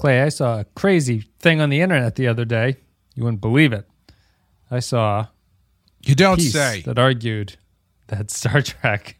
Clay, 0.00 0.22
I 0.22 0.30
saw 0.30 0.60
a 0.60 0.64
crazy 0.64 1.26
thing 1.40 1.60
on 1.60 1.68
the 1.68 1.82
internet 1.82 2.14
the 2.14 2.26
other 2.26 2.46
day. 2.46 2.78
You 3.14 3.24
wouldn't 3.24 3.42
believe 3.42 3.74
it. 3.74 3.86
I 4.70 4.78
saw 4.78 5.26
You 6.02 6.14
don't 6.14 6.40
say. 6.40 6.80
that 6.86 6.98
argued 6.98 7.56
that 8.06 8.30
Star 8.40 8.62
Trek. 8.62 9.16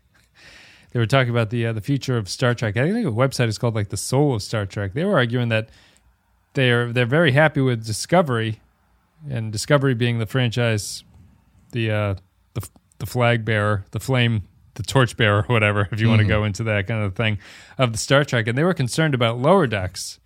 They 0.92 0.98
were 0.98 1.04
talking 1.04 1.28
about 1.28 1.50
the 1.50 1.66
uh, 1.66 1.74
the 1.74 1.82
future 1.82 2.16
of 2.16 2.30
Star 2.30 2.54
Trek. 2.54 2.78
I 2.78 2.90
think 2.90 3.04
the 3.04 3.12
website 3.12 3.48
is 3.48 3.58
called 3.58 3.74
like 3.74 3.90
the 3.90 3.98
soul 3.98 4.34
of 4.34 4.42
Star 4.42 4.64
Trek. 4.64 4.94
They 4.94 5.04
were 5.04 5.16
arguing 5.18 5.50
that 5.50 5.68
they're 6.54 6.90
they're 6.94 7.04
very 7.04 7.32
happy 7.32 7.60
with 7.60 7.84
Discovery, 7.84 8.60
and 9.28 9.52
Discovery 9.52 9.92
being 9.92 10.18
the 10.18 10.24
franchise, 10.24 11.04
the 11.72 11.90
uh, 11.90 12.14
the 12.54 12.66
the 13.00 13.06
flag 13.06 13.44
bearer, 13.44 13.84
the 13.90 14.00
flame, 14.00 14.44
the 14.76 14.82
torch 14.82 15.14
bearer, 15.18 15.42
whatever. 15.46 15.88
If 15.92 16.00
you 16.00 16.08
want 16.08 16.22
to 16.22 16.26
go 16.26 16.44
into 16.44 16.64
that 16.64 16.86
kind 16.86 17.04
of 17.04 17.14
thing 17.14 17.38
of 17.76 17.92
the 17.92 17.98
Star 17.98 18.24
Trek, 18.24 18.46
and 18.46 18.56
they 18.56 18.64
were 18.64 18.72
concerned 18.72 19.12
about 19.12 19.36
lower 19.38 19.66
decks. 19.66 20.16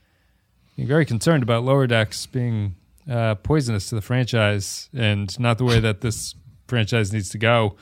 Very 0.76 1.04
concerned 1.04 1.42
about 1.42 1.64
lower 1.64 1.86
decks 1.86 2.26
being 2.26 2.74
uh, 3.08 3.36
poisonous 3.36 3.88
to 3.90 3.94
the 3.94 4.00
franchise 4.00 4.88
and 4.92 5.38
not 5.38 5.58
the 5.58 5.64
way 5.64 5.78
that 5.80 6.00
this 6.00 6.34
franchise 6.66 7.12
needs 7.12 7.28
to 7.30 7.38
go. 7.38 7.76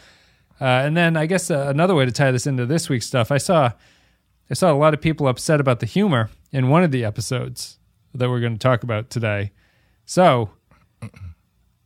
Uh, 0.61 0.65
and 0.65 0.97
then 0.97 1.17
I 1.17 1.27
guess 1.27 1.51
uh, 1.51 1.67
another 1.69 1.95
way 1.95 2.05
to 2.05 2.13
tie 2.13 2.31
this 2.31 2.47
into 2.47 2.67
this 2.67 2.89
week's 2.89 3.07
stuff, 3.07 3.33
I 3.33 3.39
saw 3.39 3.73
I 4.51 4.55
saw 4.55 4.71
a 4.71 4.77
lot 4.77 4.93
of 4.93 5.01
people 5.01 5.27
upset 5.27 5.61
about 5.61 5.81
the 5.81 5.87
humor 5.87 6.31
in 6.53 6.69
one 6.69 6.85
of 6.85 6.91
the 6.91 7.05
episodes 7.05 7.79
that 8.15 8.29
we're 8.29 8.41
going 8.41 8.53
to 8.53 8.59
talk 8.59 8.83
about 8.83 9.09
today. 9.09 9.53
So 10.05 10.51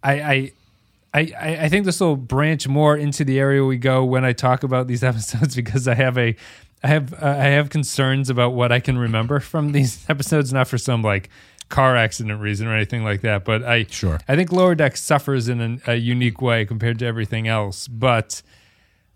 I 0.02 0.13
I, 0.21 0.52
I 1.15 1.21
I 1.63 1.69
think 1.69 1.87
this 1.87 2.01
will 2.01 2.16
branch 2.16 2.66
more 2.66 2.97
into 2.97 3.25
the 3.25 3.38
area 3.38 3.65
we 3.65 3.79
go 3.79 4.05
when 4.05 4.25
I 4.25 4.33
talk 4.33 4.63
about 4.63 4.88
these 4.88 5.05
episodes 5.13 5.55
because 5.55 5.87
I 5.87 5.95
have 5.95 6.19
a 6.19 6.37
I 6.83 6.89
have 6.89 7.15
uh, 7.15 7.27
I 7.27 7.47
have 7.47 7.71
concerns 7.71 8.30
about 8.30 8.51
what 8.53 8.73
I 8.73 8.80
can 8.80 8.98
remember 8.98 9.41
from 9.41 9.73
these 9.73 10.05
episodes, 10.09 10.53
not 10.53 10.69
for 10.69 10.79
some 10.79 11.02
like 11.02 11.30
car 11.69 11.97
accident 11.97 12.41
reason 12.41 12.69
or 12.69 12.75
anything 12.75 13.02
like 13.02 13.23
that. 13.23 13.45
But 13.45 13.65
I 13.65 13.87
Sure. 13.91 14.21
I 14.29 14.37
think 14.37 14.52
Lower 14.52 14.74
Deck 14.74 14.97
suffers 14.97 15.49
in 15.49 15.60
an, 15.60 15.82
a 15.87 15.95
unique 15.97 16.41
way 16.41 16.65
compared 16.65 16.99
to 17.01 17.07
everything 17.07 17.49
else. 17.49 17.88
But 17.88 18.43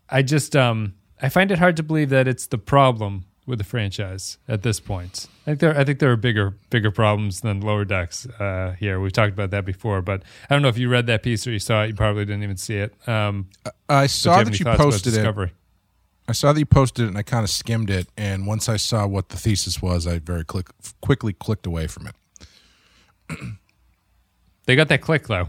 I 0.08 0.22
just 0.22 0.56
um 0.56 0.94
I 1.22 1.28
find 1.28 1.50
it 1.50 1.58
hard 1.58 1.76
to 1.76 1.82
believe 1.82 2.10
that 2.10 2.26
it's 2.26 2.46
the 2.46 2.58
problem 2.58 3.24
with 3.46 3.58
the 3.58 3.64
franchise 3.64 4.38
at 4.48 4.62
this 4.62 4.80
point. 4.80 5.26
I 5.42 5.50
think 5.50 5.60
there 5.60 5.78
I 5.78 5.84
think 5.84 5.98
there 5.98 6.10
are 6.10 6.16
bigger 6.16 6.56
bigger 6.70 6.90
problems 6.90 7.42
than 7.42 7.60
Lower 7.60 7.84
Decks 7.84 8.26
uh, 8.26 8.74
here. 8.78 9.00
We've 9.00 9.12
talked 9.12 9.32
about 9.32 9.50
that 9.50 9.64
before, 9.64 10.02
but 10.02 10.22
I 10.48 10.54
don't 10.54 10.62
know 10.62 10.68
if 10.68 10.78
you 10.78 10.88
read 10.88 11.06
that 11.06 11.22
piece 11.22 11.46
or 11.46 11.52
you 11.52 11.58
saw 11.58 11.84
it. 11.84 11.88
You 11.88 11.94
probably 11.94 12.24
didn't 12.24 12.42
even 12.42 12.56
see 12.56 12.76
it. 12.76 12.94
Um, 13.08 13.50
I 13.88 14.06
saw 14.06 14.38
you 14.38 14.44
that 14.46 14.58
you 14.58 14.64
posted 14.64 15.14
it. 15.14 15.50
I 16.30 16.32
saw 16.32 16.52
that 16.52 16.58
you 16.58 16.64
posted 16.66 17.04
it, 17.04 17.08
and 17.08 17.18
I 17.18 17.22
kind 17.22 17.44
of 17.44 17.50
skimmed 17.50 17.90
it. 17.90 18.06
And 18.16 18.46
once 18.46 18.68
I 18.68 18.76
saw 18.78 19.06
what 19.06 19.28
the 19.28 19.36
thesis 19.36 19.82
was, 19.82 20.06
I 20.06 20.18
very 20.20 20.44
click, 20.44 20.68
quickly 21.02 21.32
clicked 21.34 21.66
away 21.66 21.86
from 21.86 22.06
it. 22.08 22.14
They 24.66 24.76
got 24.76 24.88
that 24.88 25.00
click 25.00 25.26
though. 25.26 25.48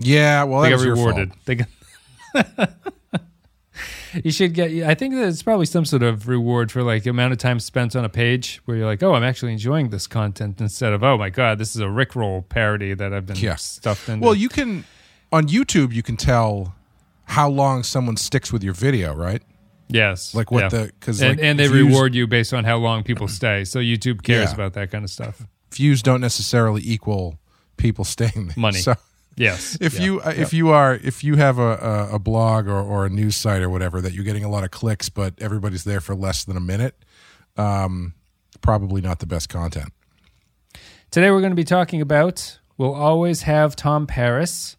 Yeah, 0.00 0.42
well, 0.44 0.62
they 0.62 0.70
that 0.70 0.78
got 0.78 0.84
rewarded. 0.84 1.28
fault. 1.28 1.38
They 1.44 1.54
got. 1.54 2.70
you 4.24 4.32
should 4.32 4.52
get. 4.54 4.70
I 4.88 4.94
think 4.94 5.14
there's 5.14 5.42
probably 5.42 5.66
some 5.66 5.84
sort 5.84 6.02
of 6.02 6.26
reward 6.26 6.72
for 6.72 6.82
like 6.82 7.04
the 7.04 7.10
amount 7.10 7.32
of 7.34 7.38
time 7.38 7.60
spent 7.60 7.94
on 7.94 8.04
a 8.04 8.08
page 8.08 8.60
where 8.64 8.78
you're 8.78 8.86
like, 8.86 9.02
oh, 9.02 9.14
I'm 9.14 9.22
actually 9.22 9.52
enjoying 9.52 9.90
this 9.90 10.06
content 10.08 10.60
instead 10.60 10.92
of, 10.92 11.04
oh 11.04 11.16
my 11.18 11.30
god, 11.30 11.58
this 11.58 11.76
is 11.76 11.80
a 11.80 11.84
Rickroll 11.86 12.48
parody 12.48 12.94
that 12.94 13.12
I've 13.12 13.26
been 13.26 13.36
Yeah. 13.36 13.56
stuffed 13.56 14.08
in. 14.08 14.18
Well, 14.18 14.34
you 14.34 14.48
can 14.48 14.84
on 15.30 15.46
YouTube 15.46 15.92
you 15.92 16.02
can 16.02 16.16
tell 16.16 16.74
how 17.26 17.48
long 17.48 17.82
someone 17.84 18.16
sticks 18.16 18.52
with 18.52 18.64
your 18.64 18.74
video, 18.74 19.14
right? 19.14 19.42
Yes, 19.88 20.34
Like 20.34 20.50
what 20.50 20.62
yeah. 20.64 20.68
the 20.68 20.92
because 20.98 21.20
and, 21.22 21.36
like 21.38 21.44
and 21.44 21.58
they 21.58 21.68
views, 21.68 21.86
reward 21.86 22.14
you 22.14 22.26
based 22.26 22.52
on 22.54 22.64
how 22.64 22.76
long 22.76 23.02
people 23.02 23.28
stay. 23.40 23.64
So 23.64 23.78
YouTube 23.80 24.22
cares 24.22 24.48
Yeah. 24.50 24.54
about 24.54 24.72
that 24.74 24.90
kind 24.90 25.04
of 25.04 25.10
stuff. 25.10 25.42
views 25.72 26.02
don't 26.02 26.20
necessarily 26.20 26.82
equal 26.84 27.38
people 27.76 28.04
staying 28.04 28.46
there. 28.48 28.54
Money. 28.56 28.78
So 28.78 28.94
Yes. 29.36 29.76
if 29.80 29.94
Yeah. 29.94 30.02
you 30.04 30.20
uh, 30.20 30.32
if 30.36 30.52
you 30.54 30.70
are 30.70 30.94
if 30.94 31.22
you 31.22 31.36
have 31.36 31.58
a, 31.58 32.08
a, 32.10 32.14
a 32.14 32.18
blog 32.18 32.66
or, 32.68 32.80
or 32.80 33.06
a 33.06 33.10
news 33.10 33.36
site 33.36 33.62
or 33.62 33.68
whatever 33.70 34.00
that 34.00 34.12
you're 34.14 34.24
getting 34.24 34.44
a 34.44 34.48
lot 34.50 34.64
of 34.64 34.70
clicks, 34.70 35.08
but 35.10 35.34
everybody's 35.40 35.84
there 35.84 36.00
for 36.00 36.14
less 36.14 36.44
than 36.44 36.56
a 36.56 36.60
minute, 36.60 37.04
um, 37.56 38.14
probably 38.62 39.00
not 39.02 39.18
the 39.18 39.26
best 39.26 39.48
content. 39.48 39.92
Today 41.10 41.30
we're 41.30 41.40
going 41.40 41.52
to 41.52 41.56
be 41.56 41.64
talking 41.64 42.00
about 42.00 42.58
We'll 42.78 42.94
Always 42.94 43.42
Have 43.42 43.76
Tom 43.76 44.06
Paris 44.06 44.76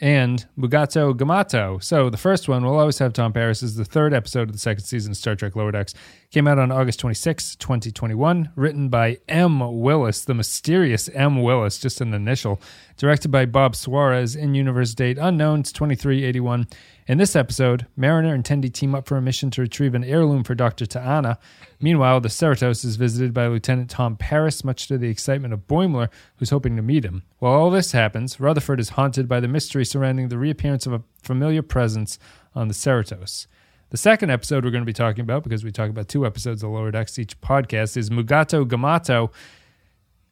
and 0.00 0.46
Mugato 0.58 1.14
Gumato. 1.14 1.82
So 1.82 2.10
the 2.10 2.16
first 2.16 2.48
one, 2.48 2.64
We'll 2.64 2.78
Always 2.78 2.98
Have 2.98 3.12
Tom 3.12 3.32
Paris, 3.32 3.62
is 3.62 3.76
the 3.76 3.84
third 3.84 4.14
episode 4.14 4.48
of 4.48 4.52
the 4.52 4.58
second 4.58 4.84
season 4.84 5.12
of 5.12 5.16
Star 5.16 5.34
Trek 5.34 5.56
Lower 5.56 5.72
Decks. 5.72 5.94
Came 6.30 6.46
out 6.46 6.58
on 6.58 6.70
August 6.70 7.00
26, 7.00 7.56
2021. 7.56 8.50
Written 8.54 8.88
by 8.88 9.18
M. 9.28 9.80
Willis, 9.80 10.24
the 10.24 10.34
mysterious 10.34 11.08
M. 11.10 11.42
Willis, 11.42 11.78
just 11.78 12.00
an 12.00 12.14
initial. 12.14 12.60
Directed 12.96 13.30
by 13.30 13.46
Bob 13.46 13.74
Suarez. 13.74 14.36
In 14.36 14.54
universe 14.54 14.94
date 14.94 15.18
unknown, 15.18 15.60
it's 15.60 15.72
2381. 15.72 16.66
In 17.08 17.16
this 17.16 17.34
episode, 17.34 17.86
Mariner 17.96 18.34
and 18.34 18.44
Tendi 18.44 18.70
team 18.70 18.94
up 18.94 19.06
for 19.08 19.16
a 19.16 19.22
mission 19.22 19.50
to 19.52 19.62
retrieve 19.62 19.94
an 19.94 20.04
heirloom 20.04 20.44
for 20.44 20.54
Dr. 20.54 20.84
T'Ana. 20.84 21.38
Meanwhile, 21.80 22.20
the 22.20 22.28
Cerritos 22.28 22.84
is 22.84 22.96
visited 22.96 23.32
by 23.32 23.46
Lieutenant 23.46 23.88
Tom 23.88 24.14
Paris, 24.14 24.62
much 24.62 24.88
to 24.88 24.98
the 24.98 25.08
excitement 25.08 25.54
of 25.54 25.66
Boimler, 25.66 26.10
who's 26.36 26.50
hoping 26.50 26.76
to 26.76 26.82
meet 26.82 27.06
him. 27.06 27.22
While 27.38 27.54
all 27.54 27.70
this 27.70 27.92
happens, 27.92 28.38
Rutherford 28.38 28.78
is 28.78 28.90
haunted 28.90 29.26
by 29.26 29.40
the 29.40 29.48
mystery 29.48 29.86
surrounding 29.86 30.28
the 30.28 30.36
reappearance 30.36 30.84
of 30.84 30.92
a 30.92 31.02
familiar 31.22 31.62
presence 31.62 32.18
on 32.54 32.68
the 32.68 32.74
Cerritos. 32.74 33.46
The 33.88 33.96
second 33.96 34.28
episode 34.28 34.62
we're 34.62 34.70
going 34.70 34.82
to 34.82 34.86
be 34.86 34.92
talking 34.92 35.22
about, 35.22 35.44
because 35.44 35.64
we 35.64 35.72
talk 35.72 35.88
about 35.88 36.08
two 36.08 36.26
episodes 36.26 36.62
of 36.62 36.68
Lower 36.72 36.90
Decks 36.90 37.18
each 37.18 37.40
podcast, 37.40 37.96
is 37.96 38.10
Mugato 38.10 38.66
Gumato. 38.66 39.32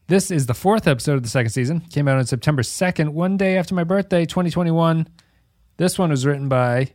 This 0.09 0.31
is 0.31 0.45
the 0.45 0.53
fourth 0.53 0.87
episode 0.87 1.15
of 1.15 1.23
the 1.23 1.31
second 1.31 1.53
season. 1.53 1.81
Came 1.81 2.07
out 2.07 2.19
on 2.19 2.27
September 2.27 2.61
2nd, 2.61 3.15
one 3.15 3.39
day 3.39 3.57
after 3.57 3.75
my 3.75 3.83
birthday, 3.83 4.27
2021. 4.27 5.09
This 5.77 5.99
one 5.99 6.11
was 6.11 6.25
written 6.25 6.49
by 6.49 6.93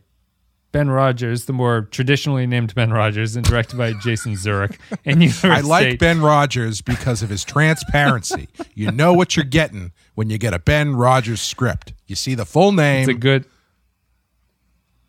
Ben 0.72 0.88
Rogers, 0.90 1.44
the 1.44 1.52
more 1.52 1.82
traditionally 1.82 2.46
named 2.46 2.74
Ben 2.74 2.90
Rogers, 2.92 3.36
and 3.36 3.44
directed 3.44 3.76
by 3.76 3.92
Jason 3.92 4.32
Zurek. 4.32 4.78
And 5.04 5.20
Universe 5.22 5.44
I 5.44 5.60
like 5.60 5.84
Date- 5.84 5.98
Ben 6.00 6.20
Rogers 6.22 6.80
because 6.80 7.22
of 7.22 7.28
his 7.28 7.44
transparency. 7.44 8.48
you 8.74 8.90
know 8.90 9.12
what 9.12 9.36
you're 9.36 9.44
getting 9.44 9.92
when 10.14 10.30
you 10.30 10.38
get 10.38 10.54
a 10.54 10.58
Ben 10.58 10.96
Rogers 10.96 11.40
script. 11.40 11.92
You 12.06 12.16
see 12.16 12.34
the 12.34 12.46
full 12.46 12.72
name. 12.72 13.02
It's 13.08 13.16
a 13.16 13.20
good 13.20 13.44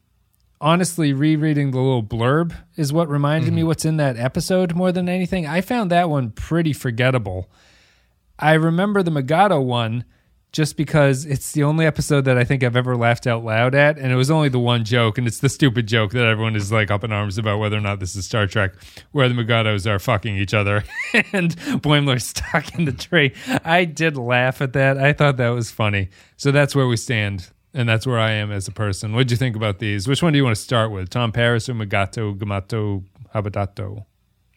honestly, 0.61 1.13
rereading 1.13 1.71
the 1.71 1.79
little 1.79 2.03
blurb 2.03 2.55
is 2.77 2.93
what 2.93 3.09
reminded 3.09 3.53
me 3.53 3.61
mm-hmm. 3.61 3.69
what's 3.69 3.85
in 3.85 3.97
that 3.97 4.17
episode 4.17 4.75
more 4.75 4.93
than 4.93 5.09
anything. 5.09 5.47
I 5.47 5.61
found 5.61 5.91
that 5.91 6.11
one 6.11 6.31
pretty 6.31 6.73
forgettable. 6.73 7.51
I 8.39 8.55
remember 8.55 9.03
the 9.03 9.11
Mugato 9.11 9.63
one 9.65 10.05
just 10.53 10.77
because 10.77 11.25
it's 11.27 11.53
the 11.53 11.63
only 11.63 11.87
episode 11.87 12.25
that 12.25 12.37
I 12.37 12.45
think 12.45 12.65
I've 12.65 12.75
ever 12.75 12.97
laughed 12.97 13.27
out 13.27 13.45
loud 13.45 13.75
at, 13.75 13.99
and 13.99 14.11
it 14.11 14.17
was 14.17 14.31
only 14.31 14.49
the 14.49 14.59
one 14.59 14.85
joke, 14.85 15.17
and 15.17 15.27
it's 15.27 15.39
the 15.39 15.49
stupid 15.49 15.87
joke 15.87 16.11
that 16.13 16.25
everyone 16.25 16.57
is 16.57 16.73
like 16.73 16.91
up 16.91 17.05
in 17.05 17.13
arms 17.13 17.39
about 17.39 17.59
whether 17.59 17.77
or 17.77 17.81
not 17.81 18.01
this 18.01 18.17
is 18.17 18.25
Star 18.25 18.47
Trek, 18.47 18.75
where 19.13 19.29
the 19.29 19.35
Mugatos 19.35 19.87
are 19.87 19.99
fucking 19.99 20.37
each 20.37 20.53
other 20.53 20.83
and 21.33 21.57
Boimler's 21.57 22.27
stuck 22.27 22.75
in 22.75 22.85
the 22.85 22.93
tree. 22.93 23.33
I 23.65 23.85
did 23.85 24.17
laugh 24.17 24.61
at 24.61 24.73
that. 24.73 24.99
I 24.99 25.13
thought 25.13 25.37
that 25.37 25.51
was 25.51 25.71
funny. 25.71 26.09
So 26.37 26.51
that's 26.51 26.75
where 26.75 26.89
we 26.89 26.97
stand, 26.97 27.49
and 27.75 27.89
that's 27.89 28.07
where 28.07 28.19
I 28.19 28.33
am 28.33 28.51
as 28.51 28.69
a 28.69 28.73
person. 28.73 29.13
What 29.15 29.27
do 29.29 29.33
you 29.33 29.37
think 29.37 29.57
about 29.57 29.79
these? 29.79 30.07
Which 30.09 30.23
one 30.23 30.33
do 30.33 30.37
you 30.39 30.45
want 30.45 30.57
to 30.57 30.63
start 30.63 30.91
with? 30.91 31.11
Tom 31.11 31.33
Paris 31.33 31.69
or 31.69 31.75
Mugato, 31.75 32.37
Gumato, 32.37 33.05
Habatato? 33.35 34.05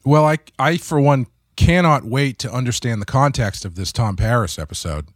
Well, 0.06 0.26
I, 0.26 0.38
I 0.60 0.78
for 0.78 1.00
one 1.00 1.28
cannot 1.56 2.04
wait 2.04 2.40
to 2.40 2.52
understand 2.52 3.02
the 3.02 3.06
context 3.06 3.64
of 3.66 3.76
this 3.76 3.92
Tom 3.92 4.16
Paris 4.16 4.58
episode 4.60 5.08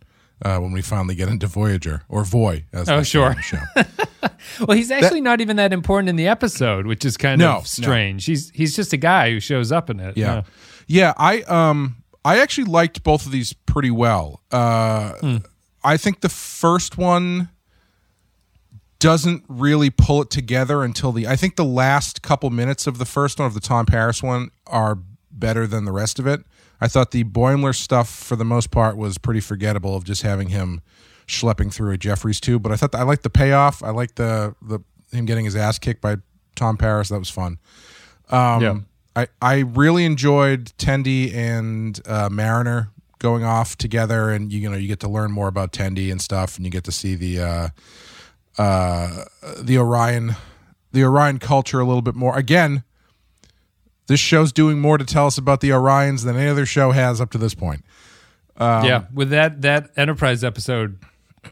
uh, 0.43 0.59
when 0.59 0.71
we 0.71 0.81
finally 0.81 1.15
get 1.15 1.27
into 1.29 1.47
Voyager 1.47 2.03
or 2.07 2.23
Voy. 2.23 2.65
As 2.71 2.87
Oh, 2.89 3.01
sure. 3.03 3.35
Well, 4.65 4.77
he's 4.77 4.91
actually 4.91 5.21
not 5.21 5.41
even 5.41 5.55
that 5.57 5.73
important 5.73 6.09
in 6.09 6.15
the 6.15 6.27
episode, 6.27 6.85
which 6.85 7.03
is 7.05 7.17
kind 7.17 7.39
No, 7.39 7.53
no. 7.53 7.57
of 7.59 7.67
strange. 7.67 8.25
He's 8.25 8.49
he's 8.51 8.75
just 8.75 8.93
a 8.93 8.97
guy 8.97 9.31
who 9.31 9.39
shows 9.39 9.71
up 9.71 9.89
in 9.89 9.99
it. 9.99 10.15
Yeah, 10.17 10.43
yeah. 10.87 11.13
I 11.17 11.41
um 11.43 12.03
I 12.23 12.39
actually 12.39 12.65
liked 12.65 13.03
both 13.03 13.25
of 13.25 13.31
these 13.31 13.53
pretty 13.53 13.91
well. 13.91 14.41
Uh, 14.51 15.11
Hmm. 15.19 15.37
I 15.83 15.97
think 15.97 16.21
the 16.21 16.29
first 16.29 16.97
one 16.97 17.49
doesn't 18.99 19.43
really 19.47 19.89
pull 19.89 20.21
it 20.21 20.29
together 20.29 20.83
until 20.83 21.11
the. 21.11 21.27
I 21.27 21.35
think 21.35 21.55
the 21.55 21.65
last 21.65 22.21
couple 22.21 22.49
minutes 22.49 22.87
of 22.87 22.97
the 22.97 23.05
first 23.05 23.39
one 23.39 23.47
of 23.47 23.53
the 23.53 23.59
Tom 23.59 23.85
Paris 23.85 24.23
one 24.23 24.51
are 24.65 24.97
better 25.31 25.67
than 25.67 25.85
the 25.85 25.91
rest 25.91 26.19
of 26.19 26.27
it. 26.27 26.43
I 26.79 26.87
thought 26.87 27.11
the 27.11 27.23
Boimler 27.23 27.75
stuff 27.75 28.09
for 28.09 28.35
the 28.35 28.45
most 28.45 28.71
part 28.71 28.97
was 28.97 29.17
pretty 29.17 29.39
forgettable 29.39 29.95
of 29.95 30.03
just 30.03 30.21
having 30.21 30.49
him 30.49 30.81
schlepping 31.27 31.73
through 31.73 31.91
a 31.91 31.97
Jefferies 31.97 32.39
tube. 32.39 32.63
But 32.63 32.71
I 32.71 32.75
thought 32.75 32.95
I 32.95 33.03
liked 33.03 33.23
the 33.23 33.29
payoff. 33.29 33.83
I 33.83 33.89
liked 33.89 34.15
the 34.15 34.55
the 34.61 34.79
him 35.11 35.25
getting 35.25 35.45
his 35.45 35.55
ass 35.55 35.79
kicked 35.79 36.01
by 36.01 36.17
Tom 36.55 36.77
Paris. 36.77 37.09
That 37.09 37.19
was 37.19 37.29
fun. 37.29 37.59
Um, 38.29 38.61
Yeah. 38.61 38.79
I, 39.15 39.27
I 39.41 39.57
really 39.61 40.05
enjoyed 40.05 40.65
Tendi 40.77 41.33
and 41.33 41.99
uh, 42.05 42.29
Mariner 42.31 42.91
going 43.17 43.43
off 43.43 43.75
together, 43.75 44.29
and 44.29 44.53
you, 44.53 44.59
you 44.59 44.69
know 44.69 44.77
you 44.77 44.87
get 44.87 44.99
to 44.99 45.09
learn 45.09 45.31
more 45.31 45.47
about 45.47 45.71
Tendi 45.71 46.11
and 46.11 46.21
stuff, 46.21 46.55
and 46.57 46.65
you 46.65 46.71
get 46.71 46.83
to 46.83 46.91
see 46.91 47.15
the 47.15 47.39
uh, 47.39 47.69
uh, 48.57 49.25
the 49.59 49.77
Orion 49.77 50.35
the 50.91 51.03
Orion 51.03 51.37
culture 51.39 51.79
a 51.79 51.85
little 51.85 52.01
bit 52.01 52.15
more. 52.15 52.37
Again, 52.37 52.83
this 54.07 54.19
show's 54.19 54.51
doing 54.51 54.79
more 54.79 54.97
to 54.97 55.05
tell 55.05 55.27
us 55.27 55.37
about 55.37 55.61
the 55.61 55.69
Orions 55.69 56.23
than 56.23 56.35
any 56.35 56.47
other 56.49 56.65
show 56.65 56.91
has 56.91 57.19
up 57.21 57.29
to 57.31 57.37
this 57.37 57.53
point. 57.53 57.83
Um, 58.55 58.85
yeah. 58.85 59.03
With 59.13 59.29
that 59.31 59.61
that 59.61 59.91
Enterprise 59.97 60.43
episode 60.43 60.97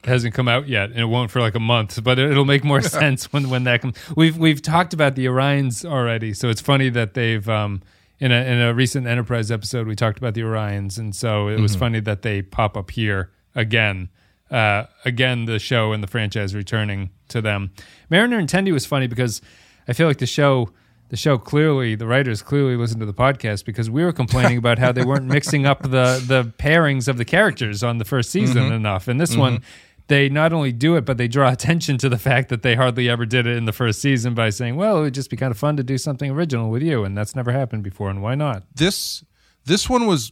hasn't 0.03 0.33
come 0.33 0.47
out 0.47 0.67
yet, 0.67 0.89
and 0.89 0.99
it 0.99 1.05
won't 1.05 1.31
for 1.31 1.39
like 1.41 1.55
a 1.55 1.59
month. 1.59 2.03
But 2.03 2.17
it- 2.19 2.31
it'll 2.31 2.45
make 2.45 2.63
more 2.63 2.81
sense 3.01 3.31
when 3.31 3.49
when 3.49 3.65
that 3.65 3.81
comes. 3.81 3.95
We've 4.15 4.37
we've 4.37 4.61
talked 4.61 4.93
about 4.93 5.15
the 5.15 5.25
Orions 5.27 5.85
already, 5.85 6.33
so 6.33 6.49
it's 6.49 6.61
funny 6.61 6.89
that 6.89 7.13
they've 7.13 7.47
um 7.47 7.81
in 8.19 8.31
a 8.31 8.35
in 8.45 8.59
a 8.61 8.73
recent 8.73 9.05
Enterprise 9.05 9.51
episode 9.51 9.87
we 9.87 9.95
talked 9.95 10.17
about 10.17 10.33
the 10.33 10.41
Orions, 10.41 10.97
and 10.97 11.15
so 11.15 11.49
it 11.49 11.59
was 11.59 11.73
Mm-hmm. 11.73 11.79
funny 11.79 11.99
that 11.99 12.21
they 12.23 12.41
pop 12.41 12.75
up 12.77 12.89
here 12.91 13.31
again. 13.53 14.09
Uh, 14.51 14.85
again, 15.03 15.45
the 15.45 15.57
show 15.59 15.91
and 15.91 16.03
the 16.03 16.07
franchise 16.07 16.53
returning 16.53 17.09
to 17.29 17.41
them. 17.41 17.71
Mariner 18.09 18.37
and 18.37 18.47
Tendi 18.47 18.71
was 18.71 18.85
funny 18.85 19.07
because 19.07 19.41
I 19.87 19.93
feel 19.93 20.07
like 20.07 20.19
the 20.19 20.27
show 20.27 20.69
the 21.09 21.17
show 21.17 21.37
clearly 21.37 21.95
the 21.95 22.07
writers 22.07 22.41
clearly 22.41 22.75
listened 22.75 22.99
to 22.99 23.05
the 23.05 23.13
podcast 23.13 23.65
because 23.65 23.89
we 23.89 24.03
were 24.03 24.11
complaining 24.11 24.57
about 24.57 24.79
how 24.79 24.91
they 24.91 25.03
weren't 25.03 25.25
mixing 25.25 25.65
up 25.65 25.83
the 25.83 26.23
the 26.25 26.51
pairings 26.57 27.07
of 27.07 27.17
the 27.17 27.25
characters 27.25 27.83
on 27.83 27.97
the 27.97 28.05
first 28.05 28.31
season 28.31 28.71
enough. 28.71 29.07
And 29.07 29.19
this 29.19 29.35
one 29.35 29.61
they 30.07 30.29
not 30.29 30.53
only 30.53 30.71
do 30.71 30.95
it 30.95 31.05
but 31.05 31.17
they 31.17 31.27
draw 31.27 31.51
attention 31.57 31.97
to 31.99 32.09
the 32.09 32.17
fact 32.17 32.49
that 32.49 32.61
they 32.63 32.75
hardly 32.75 33.09
ever 33.09 33.25
did 33.25 33.47
it 33.47 33.57
in 33.57 33.65
the 33.65 33.73
first 33.73 34.01
season 34.01 34.33
by 34.33 34.49
saying 34.49 34.75
well 34.75 34.99
it 34.99 35.01
would 35.01 35.13
just 35.13 35.29
be 35.29 35.37
kind 35.37 35.51
of 35.51 35.57
fun 35.57 35.77
to 35.77 35.83
do 35.83 35.97
something 35.97 36.31
original 36.31 36.69
with 36.69 36.81
you. 36.81 37.03
And 37.03 37.17
that's 37.17 37.35
never 37.35 37.51
happened 37.51 37.83
before. 37.83 38.09
And 38.09 38.21
why 38.21 38.35
not? 38.35 38.63
This 38.73 39.23
this 39.65 39.89
one 39.89 40.07
was 40.07 40.31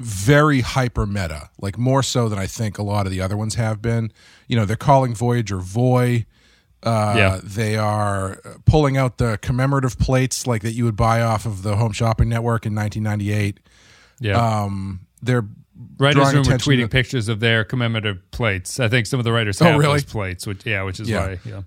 very 0.00 0.60
hyper 0.60 1.06
meta, 1.06 1.50
like 1.60 1.76
more 1.78 2.02
so 2.02 2.28
than 2.28 2.38
I 2.38 2.46
think 2.46 2.78
a 2.78 2.82
lot 2.82 3.06
of 3.06 3.12
the 3.12 3.20
other 3.20 3.36
ones 3.36 3.56
have 3.56 3.82
been. 3.82 4.12
You 4.46 4.56
know, 4.56 4.64
they're 4.64 4.76
calling 4.76 5.14
Voyager 5.14 5.58
Voy. 5.58 6.24
Uh, 6.82 7.14
Yeah. 7.16 7.40
They 7.42 7.76
are 7.76 8.40
pulling 8.64 8.96
out 8.96 9.18
the 9.18 9.38
commemorative 9.42 9.98
plates 9.98 10.46
like 10.46 10.62
that 10.62 10.72
you 10.72 10.84
would 10.84 10.94
buy 10.96 11.20
off 11.22 11.44
of 11.46 11.62
the 11.62 11.76
Home 11.76 11.92
Shopping 11.92 12.28
Network 12.28 12.64
in 12.66 12.74
1998. 12.74 13.58
yeah 14.20 14.36
Um, 14.62 15.00
they're 15.22 15.44
writers 15.98 16.32
room 16.34 16.44
were 16.44 16.52
tweeting 16.58 16.82
to- 16.82 16.88
pictures 16.88 17.28
of 17.28 17.38
their 17.40 17.62
commemorative 17.64 18.18
plates 18.32 18.80
i 18.80 18.88
think 18.88 19.06
some 19.06 19.20
of 19.20 19.24
the 19.24 19.30
writers 19.32 19.62
Oh, 19.62 19.66
have 19.66 19.78
really? 19.78 19.94
those 20.00 20.04
plates 20.04 20.44
which 20.44 20.66
yeah 20.66 20.82
which 20.82 20.98
is 20.98 21.08
Yeah. 21.08 21.20
why 21.26 21.38
yeah 21.44 21.60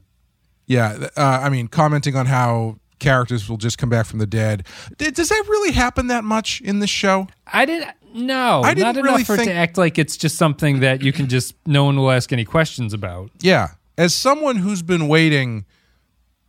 Yeah, 0.67 1.07
uh, 1.17 1.39
I 1.43 1.49
mean, 1.49 1.67
commenting 1.69 2.15
on 2.17 2.25
how 2.25 2.77
characters 3.01 3.49
will 3.49 3.57
just 3.57 3.77
come 3.77 3.89
back 3.89 4.05
from 4.05 4.19
the 4.19 4.25
dead. 4.25 4.65
D- 4.97 5.11
Does 5.11 5.27
that 5.27 5.43
really 5.49 5.73
happen 5.73 6.07
that 6.07 6.23
much 6.23 6.61
in 6.61 6.79
this 6.79 6.89
show? 6.89 7.27
I 7.51 7.65
didn't. 7.65 7.91
No, 8.13 8.61
I 8.61 8.73
didn't 8.73 8.95
not 8.95 9.03
really 9.03 9.15
enough 9.15 9.27
for 9.27 9.33
it 9.33 9.37
think- 9.39 9.49
to 9.49 9.53
act 9.55 9.77
like 9.77 9.97
it's 9.97 10.15
just 10.17 10.37
something 10.37 10.79
that 10.81 11.01
you 11.01 11.11
can 11.11 11.27
just 11.27 11.55
no 11.65 11.83
one 11.85 11.97
will 11.97 12.11
ask 12.11 12.31
any 12.31 12.45
questions 12.45 12.93
about. 12.93 13.31
Yeah, 13.41 13.69
as 13.97 14.13
someone 14.15 14.57
who's 14.57 14.81
been 14.81 15.07
waiting, 15.07 15.65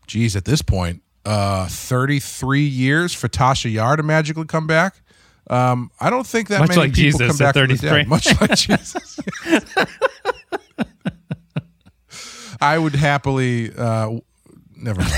geez, 0.06 0.36
at 0.36 0.44
this 0.44 0.62
point, 0.62 1.02
uh, 1.24 1.66
33 1.68 2.62
years 2.62 3.12
for 3.14 3.28
Tasha 3.28 3.72
Yar 3.72 3.96
to 3.96 4.02
magically 4.02 4.44
come 4.46 4.66
back. 4.66 4.96
Um, 5.50 5.90
I 6.00 6.08
don't 6.10 6.26
think 6.26 6.48
that 6.48 6.60
Much 6.60 6.70
many 6.70 6.80
like 6.82 6.94
people 6.94 7.18
Jesus 7.18 7.38
come 7.38 7.46
at 7.46 7.54
back 7.54 7.68
from 7.68 7.76
the 7.76 7.76
33. 7.76 7.98
dead. 7.98 8.08
Much 8.08 8.40
like 8.40 8.54
Jesus. 8.56 9.20
I 12.60 12.78
would 12.78 12.94
happily. 12.94 13.72
Uh, 13.76 14.18
never 14.76 15.00
mind. 15.00 15.12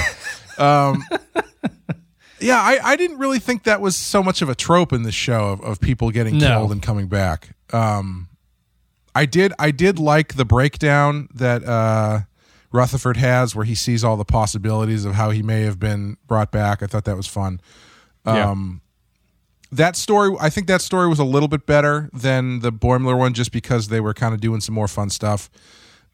Um, 0.58 1.04
yeah, 2.40 2.58
I, 2.60 2.78
I 2.82 2.96
didn't 2.96 3.18
really 3.18 3.38
think 3.38 3.64
that 3.64 3.80
was 3.80 3.96
so 3.96 4.22
much 4.22 4.42
of 4.42 4.48
a 4.48 4.54
trope 4.54 4.92
in 4.92 5.02
this 5.02 5.14
show 5.14 5.46
of, 5.52 5.60
of 5.62 5.80
people 5.80 6.10
getting 6.10 6.38
No. 6.38 6.46
killed 6.48 6.72
and 6.72 6.82
coming 6.82 7.06
back. 7.06 7.50
Um, 7.72 8.28
I 9.14 9.26
did 9.26 9.52
I 9.58 9.70
did 9.70 9.98
like 9.98 10.34
the 10.34 10.44
breakdown 10.44 11.28
that 11.34 11.64
uh, 11.64 12.20
Rutherford 12.72 13.16
has 13.16 13.54
where 13.54 13.64
he 13.64 13.74
sees 13.74 14.02
all 14.04 14.16
the 14.16 14.24
possibilities 14.24 15.04
of 15.04 15.14
how 15.14 15.30
he 15.30 15.42
may 15.42 15.62
have 15.62 15.78
been 15.78 16.16
brought 16.26 16.50
back. 16.50 16.82
I 16.82 16.86
thought 16.86 17.04
that 17.04 17.16
was 17.16 17.26
fun. 17.28 17.60
Um, 18.26 18.80
that 19.70 19.96
story 19.96 20.36
I 20.40 20.50
think 20.50 20.66
that 20.66 20.80
story 20.82 21.08
was 21.08 21.18
a 21.18 21.24
little 21.24 21.48
bit 21.48 21.66
better 21.66 22.10
than 22.12 22.60
the 22.60 22.72
Boimler 22.72 23.16
one 23.18 23.34
just 23.34 23.52
because 23.52 23.88
they 23.88 24.00
were 24.00 24.14
kind 24.14 24.34
of 24.34 24.40
doing 24.40 24.60
some 24.60 24.74
more 24.74 24.88
fun 24.88 25.10
stuff. 25.10 25.48
Um, 25.52 25.60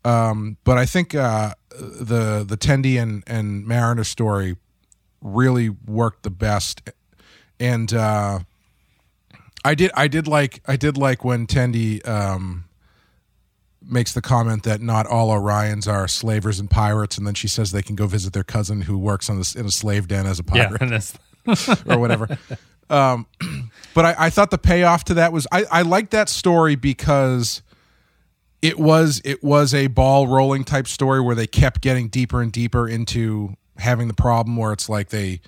but 0.03 0.79
I 0.79 0.87
think 0.87 1.15
uh, 1.15 1.55
the 1.71 2.45
the 2.47 2.57
Tendi 2.57 3.01
and 3.01 3.23
and 3.27 3.67
Mariner 3.67 4.05
story 4.05 4.57
really 5.21 5.69
worked 5.69 6.23
the 6.23 6.31
best, 6.31 6.83
and 7.59 7.93
uh, 7.93 8.41
I 9.65 9.75
did 9.75 9.91
I 9.95 10.09
did 10.09 10.27
like 10.27 10.63
I 10.67 10.77
did 10.77 10.97
like 10.97 11.25
when 11.25 11.47
Tendi 11.47 12.07
um, 12.09 12.65
makes 13.83 14.13
the 14.13 14.23
comment 14.23 14.63
that 14.65 14.81
not 14.81 15.07
all 15.07 15.29
Orions 15.29 15.91
are 15.91 16.09
slavers 16.09 16.61
and 16.61 16.71
pirates, 16.71 17.19
and 17.19 17.27
then 17.27 17.35
she 17.35 17.49
says 17.49 17.73
they 17.73 17.83
can 17.83 17.97
go 17.97 18.07
visit 18.07 18.33
their 18.33 18.45
cousin 18.45 18.83
who 18.83 18.97
works 18.99 19.29
on 19.29 19.39
this 19.39 19.55
in 19.55 19.67
a 19.67 19.71
slave 19.71 20.09
den 20.09 20.27
as 20.27 20.39
a 20.39 20.45
pirate 20.45 20.81
that's, 20.81 21.19
or 21.87 21.99
whatever. 21.99 22.39
um, 22.89 23.27
but 23.95 24.05
I, 24.05 24.15
I 24.19 24.31
thought 24.31 24.51
the 24.51 24.59
payoff 24.59 25.05
to 25.05 25.15
that 25.15 25.33
was 25.33 25.47
I, 25.53 25.65
I 25.71 25.83
liked 25.83 26.13
that 26.13 26.29
story 26.29 26.75
because 26.75 27.63
it 28.63 28.79
was 28.79 29.21
it 29.25 29.43
was 29.43 29.73
a 29.75 29.87
ball 29.89 30.27
rolling 30.29 30.65
type 30.65 30.87
story 30.87 31.21
where 31.21 31.35
they 31.35 31.47
kept 31.47 31.81
getting 31.81 32.09
deeper 32.09 32.43
and 32.43 32.53
deeper 32.53 32.89
into 32.89 33.55
having 33.79 34.09
the 34.09 34.15
problem 34.15 34.57
where 34.57 34.73
it's 34.73 34.89
like 34.89 35.09
they 35.09 35.41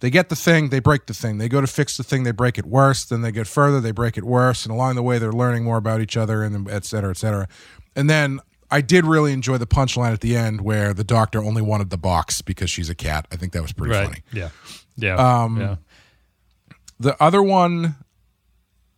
they 0.00 0.10
get 0.10 0.28
the 0.28 0.36
thing 0.36 0.68
they 0.68 0.78
break 0.78 1.06
the 1.06 1.14
thing 1.14 1.38
they 1.38 1.48
go 1.48 1.60
to 1.60 1.66
fix 1.66 1.96
the 1.96 2.04
thing 2.04 2.22
they 2.22 2.30
break 2.30 2.56
it 2.58 2.64
worse 2.64 3.04
then 3.04 3.22
they 3.22 3.32
get 3.32 3.46
further 3.46 3.80
they 3.80 3.90
break 3.90 4.16
it 4.16 4.24
worse 4.24 4.64
and 4.64 4.72
along 4.72 4.94
the 4.94 5.02
way 5.02 5.18
they're 5.18 5.32
learning 5.32 5.64
more 5.64 5.76
about 5.76 6.00
each 6.00 6.16
other 6.16 6.42
and 6.44 6.70
et 6.70 6.84
cetera 6.84 7.10
et 7.10 7.16
cetera 7.16 7.48
and 7.96 8.08
then 8.08 8.40
I 8.70 8.80
did 8.80 9.04
really 9.04 9.32
enjoy 9.32 9.58
the 9.58 9.66
punchline 9.66 10.12
at 10.12 10.20
the 10.20 10.36
end 10.36 10.60
where 10.60 10.94
the 10.94 11.02
doctor 11.02 11.42
only 11.42 11.60
wanted 11.60 11.90
the 11.90 11.98
box 11.98 12.40
because 12.40 12.70
she's 12.70 12.88
a 12.88 12.94
cat. 12.94 13.26
I 13.32 13.36
think 13.36 13.52
that 13.52 13.62
was 13.62 13.72
pretty 13.72 13.92
right. 13.92 14.06
funny. 14.06 14.20
Yeah, 14.32 14.50
yeah, 14.96 15.16
Um, 15.16 15.60
yeah. 15.60 15.76
The 17.00 17.20
other 17.20 17.42
one, 17.42 17.96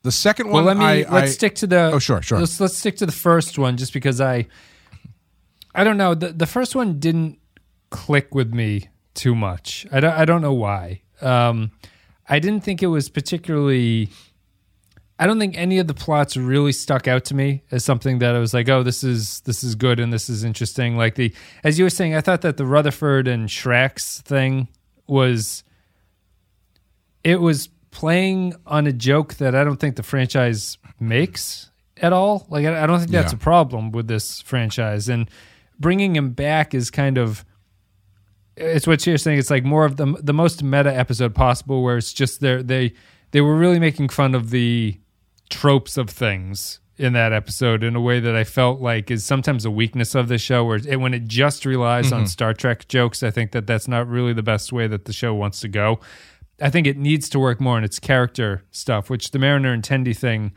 the 0.03 0.13
second 0.13 0.47
Well, 0.49 0.65
one, 0.65 0.65
let 0.65 0.77
me 0.79 0.85
I, 1.05 1.11
let's 1.11 1.31
I- 1.31 1.35
stick 1.35 1.55
to 1.57 1.67
the. 1.67 1.93
Oh, 1.93 1.99
sure, 1.99 2.23
sure. 2.23 2.39
Let's 2.41 2.59
let's 2.61 2.77
stick 2.77 2.97
to 2.97 3.07
the 3.07 3.13
first 3.13 3.59
one, 3.59 3.77
just 3.77 3.93
because 3.93 4.21
I, 4.21 4.47
I 5.75 5.85
don't 5.85 5.97
know. 5.97 6.15
The 6.15 6.33
the 6.33 6.47
first 6.47 6.75
one 6.75 6.99
didn't 6.99 7.39
click 7.91 8.35
with 8.35 8.53
me 8.53 8.89
too 9.15 9.35
much. 9.35 9.87
I 9.93 10.01
don't 10.01 10.15
I 10.15 10.25
don't 10.25 10.43
know 10.43 10.55
why. 10.55 11.03
Um, 11.21 11.71
I 12.29 12.39
didn't 12.39 12.65
think 12.65 12.83
it 12.83 12.89
was 12.89 13.09
particularly. 13.09 14.09
I 15.19 15.27
don't 15.27 15.39
think 15.39 15.57
any 15.57 15.79
of 15.79 15.87
the 15.87 15.95
plots 15.95 16.37
really 16.37 16.73
stuck 16.73 17.07
out 17.07 17.25
to 17.27 17.35
me 17.35 17.63
as 17.71 17.85
something 17.85 18.19
that 18.19 18.35
I 18.35 18.41
was 18.41 18.53
like, 18.53 18.69
oh, 18.69 18.83
this 18.83 19.05
is 19.05 19.41
this 19.43 19.63
is 19.63 19.77
good 19.77 20.01
and 20.01 20.13
this 20.13 20.29
is 20.29 20.43
interesting. 20.43 20.97
Like 20.97 21.15
the 21.15 21.33
as 21.63 21.79
you 21.79 21.85
were 21.85 21.91
saying, 21.91 22.15
I 22.17 22.21
thought 22.23 22.41
that 22.43 22.57
the 22.57 22.67
Rutherford 22.67 23.29
and 23.29 23.49
Shrek's 23.49 24.21
thing 24.23 24.67
was 25.07 25.63
it 27.23 27.41
was 27.41 27.69
playing 27.93 28.55
on 28.67 28.89
a 28.89 28.93
joke 28.93 29.35
that 29.35 29.55
I 29.55 29.63
don't 29.63 29.79
think 29.79 29.95
the 29.95 30.03
franchise 30.03 30.79
makes 30.99 31.71
at 31.99 32.13
all. 32.13 32.47
Like 32.51 32.67
I, 32.67 32.83
I 32.83 32.87
don't 32.87 32.99
think 32.99 33.13
that's 33.13 33.33
Yeah. 33.33 33.37
a 33.37 33.41
problem 33.41 33.93
with 33.93 34.09
this 34.09 34.43
franchise, 34.43 35.09
and 35.09 35.31
bringing 35.79 36.17
him 36.17 36.31
back 36.31 36.75
is 36.75 36.91
kind 36.91 37.19
of 37.19 37.45
it's 38.57 38.87
what 38.87 39.07
you're 39.07 39.17
saying. 39.17 39.39
It's 39.39 39.51
like 39.51 39.65
more 39.65 39.85
of 39.85 39.97
the 39.97 40.17
the 40.21 40.35
most 40.35 40.63
meta 40.63 40.95
episode 40.95 41.35
possible, 41.35 41.83
where 41.83 41.97
it's 41.97 42.13
just 42.13 42.41
they 42.41 42.63
they 42.63 42.93
they 43.31 43.41
were 43.41 43.57
really 43.57 43.79
making 43.79 44.09
fun 44.09 44.35
of 44.35 44.51
the 44.51 44.99
tropes 45.49 45.97
of 45.97 46.11
things 46.11 46.81
in 46.99 47.15
that 47.15 47.33
episode 47.33 47.83
in 47.83 47.97
a 47.97 48.01
way 48.01 48.21
that 48.21 48.37
I 48.37 48.45
felt 48.45 48.81
like 48.81 49.11
is 49.11 49.25
sometimes 49.25 49.65
a 49.65 49.71
weakness 49.71 50.15
of 50.15 50.29
the 50.29 50.39
show, 50.39 50.65
where 50.65 50.77
it, 50.87 51.01
when 51.01 51.15
it 51.15 51.27
just 51.27 51.65
relies 51.65 52.13
on 52.13 52.21
mm-hmm. 52.21 52.27
Star 52.27 52.53
Trek 52.53 52.87
jokes, 52.89 53.23
I 53.23 53.31
think 53.31 53.53
that 53.53 53.67
that's 53.67 53.89
not 53.89 54.07
really 54.07 54.33
the 54.35 54.43
best 54.43 54.73
way 54.73 54.87
that 54.87 55.07
the 55.07 55.13
show 55.13 55.35
wants 55.35 55.61
to 55.61 55.69
go. 55.69 56.01
I 56.61 56.71
think 56.71 56.87
it 56.87 56.97
needs 56.97 57.29
to 57.31 57.39
work 57.39 57.61
more 57.61 57.77
on 57.77 57.85
its 57.85 57.99
character 57.99 58.63
stuff, 58.71 59.11
which 59.11 59.31
the 59.31 59.39
Mariner 59.39 59.73
and 59.73 59.83
Tendi 59.83 60.17
thing 60.17 60.53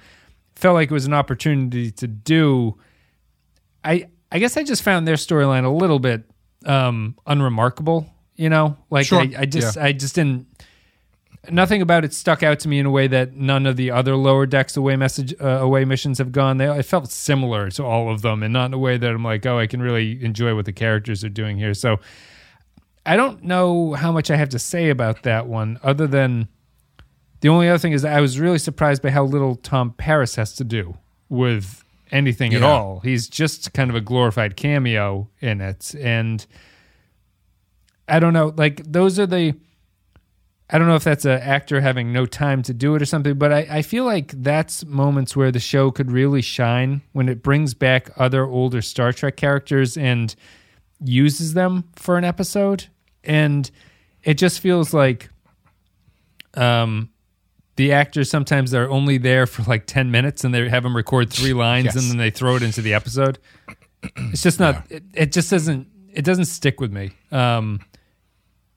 felt 0.56 0.76
like 0.76 0.92
it 0.92 0.94
was 0.94 1.06
an 1.06 1.14
opportunity 1.14 1.92
to 1.92 2.08
do. 2.08 2.78
I 3.84 4.08
I 4.32 4.40
guess 4.40 4.58
I 4.58 4.64
just 4.64 4.84
found 4.84 5.08
their 5.08 5.16
storyline 5.16 5.66
a 5.66 5.70
little 5.70 6.00
bit 6.00 6.24
um 6.66 7.16
unremarkable, 7.26 8.10
you 8.36 8.50
know? 8.50 8.78
Like 8.90 9.08
Sure. 9.08 9.22
I, 9.22 9.34
I 9.40 9.46
just 9.46 9.78
I 9.78 9.94
just 9.94 10.16
didn't 10.16 10.48
nothing 11.52 11.82
about 11.82 12.04
it 12.04 12.14
stuck 12.14 12.44
out 12.44 12.60
to 12.60 12.68
me 12.68 12.80
in 12.80 12.86
a 12.86 12.90
way 12.90 13.08
that 13.08 13.36
none 13.36 13.66
of 13.66 13.76
the 13.76 13.92
other 13.92 14.16
lower 14.16 14.46
decks 14.46 14.76
away 14.78 14.96
message 14.96 15.34
uh, 15.42 15.46
away 15.46 15.86
missions 15.86 16.18
have 16.18 16.32
gone. 16.32 16.58
They 16.58 16.68
I 16.68 16.82
felt 16.82 17.12
similar 17.12 17.70
to 17.72 17.84
all 17.84 18.12
of 18.12 18.22
them 18.22 18.44
and 18.44 18.54
not 18.54 18.66
in 18.68 18.74
a 18.74 18.78
way 18.78 18.98
that 18.98 19.10
I'm 19.10 19.24
like, 19.24 19.46
"Oh, 19.46 19.60
I 19.60 19.68
can 19.68 19.82
really 19.82 20.24
enjoy 20.24 20.56
what 20.56 20.66
the 20.66 20.74
characters 20.74 21.24
are 21.24 21.30
doing 21.30 21.58
here." 21.58 21.74
So 21.74 22.00
I 23.06 23.16
don't 23.16 23.44
know 23.44 23.94
how 23.94 24.12
much 24.12 24.32
I 24.32 24.36
have 24.36 24.50
to 24.50 24.60
say 24.60 24.90
about 24.90 25.24
that 25.24 25.48
one 25.48 25.80
other 25.84 26.08
than 26.08 26.48
the 27.42 27.50
only 27.50 27.70
other 27.70 27.78
thing 27.78 27.92
is 27.92 28.04
I 28.04 28.22
was 28.22 28.40
really 28.40 28.58
surprised 28.58 29.02
by 29.02 29.12
how 29.12 29.24
little 29.24 29.56
Tom 29.56 29.94
Paris 29.94 30.36
has 30.36 30.56
to 30.56 30.64
do 30.64 30.98
with 31.30 31.84
anything 32.12 32.54
at 32.54 32.64
all. 32.64 33.02
He's 33.02 33.28
just 33.28 33.74
kind 33.74 33.90
of 33.90 33.96
a 33.96 34.02
glorified 34.02 34.56
cameo 34.56 35.30
in 35.42 35.62
it. 35.62 35.94
And 35.96 36.46
I 38.08 38.20
don't 38.20 38.34
know, 38.34 38.54
like 38.56 38.82
those 38.84 39.20
are 39.20 39.28
the 39.28 39.56
I 40.68 40.80
don't 40.80 40.88
know 40.88 40.96
if 40.96 41.04
that's 41.04 41.26
an 41.26 41.40
actor 41.42 41.80
having 41.82 42.12
no 42.12 42.26
time 42.26 42.64
to 42.64 42.74
do 42.74 42.96
it 42.96 43.02
or 43.02 43.06
something, 43.06 43.38
but 43.38 43.54
I, 43.54 43.68
I 43.70 43.82
feel 43.84 44.04
like 44.04 44.32
that's 44.42 44.84
moments 44.84 45.36
where 45.36 45.52
the 45.52 45.60
show 45.60 45.92
could 45.92 46.12
really 46.12 46.42
shine 46.42 47.04
when 47.12 47.30
it 47.30 47.44
brings 47.44 47.76
back 47.76 48.10
other 48.18 48.46
older 48.46 48.82
Star 48.82 49.14
Trek 49.14 49.38
characters 49.38 49.96
and 49.96 50.36
uses 51.00 51.54
them 51.54 51.84
for 51.96 52.18
an 52.18 52.24
episode. 52.24 52.88
And 53.26 53.70
it 54.24 54.36
just 54.36 54.60
feels 54.60 54.94
like 54.94 55.30
um, 56.56 57.10
the 57.76 57.92
actors 57.92 58.30
sometimes 58.30 58.74
are 58.74 58.90
only 58.90 59.18
there 59.18 59.46
for 59.46 59.64
like 59.64 59.86
10 59.86 60.12
minutes 60.12 60.44
and 60.44 60.54
they 60.54 60.68
have 60.70 60.84
them 60.84 60.96
record 60.96 61.32
three 61.32 61.54
lines 61.54 61.86
Yes. 61.86 61.96
and 61.96 62.04
then 62.10 62.18
they 62.18 62.30
throw 62.32 62.56
it 62.56 62.64
into 62.64 62.82
the 62.82 62.94
episode. 62.94 63.38
It's 64.18 64.42
just 64.42 64.60
not, 64.60 64.86
it, 64.90 65.04
it 65.14 65.32
just 65.32 65.50
doesn't, 65.50 65.88
it 66.14 66.24
doesn't 66.24 66.46
stick 66.46 66.80
with 66.80 66.92
me. 66.94 67.12
Um, 67.32 67.82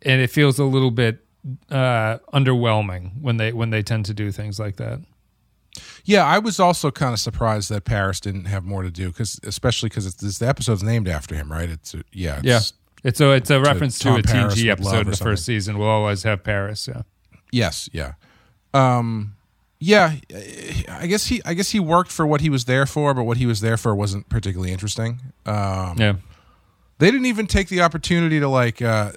and 0.03 0.21
it 0.21 0.29
feels 0.31 0.59
a 0.59 0.65
little 0.65 0.91
bit 0.91 1.25
uh, 1.71 2.19
underwhelming 2.35 3.21
when 3.21 3.37
they 3.37 3.53
when 3.53 3.71
they 3.71 3.83
tend 3.83 4.05
to 4.07 4.15
do 4.15 4.31
things 4.31 4.59
like 4.61 4.77
that. 4.77 5.01
Yeah, 6.05 6.25
I 6.25 6.39
was 6.39 6.59
also 6.61 6.91
kind 6.91 7.13
of 7.13 7.19
surprised 7.21 7.69
that 7.71 7.85
Paris 7.85 8.21
didn't 8.21 8.47
have 8.47 8.65
more 8.65 8.83
to 8.83 8.91
do 8.91 9.09
because, 9.09 9.39
especially 9.45 9.89
because 9.89 10.07
it's 10.07 10.17
this 10.17 10.39
the 10.39 10.49
episode's 10.49 10.83
named 10.83 11.09
after 11.09 11.35
him, 11.35 11.51
right? 11.51 11.69
It's 11.69 11.95
uh, 11.95 12.03
yeah, 12.13 12.41
it's, 12.45 12.73
it's 13.05 13.21
a 13.21 13.33
it's 13.33 13.51
a 13.51 13.61
reference 13.61 13.99
to, 14.01 14.09
Tom 14.09 14.19
a 14.19 14.23
Paris 14.23 14.55
TG 14.55 14.71
episode 14.71 15.01
in 15.01 15.11
the 15.11 15.17
first 15.17 15.45
season. 15.45 15.79
We'll 15.79 15.89
always 15.89 16.23
have 16.23 16.43
Paris. 16.43 16.89
Yeah, 16.89 17.03
Yes, 17.51 17.89
yeah. 17.93 18.13
Um 18.75 19.35
yeah, 19.81 20.17
I 20.89 21.07
guess 21.07 21.27
he 21.27 21.41
I 21.45 21.55
guess 21.55 21.71
he 21.71 21.81
worked 21.81 22.11
for 22.11 22.27
what 22.27 22.41
he 22.41 22.51
was 22.51 22.65
there 22.65 22.87
for, 22.87 23.15
but 23.15 23.25
what 23.25 23.37
he 23.37 23.47
was 23.47 23.61
there 23.61 23.77
for 23.77 23.95
wasn't 23.95 24.29
particularly 24.29 24.73
interesting. 24.73 25.21
Um 25.47 25.97
yeah, 25.99 26.15
they 26.99 27.11
didn't 27.11 27.27
even 27.27 27.47
take 27.47 27.69
the 27.69 27.81
opportunity 27.81 28.41
to 28.41 28.49
like 28.49 28.83
uh 28.83 29.13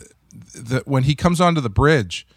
the 0.54 0.84
when 0.86 1.04
he 1.04 1.16
comes 1.16 1.42
onto 1.42 1.62
the 1.62 1.70
bridge, 1.70 2.28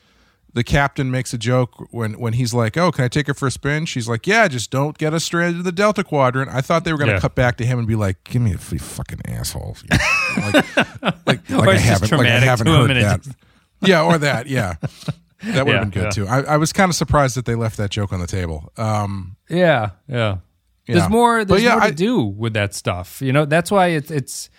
the 0.55 0.65
captain 0.65 1.11
makes 1.11 1.35
a 1.35 1.39
joke 1.39 1.89
when 1.93 2.15
when 2.19 2.33
he's 2.35 2.55
like, 2.55 2.77
"Oh, 2.77 2.91
can 2.93 3.05
I 3.05 3.09
take 3.09 3.27
her 3.27 3.35
for 3.35 3.47
a 3.49 3.51
spin?" 3.51 3.85
She's 3.87 4.09
like, 4.09 4.27
"Yeah, 4.27 4.49
just 4.49 4.71
don't 4.71 4.97
get 4.97 5.13
us 5.13 5.25
stranded 5.25 5.59
in 5.59 5.65
the 5.65 5.73
Delta 5.73 6.03
Quadrant." 6.05 6.51
I 6.51 6.61
thought 6.61 6.85
they 6.85 6.93
were 6.93 6.99
going 6.99 7.09
to 7.09 7.15
Yeah. 7.15 7.21
cut 7.21 7.35
back 7.35 7.57
to 7.59 7.67
him 7.67 7.79
and 7.79 7.87
be 7.89 7.97
like, 7.97 8.23
"Give 8.25 8.41
me 8.41 8.51
a 8.53 8.59
you 8.71 8.79
fucking 8.79 9.21
asshole." 9.27 9.77
like, 10.37 10.55
like, 10.57 10.71
like 11.51 11.69
I 11.69 11.77
haven't, 11.77 12.13
like 12.13 12.27
I 12.27 12.39
haven't 12.39 12.67
heard 12.69 12.91
that. 12.97 13.23
just- 13.23 13.37
yeah, 13.83 14.03
or 14.03 14.17
that. 14.19 14.47
Yeah, 14.47 14.75
that 15.43 15.67
would 15.67 15.73
Yeah, 15.73 15.81
have 15.81 15.91
been 15.91 15.91
good 15.91 16.05
yeah. 16.05 16.11
too. 16.11 16.27
I, 16.29 16.41
I 16.55 16.57
was 16.57 16.73
kind 16.73 16.89
of 16.89 16.95
surprised 16.95 17.37
that 17.37 17.45
they 17.45 17.55
left 17.55 17.77
that 17.77 17.91
joke 17.91 18.13
on 18.13 18.21
the 18.21 18.27
table. 18.27 18.73
Um, 18.77 19.37
yeah, 19.51 19.91
yeah. 20.09 20.37
yeah. 20.87 20.95
There's 20.95 21.09
more. 21.11 21.45
There's 21.45 21.63
yeah, 21.63 21.73
more 21.73 21.81
to 21.81 21.87
I- 21.87 21.91
do 21.91 22.23
with 22.23 22.55
that 22.55 22.75
stuff. 22.75 23.21
You 23.21 23.33
know, 23.33 23.45
that's 23.45 23.71
why 23.71 23.89
it's 23.89 24.11
it's. 24.11 24.51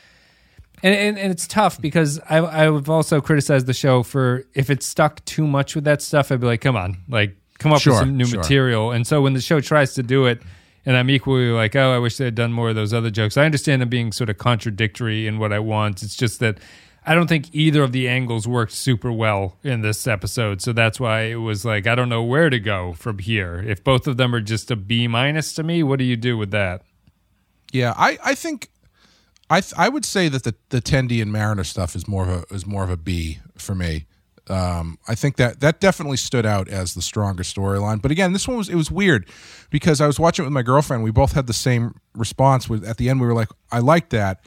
And, 0.83 0.93
and, 0.93 1.17
and 1.17 1.31
it's 1.31 1.47
tough 1.47 1.79
because 1.81 2.19
I 2.29 2.65
I've 2.65 2.89
also 2.89 3.21
criticized 3.21 3.65
the 3.65 3.73
show 3.73 4.03
for 4.03 4.45
if 4.53 4.69
it 4.69 4.83
stuck 4.83 5.23
too 5.25 5.47
much 5.47 5.73
with 5.75 5.85
that 5.85 6.01
stuff. 6.01 6.31
I'd 6.31 6.41
be 6.41 6.47
like, 6.47 6.61
come 6.61 6.75
on, 6.75 6.97
like 7.07 7.35
come 7.59 7.71
up 7.73 7.81
Sure, 7.81 7.93
with 7.93 7.99
some 8.01 8.17
new 8.17 8.25
sure. 8.25 8.39
material. 8.39 8.91
And 8.91 9.07
so 9.07 9.21
when 9.21 9.33
the 9.33 9.41
show 9.41 9.61
tries 9.61 9.93
to 9.95 10.03
do 10.03 10.25
it, 10.25 10.41
and 10.85 10.95
I'm 10.95 11.09
equally 11.09 11.49
like, 11.49 11.75
oh, 11.75 11.95
I 11.95 11.97
wish 11.97 12.17
they 12.17 12.25
had 12.25 12.35
done 12.35 12.53
more 12.53 12.69
of 12.69 12.75
those 12.75 12.93
other 12.93 13.09
jokes. 13.09 13.37
I 13.37 13.45
understand 13.45 13.81
them 13.81 13.89
being 13.89 14.11
sort 14.11 14.29
of 14.29 14.37
contradictory 14.37 15.25
in 15.25 15.39
what 15.39 15.51
I 15.51 15.59
want. 15.59 16.03
It's 16.03 16.15
just 16.15 16.39
that 16.41 16.59
I 17.07 17.15
don't 17.15 17.27
think 17.27 17.47
either 17.53 17.81
of 17.81 17.91
the 17.91 18.07
angles 18.07 18.47
worked 18.47 18.71
super 18.73 19.11
well 19.11 19.57
in 19.63 19.81
this 19.81 20.05
episode. 20.05 20.61
So 20.61 20.73
that's 20.73 20.99
why 20.99 21.21
it 21.21 21.35
was 21.35 21.65
like, 21.65 21.87
I 21.87 21.95
don't 21.95 22.09
know 22.09 22.21
where 22.21 22.49
to 22.51 22.59
go 22.59 22.93
from 22.93 23.17
here. 23.19 23.63
If 23.65 23.83
both 23.83 24.05
of 24.05 24.17
them 24.17 24.35
are 24.35 24.41
just 24.41 24.69
a 24.69 24.75
B 24.75 25.07
minus 25.07 25.53
to 25.55 25.63
me, 25.63 25.81
what 25.81 25.97
do 25.97 26.05
you 26.05 26.17
do 26.17 26.37
with 26.37 26.51
that? 26.51 26.83
Yeah, 27.71 27.93
I, 27.97 28.17
I 28.23 28.35
think 28.35 28.69
I 29.49 29.61
th- 29.61 29.73
I 29.77 29.89
would 29.89 30.05
say 30.05 30.27
that 30.29 30.43
the 30.43 30.55
the 30.69 30.81
Tendi 30.81 31.21
and 31.21 31.31
Mariner 31.31 31.63
stuff 31.63 31.95
is 31.95 32.07
more 32.07 32.23
of 32.23 32.29
a 32.29 32.53
is 32.53 32.65
more 32.65 32.83
of 32.83 32.89
a 32.89 32.97
B 32.97 33.39
for 33.57 33.75
me. 33.75 34.05
Um, 34.47 34.99
I 35.07 35.15
think 35.15 35.37
that 35.37 35.59
that 35.61 35.79
definitely 35.79 36.17
stood 36.17 36.45
out 36.45 36.67
as 36.67 36.93
the 36.93 37.01
stronger 37.01 37.43
storyline. 37.43 38.01
But 38.01 38.11
again, 38.11 38.33
this 38.33 38.47
one 38.47 38.57
was 38.57 38.69
it 38.69 38.75
was 38.75 38.91
weird 38.91 39.27
because 39.69 40.01
I 40.01 40.07
was 40.07 40.19
watching 40.19 40.43
it 40.43 40.47
with 40.47 40.53
my 40.53 40.61
girlfriend. 40.61 41.03
We 41.03 41.11
both 41.11 41.33
had 41.33 41.47
the 41.47 41.53
same 41.53 41.95
response. 42.13 42.69
With 42.69 42.83
at 42.85 42.97
the 42.97 43.09
end, 43.09 43.21
we 43.21 43.27
were 43.27 43.33
like, 43.33 43.49
"I 43.71 43.79
like 43.79 44.09
that." 44.09 44.45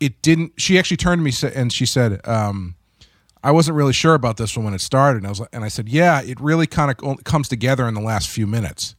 It 0.00 0.22
didn't. 0.22 0.52
She 0.58 0.78
actually 0.78 0.96
turned 0.96 1.20
to 1.20 1.24
me 1.24 1.52
and 1.54 1.72
she 1.72 1.84
said, 1.84 2.26
um, 2.26 2.76
"I 3.42 3.50
wasn't 3.50 3.76
really 3.76 3.92
sure 3.92 4.14
about 4.14 4.38
this 4.38 4.56
one 4.56 4.64
when 4.64 4.74
it 4.74 4.80
started." 4.80 5.18
And 5.18 5.26
I 5.26 5.30
was 5.30 5.40
like, 5.40 5.50
and 5.52 5.64
I 5.64 5.68
said, 5.68 5.88
"Yeah, 5.88 6.22
it 6.22 6.40
really 6.40 6.66
kind 6.66 6.90
of 6.90 7.24
comes 7.24 7.48
together 7.48 7.86
in 7.88 7.94
the 7.94 8.00
last 8.00 8.28
few 8.30 8.46
minutes." 8.46 8.94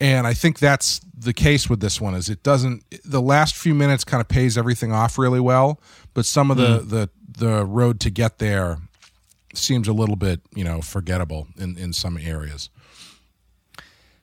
And 0.00 0.26
I 0.26 0.34
think 0.34 0.58
that's 0.58 1.00
the 1.18 1.32
case 1.32 1.70
with 1.70 1.80
this 1.80 2.00
one. 2.00 2.14
Is 2.14 2.28
it 2.28 2.42
doesn't 2.42 2.84
the 3.04 3.22
last 3.22 3.56
few 3.56 3.74
minutes 3.74 4.04
kind 4.04 4.20
of 4.20 4.28
pays 4.28 4.58
everything 4.58 4.92
off 4.92 5.16
really 5.18 5.40
well, 5.40 5.80
but 6.14 6.26
some 6.26 6.50
of 6.50 6.56
the 6.58 6.78
the 6.80 7.08
the 7.38 7.64
road 7.64 8.00
to 8.00 8.10
get 8.10 8.38
there 8.38 8.78
seems 9.54 9.88
a 9.88 9.92
little 9.94 10.16
bit 10.16 10.40
you 10.54 10.64
know 10.64 10.82
forgettable 10.82 11.48
in 11.56 11.78
in 11.78 11.92
some 11.94 12.18
areas. 12.18 12.68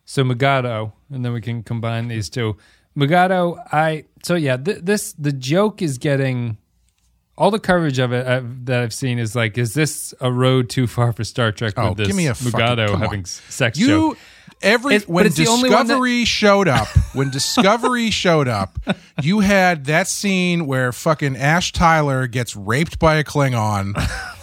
So 0.05 0.23
Mugato, 0.23 0.91
and 1.11 1.23
then 1.25 1.33
we 1.33 1.41
can 1.41 1.63
combine 1.63 2.07
these 2.07 2.29
two. 2.29 2.57
Mugato, 2.95 3.57
I 3.73 4.05
so 4.23 4.35
yeah, 4.35 4.57
th- 4.57 4.79
this 4.83 5.13
the 5.13 5.31
joke 5.31 5.81
is 5.81 5.97
getting 5.97 6.57
all 7.35 7.49
the 7.49 7.59
coverage 7.59 7.97
of 7.97 8.13
it 8.13 8.27
uh, 8.27 8.41
that 8.65 8.81
I've 8.83 8.93
seen 8.93 9.17
is 9.17 9.35
like, 9.35 9.57
is 9.57 9.73
this 9.73 10.13
a 10.21 10.31
road 10.31 10.69
too 10.69 10.85
far 10.85 11.11
for 11.13 11.23
Star 11.23 11.51
Trek 11.51 11.73
Oh, 11.77 11.89
with 11.89 11.97
this 11.97 12.07
give 12.07 12.15
me 12.15 12.27
a 12.27 12.35
fucking- 12.35 12.59
Mugato 12.59 12.93
on. 12.93 13.01
having 13.01 13.25
sex 13.25 13.79
You 13.79 13.87
joke? 13.87 14.17
Every 14.61 14.95
It's- 14.95 15.07
when 15.09 15.25
it's 15.25 15.35
the 15.35 15.47
only 15.47 15.69
one 15.69 15.87
that- 15.87 15.93
Discovery 15.93 16.25
showed 16.25 16.67
up, 16.67 16.87
when 17.13 17.29
Discovery 17.29 18.09
showed 18.11 18.47
up, 18.47 18.79
you 19.21 19.41
had 19.41 19.85
that 19.85 20.07
scene 20.07 20.65
where 20.65 20.91
fucking 20.91 21.35
Ash 21.37 21.71
Tyler 21.71 22.27
gets 22.27 22.55
raped 22.55 22.99
by 22.99 23.15
a 23.15 23.23
Klingon, 23.23 23.93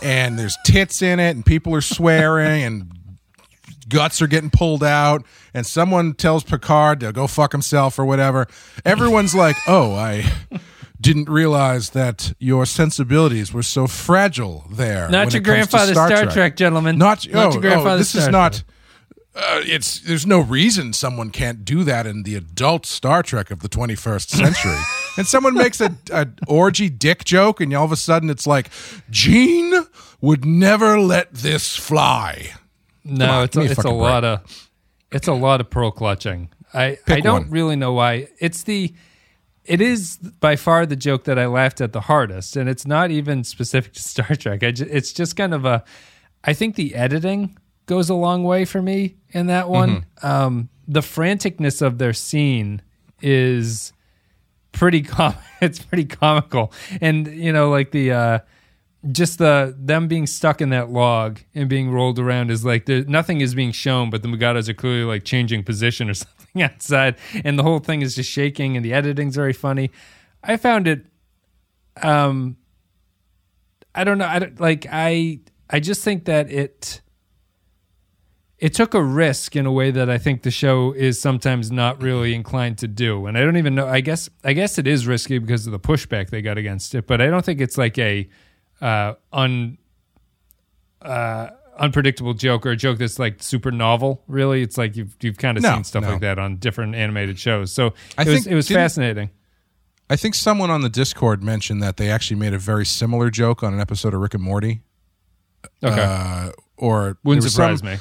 and 0.03 0.39
there's 0.39 0.57
tits 0.65 1.03
in 1.03 1.21
it, 1.21 1.31
and 1.31 1.45
people 1.45 1.75
are 1.75 1.81
swearing, 1.81 2.63
and 2.63 2.91
guts 3.89 4.23
are 4.23 4.27
getting 4.27 4.51
pulled 4.51 4.85
out, 4.85 5.25
and 5.53 5.67
someone 5.67 6.15
tells 6.15 6.45
Picard 6.45 7.01
to 7.01 7.13
go 7.13 7.27
fuck 7.27 7.53
himself 7.53 7.99
or 7.99 8.05
whatever. 8.05 8.47
Everyone's 8.85 9.35
like, 9.35 9.57
"Oh, 9.67 9.95
I." 9.95 10.31
Didn't 11.03 11.31
realize 11.31 11.91
that 11.91 12.35
your 12.39 12.67
sensibilities 12.67 13.55
were 13.55 13.63
so 13.63 13.87
fragile 13.87 14.67
there. 14.71 15.09
Not 15.09 15.33
your 15.33 15.41
to 15.41 15.41
grandfather's 15.41 15.93
Star, 15.97 16.27
Trek. 16.27 16.57
gentlemen. 16.57 16.99
Not, 16.99 17.27
Not 17.27 17.47
oh, 17.47 17.53
your 17.53 17.61
grandfather's 17.63 18.15
oh, 18.15 18.19
this 18.19 18.25
Star 18.27 18.51
is 18.51 18.57
Trek. 18.59 18.67
Not. 19.35 19.43
Uh, 19.43 19.61
it's 19.65 20.01
there's 20.01 20.27
no 20.27 20.41
reason 20.41 20.93
someone 20.93 21.31
can't 21.31 21.65
do 21.65 21.85
that 21.85 22.07
in 22.07 22.25
the 22.25 22.35
adult 22.37 22.87
Star 22.87 23.23
Trek 23.23 23.51
of 23.51 23.61
the 23.61 23.69
21st 23.69 24.29
century. 24.29 24.77
and 25.17 25.27
someone 25.27 25.55
makes 25.55 25.81
a, 25.81 25.97
a 26.13 26.29
orgy 26.47 26.89
dick 26.89 27.25
joke, 27.25 27.61
and 27.61 27.73
all 27.75 27.85
of 27.85 27.93
a 27.93 27.97
sudden 27.97 28.31
it's 28.31 28.47
like, 28.47 28.71
Gene 29.11 29.75
would 30.21 30.45
never 30.45 30.99
let 31.01 31.33
this 31.33 31.77
fly. 31.77 32.53
No, 33.05 33.31
on, 33.31 33.45
it's 33.45 33.57
a, 33.57 33.61
me 33.61 33.67
a 33.67 33.71
it's 33.71 33.79
a 33.79 33.83
fucking 33.83 33.99
lot 33.99 34.25
of 34.25 34.69
it's 35.13 35.29
a 35.29 35.33
lot 35.33 35.61
of 35.61 35.71
pearl 35.71 35.91
clutching. 35.91 36.51
I 36.73 36.99
I 37.07 37.21
don't 37.21 37.45
one. 37.45 37.51
really 37.51 37.77
know 37.77 37.93
why. 37.93 38.29
It's 38.39 38.63
the 38.63 38.95
it 39.65 39.81
is 39.81 40.17
by 40.17 40.57
far 40.57 40.87
the 40.87 40.97
joke 40.97 41.25
that 41.25 41.39
I 41.39 41.47
laughed 41.47 41.81
at 41.81 41.93
the 41.93 42.01
hardest, 42.03 42.57
and 42.57 42.69
it's 42.69 42.87
not 42.87 43.11
even 43.11 43.45
specific 43.45 43.93
to 43.95 44.03
Star 44.03 44.35
Trek. 44.37 44.63
I 44.63 44.73
ju- 44.73 44.89
it's 44.91 45.13
just 45.13 45.37
kind 45.37 45.55
of 45.55 45.65
a. 45.65 45.85
I 46.43 46.55
think 46.55 46.77
the 46.77 46.95
editing 46.95 47.57
goes 47.91 48.09
a 48.09 48.15
long 48.15 48.45
way 48.45 48.65
for 48.65 48.81
me 48.81 49.17
in 49.31 49.49
that 49.49 49.69
one. 49.69 50.07
Um, 50.23 50.69
the 50.87 51.01
franticness 51.01 51.83
of 51.83 51.99
their 51.99 52.13
scene 52.13 52.83
is 53.21 53.93
pretty 54.71 55.03
com- 55.17 55.35
it's 55.61 55.81
pretty 55.81 56.05
comical. 56.05 56.73
And 57.01 57.27
you 57.27 57.53
know 57.53 57.69
like 57.69 57.91
the 57.91 58.13
uh 58.13 58.39
just 59.11 59.39
the 59.39 59.75
them 59.77 60.07
being 60.07 60.29
stuck 60.29 60.61
in 60.61 60.69
that 60.71 60.91
log 60.91 61.41
and 61.53 61.69
being 61.69 61.91
rolled 61.91 62.21
around 62.21 62.53
is 62.53 62.65
like 62.65 62.87
there 62.87 63.03
nothing 63.07 63.41
is 63.41 63.57
being 63.57 63.73
shown 63.73 64.09
but 64.09 64.23
the 64.23 64.29
Mugatos 64.29 64.69
are 64.69 64.75
clearly 64.75 65.03
like 65.03 65.25
changing 65.25 65.65
position 65.65 66.09
or 66.09 66.15
something 66.25 66.63
outside. 66.63 67.17
And 67.45 67.59
the 67.59 67.65
whole 67.65 67.81
thing 67.81 68.03
is 68.03 68.15
just 68.15 68.31
shaking 68.31 68.77
and 68.77 68.85
the 68.85 68.93
editing's 68.93 69.35
very 69.35 69.53
funny. 69.53 69.91
I 70.45 70.57
found 70.57 70.87
it 70.87 71.07
um 72.03 72.57
i 73.97 74.05
don't 74.05 74.17
know 74.17 74.27
i 74.27 74.39
don't 74.39 74.61
like 74.61 74.87
i 74.93 75.41
i 75.69 75.81
just 75.81 76.05
think 76.05 76.27
that 76.27 76.49
it 76.51 77.01
it 78.61 78.75
took 78.75 78.93
a 78.95 79.03
risk 79.03 79.57
in 79.57 79.65
a 79.67 79.73
way 79.73 79.91
that 79.91 80.09
I 80.11 80.19
think 80.19 80.43
the 80.43 80.51
show 80.51 80.93
is 80.93 81.19
sometimes 81.21 81.73
not 81.73 82.03
really 82.03 82.35
inclined 82.35 82.77
to 82.79 82.87
do. 82.89 83.27
And 83.27 83.37
I 83.39 83.41
don't 83.41 83.57
even 83.57 83.75
know. 83.75 83.89
I 83.89 84.01
guess 84.01 84.29
I 84.45 84.53
guess 84.53 84.79
it 84.79 84.87
is 84.87 85.07
risky 85.07 85.39
because 85.39 85.67
of 85.67 85.73
the 85.73 85.81
pushback 85.81 86.29
they 86.31 86.43
got 86.43 86.59
against 86.59 86.95
it. 86.95 87.07
But 87.07 87.21
I 87.21 87.27
don't 87.29 87.45
think 87.45 87.61
it's 87.61 87.79
like 87.79 87.97
a 87.99 88.29
uh, 88.81 89.15
un 89.33 89.79
uh, 91.03 91.49
unpredictable 91.79 92.35
joke 92.35 92.67
or 92.67 92.71
a 92.73 92.77
joke 92.77 92.99
that's 92.99 93.19
like 93.19 93.43
super 93.43 93.71
novel. 93.71 94.23
Really, 94.27 94.63
it's 94.63 94.77
like 94.79 94.97
you've 94.97 95.17
you've 95.23 95.39
kind 95.39 95.57
of 95.57 95.63
No, 95.63 95.75
seen 95.75 95.85
stuff 95.85 96.03
no. 96.03 96.11
like 96.13 96.21
that 96.21 96.39
on 96.39 96.57
different 96.57 96.95
animated 96.95 97.39
shows. 97.39 97.73
So 97.73 97.95
I 98.19 98.23
it 98.23 98.29
was 98.29 98.35
think- 98.35 98.47
it 98.49 98.55
was 98.55 98.69
fascinating. 98.69 99.31
I 100.13 100.17
think 100.17 100.35
someone 100.35 100.71
on 100.71 100.81
the 100.83 100.89
Discord 100.89 101.41
mentioned 101.41 101.81
that 101.85 101.97
they 101.97 102.11
actually 102.11 102.37
made 102.41 102.53
a 102.53 102.59
very 102.59 102.85
similar 102.85 103.31
joke 103.31 103.63
on 103.63 103.73
an 103.73 103.81
episode 103.81 104.13
of 104.13 104.21
Rick 104.21 104.35
and 104.35 104.43
Morty. 104.43 104.83
Okay, 105.85 106.03
Uh, 106.03 106.51
or 106.77 107.17
wouldn't 107.23 107.49
surprise 107.49 107.79
some, 107.79 107.91
me. 107.91 107.97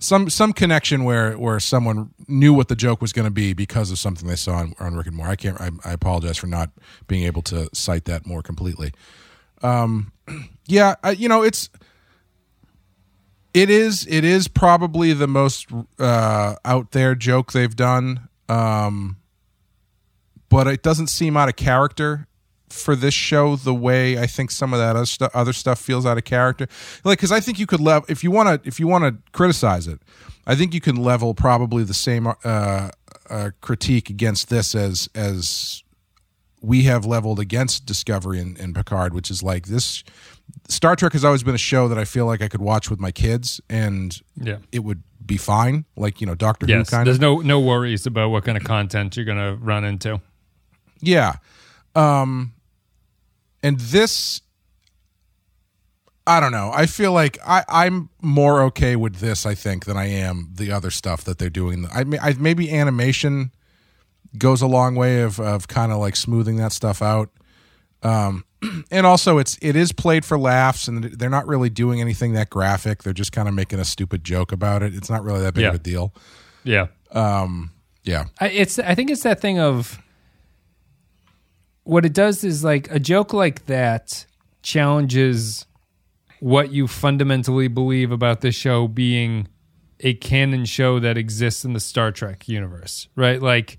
Some 0.00 0.30
some 0.30 0.52
connection 0.52 1.02
where 1.02 1.36
where 1.36 1.58
someone 1.58 2.10
knew 2.28 2.54
what 2.54 2.68
the 2.68 2.76
joke 2.76 3.00
was 3.00 3.12
going 3.12 3.24
to 3.24 3.32
be 3.32 3.52
because 3.52 3.90
of 3.90 3.98
something 3.98 4.28
they 4.28 4.36
saw 4.36 4.56
on, 4.56 4.74
on 4.78 4.94
Rick 4.94 5.08
and 5.08 5.16
Morty. 5.16 5.32
I 5.32 5.36
can't. 5.36 5.60
I, 5.60 5.70
I 5.84 5.92
apologize 5.92 6.36
for 6.36 6.46
not 6.46 6.70
being 7.08 7.24
able 7.24 7.42
to 7.42 7.68
cite 7.72 8.04
that 8.04 8.24
more 8.26 8.42
completely. 8.42 8.92
Um, 9.62 10.12
yeah, 10.66 10.94
I, 11.02 11.10
you 11.12 11.28
know 11.28 11.42
it's 11.42 11.68
it 13.52 13.70
is 13.70 14.06
it 14.08 14.24
is 14.24 14.46
probably 14.46 15.12
the 15.14 15.26
most 15.26 15.66
uh, 15.98 16.54
out 16.64 16.92
there 16.92 17.14
joke 17.14 17.52
they've 17.52 17.74
done. 17.74 18.28
Um, 18.48 19.16
but 20.48 20.66
it 20.66 20.82
doesn't 20.82 21.08
seem 21.08 21.36
out 21.36 21.48
of 21.48 21.56
character 21.56 22.26
for 22.70 22.94
this 22.96 23.14
show 23.14 23.56
the 23.56 23.74
way 23.74 24.18
I 24.18 24.26
think 24.26 24.50
some 24.50 24.72
of 24.72 24.78
that 24.80 24.96
other, 24.96 25.06
stu- 25.06 25.28
other 25.34 25.52
stuff 25.52 25.78
feels 25.80 26.04
out 26.06 26.18
of 26.18 26.24
character. 26.24 26.66
Like, 27.04 27.18
because 27.18 27.32
I 27.32 27.40
think 27.40 27.58
you 27.58 27.66
could 27.66 27.80
level 27.80 28.06
if 28.08 28.22
you 28.24 28.30
want 28.30 28.62
to 28.62 28.68
if 28.68 28.78
you 28.80 28.86
want 28.86 29.04
to 29.04 29.16
criticize 29.32 29.86
it, 29.86 30.00
I 30.46 30.54
think 30.54 30.74
you 30.74 30.80
can 30.80 30.96
level 30.96 31.34
probably 31.34 31.84
the 31.84 31.94
same 31.94 32.26
uh, 32.26 32.90
uh, 33.30 33.50
critique 33.60 34.10
against 34.10 34.48
this 34.50 34.74
as 34.74 35.08
as 35.14 35.82
we 36.60 36.82
have 36.84 37.04
leveled 37.04 37.38
against 37.38 37.86
Discovery 37.86 38.40
and, 38.40 38.58
and 38.58 38.74
Picard, 38.74 39.14
which 39.14 39.30
is 39.30 39.42
like 39.42 39.66
this. 39.66 40.02
Star 40.68 40.96
Trek 40.96 41.12
has 41.12 41.24
always 41.24 41.42
been 41.44 41.54
a 41.54 41.58
show 41.58 41.86
that 41.88 41.98
I 41.98 42.04
feel 42.04 42.26
like 42.26 42.42
I 42.42 42.48
could 42.48 42.60
watch 42.62 42.90
with 42.90 42.98
my 42.98 43.12
kids 43.12 43.60
and 43.70 44.18
Yeah. 44.34 44.56
it 44.72 44.80
would 44.80 45.02
be 45.24 45.36
fine. 45.36 45.84
Like 45.94 46.20
you 46.20 46.26
know, 46.26 46.34
Doctor 46.34 46.66
Who 46.66 46.84
kind 46.84 47.06
there's 47.06 47.16
of. 47.16 47.20
no 47.22 47.36
no 47.40 47.60
worries 47.60 48.06
about 48.06 48.30
what 48.30 48.44
kind 48.44 48.56
of 48.58 48.64
content 48.64 49.16
you're 49.16 49.26
going 49.26 49.38
to 49.38 49.56
run 49.62 49.84
into. 49.84 50.20
Yeah. 51.00 51.34
Um 51.94 52.54
and 53.62 53.78
this 53.80 54.40
I 56.26 56.40
don't 56.40 56.52
know. 56.52 56.70
I 56.74 56.84
feel 56.86 57.12
like 57.12 57.38
I, 57.46 57.64
I'm 57.68 58.10
more 58.20 58.60
okay 58.64 58.96
with 58.96 59.16
this, 59.16 59.46
I 59.46 59.54
think, 59.54 59.86
than 59.86 59.96
I 59.96 60.08
am 60.08 60.50
the 60.54 60.70
other 60.70 60.90
stuff 60.90 61.24
that 61.24 61.38
they're 61.38 61.48
doing. 61.48 61.86
I, 61.90 62.04
may- 62.04 62.18
I 62.18 62.34
maybe 62.34 62.70
animation 62.70 63.50
goes 64.36 64.60
a 64.60 64.66
long 64.66 64.94
way 64.94 65.22
of, 65.22 65.40
of 65.40 65.68
kind 65.68 65.90
of 65.90 65.98
like 65.98 66.16
smoothing 66.16 66.56
that 66.56 66.72
stuff 66.72 67.00
out. 67.00 67.30
Um, 68.02 68.44
and 68.90 69.06
also 69.06 69.38
it's 69.38 69.56
it 69.62 69.74
is 69.74 69.92
played 69.92 70.22
for 70.24 70.38
laughs, 70.38 70.86
and 70.86 71.04
they're 71.04 71.30
not 71.30 71.46
really 71.46 71.70
doing 71.70 72.00
anything 72.02 72.34
that 72.34 72.50
graphic. 72.50 73.04
They're 73.04 73.14
just 73.14 73.32
kind 73.32 73.48
of 73.48 73.54
making 73.54 73.78
a 73.78 73.84
stupid 73.86 74.22
joke 74.22 74.52
about 74.52 74.82
it. 74.82 74.94
It's 74.94 75.08
not 75.08 75.24
really 75.24 75.40
that 75.40 75.54
big 75.54 75.62
Yeah. 75.62 75.68
of 75.70 75.74
a 75.76 75.78
deal. 75.78 76.12
Yeah. 76.62 76.88
um 77.12 77.70
Yeah, 78.04 78.24
I, 78.38 78.48
it's 78.48 78.78
I 78.78 78.94
think 78.94 79.10
it's 79.10 79.22
that 79.22 79.40
thing 79.40 79.58
of 79.58 79.98
what 81.88 82.04
it 82.04 82.12
does 82.12 82.44
is 82.44 82.62
like 82.62 82.90
a 82.90 82.98
joke 83.00 83.32
like 83.32 83.64
that 83.64 84.26
challenges 84.62 85.64
what 86.40 86.70
you 86.70 86.86
fundamentally 86.86 87.66
believe 87.68 88.12
about 88.12 88.42
the 88.42 88.52
show 88.52 88.86
being 88.86 89.48
a 90.00 90.12
canon 90.14 90.64
show 90.66 91.00
that 91.00 91.16
exists 91.16 91.64
in 91.64 91.72
the 91.72 91.80
Star 91.80 92.12
Trek 92.12 92.46
universe, 92.48 93.08
right? 93.16 93.40
Like 93.40 93.78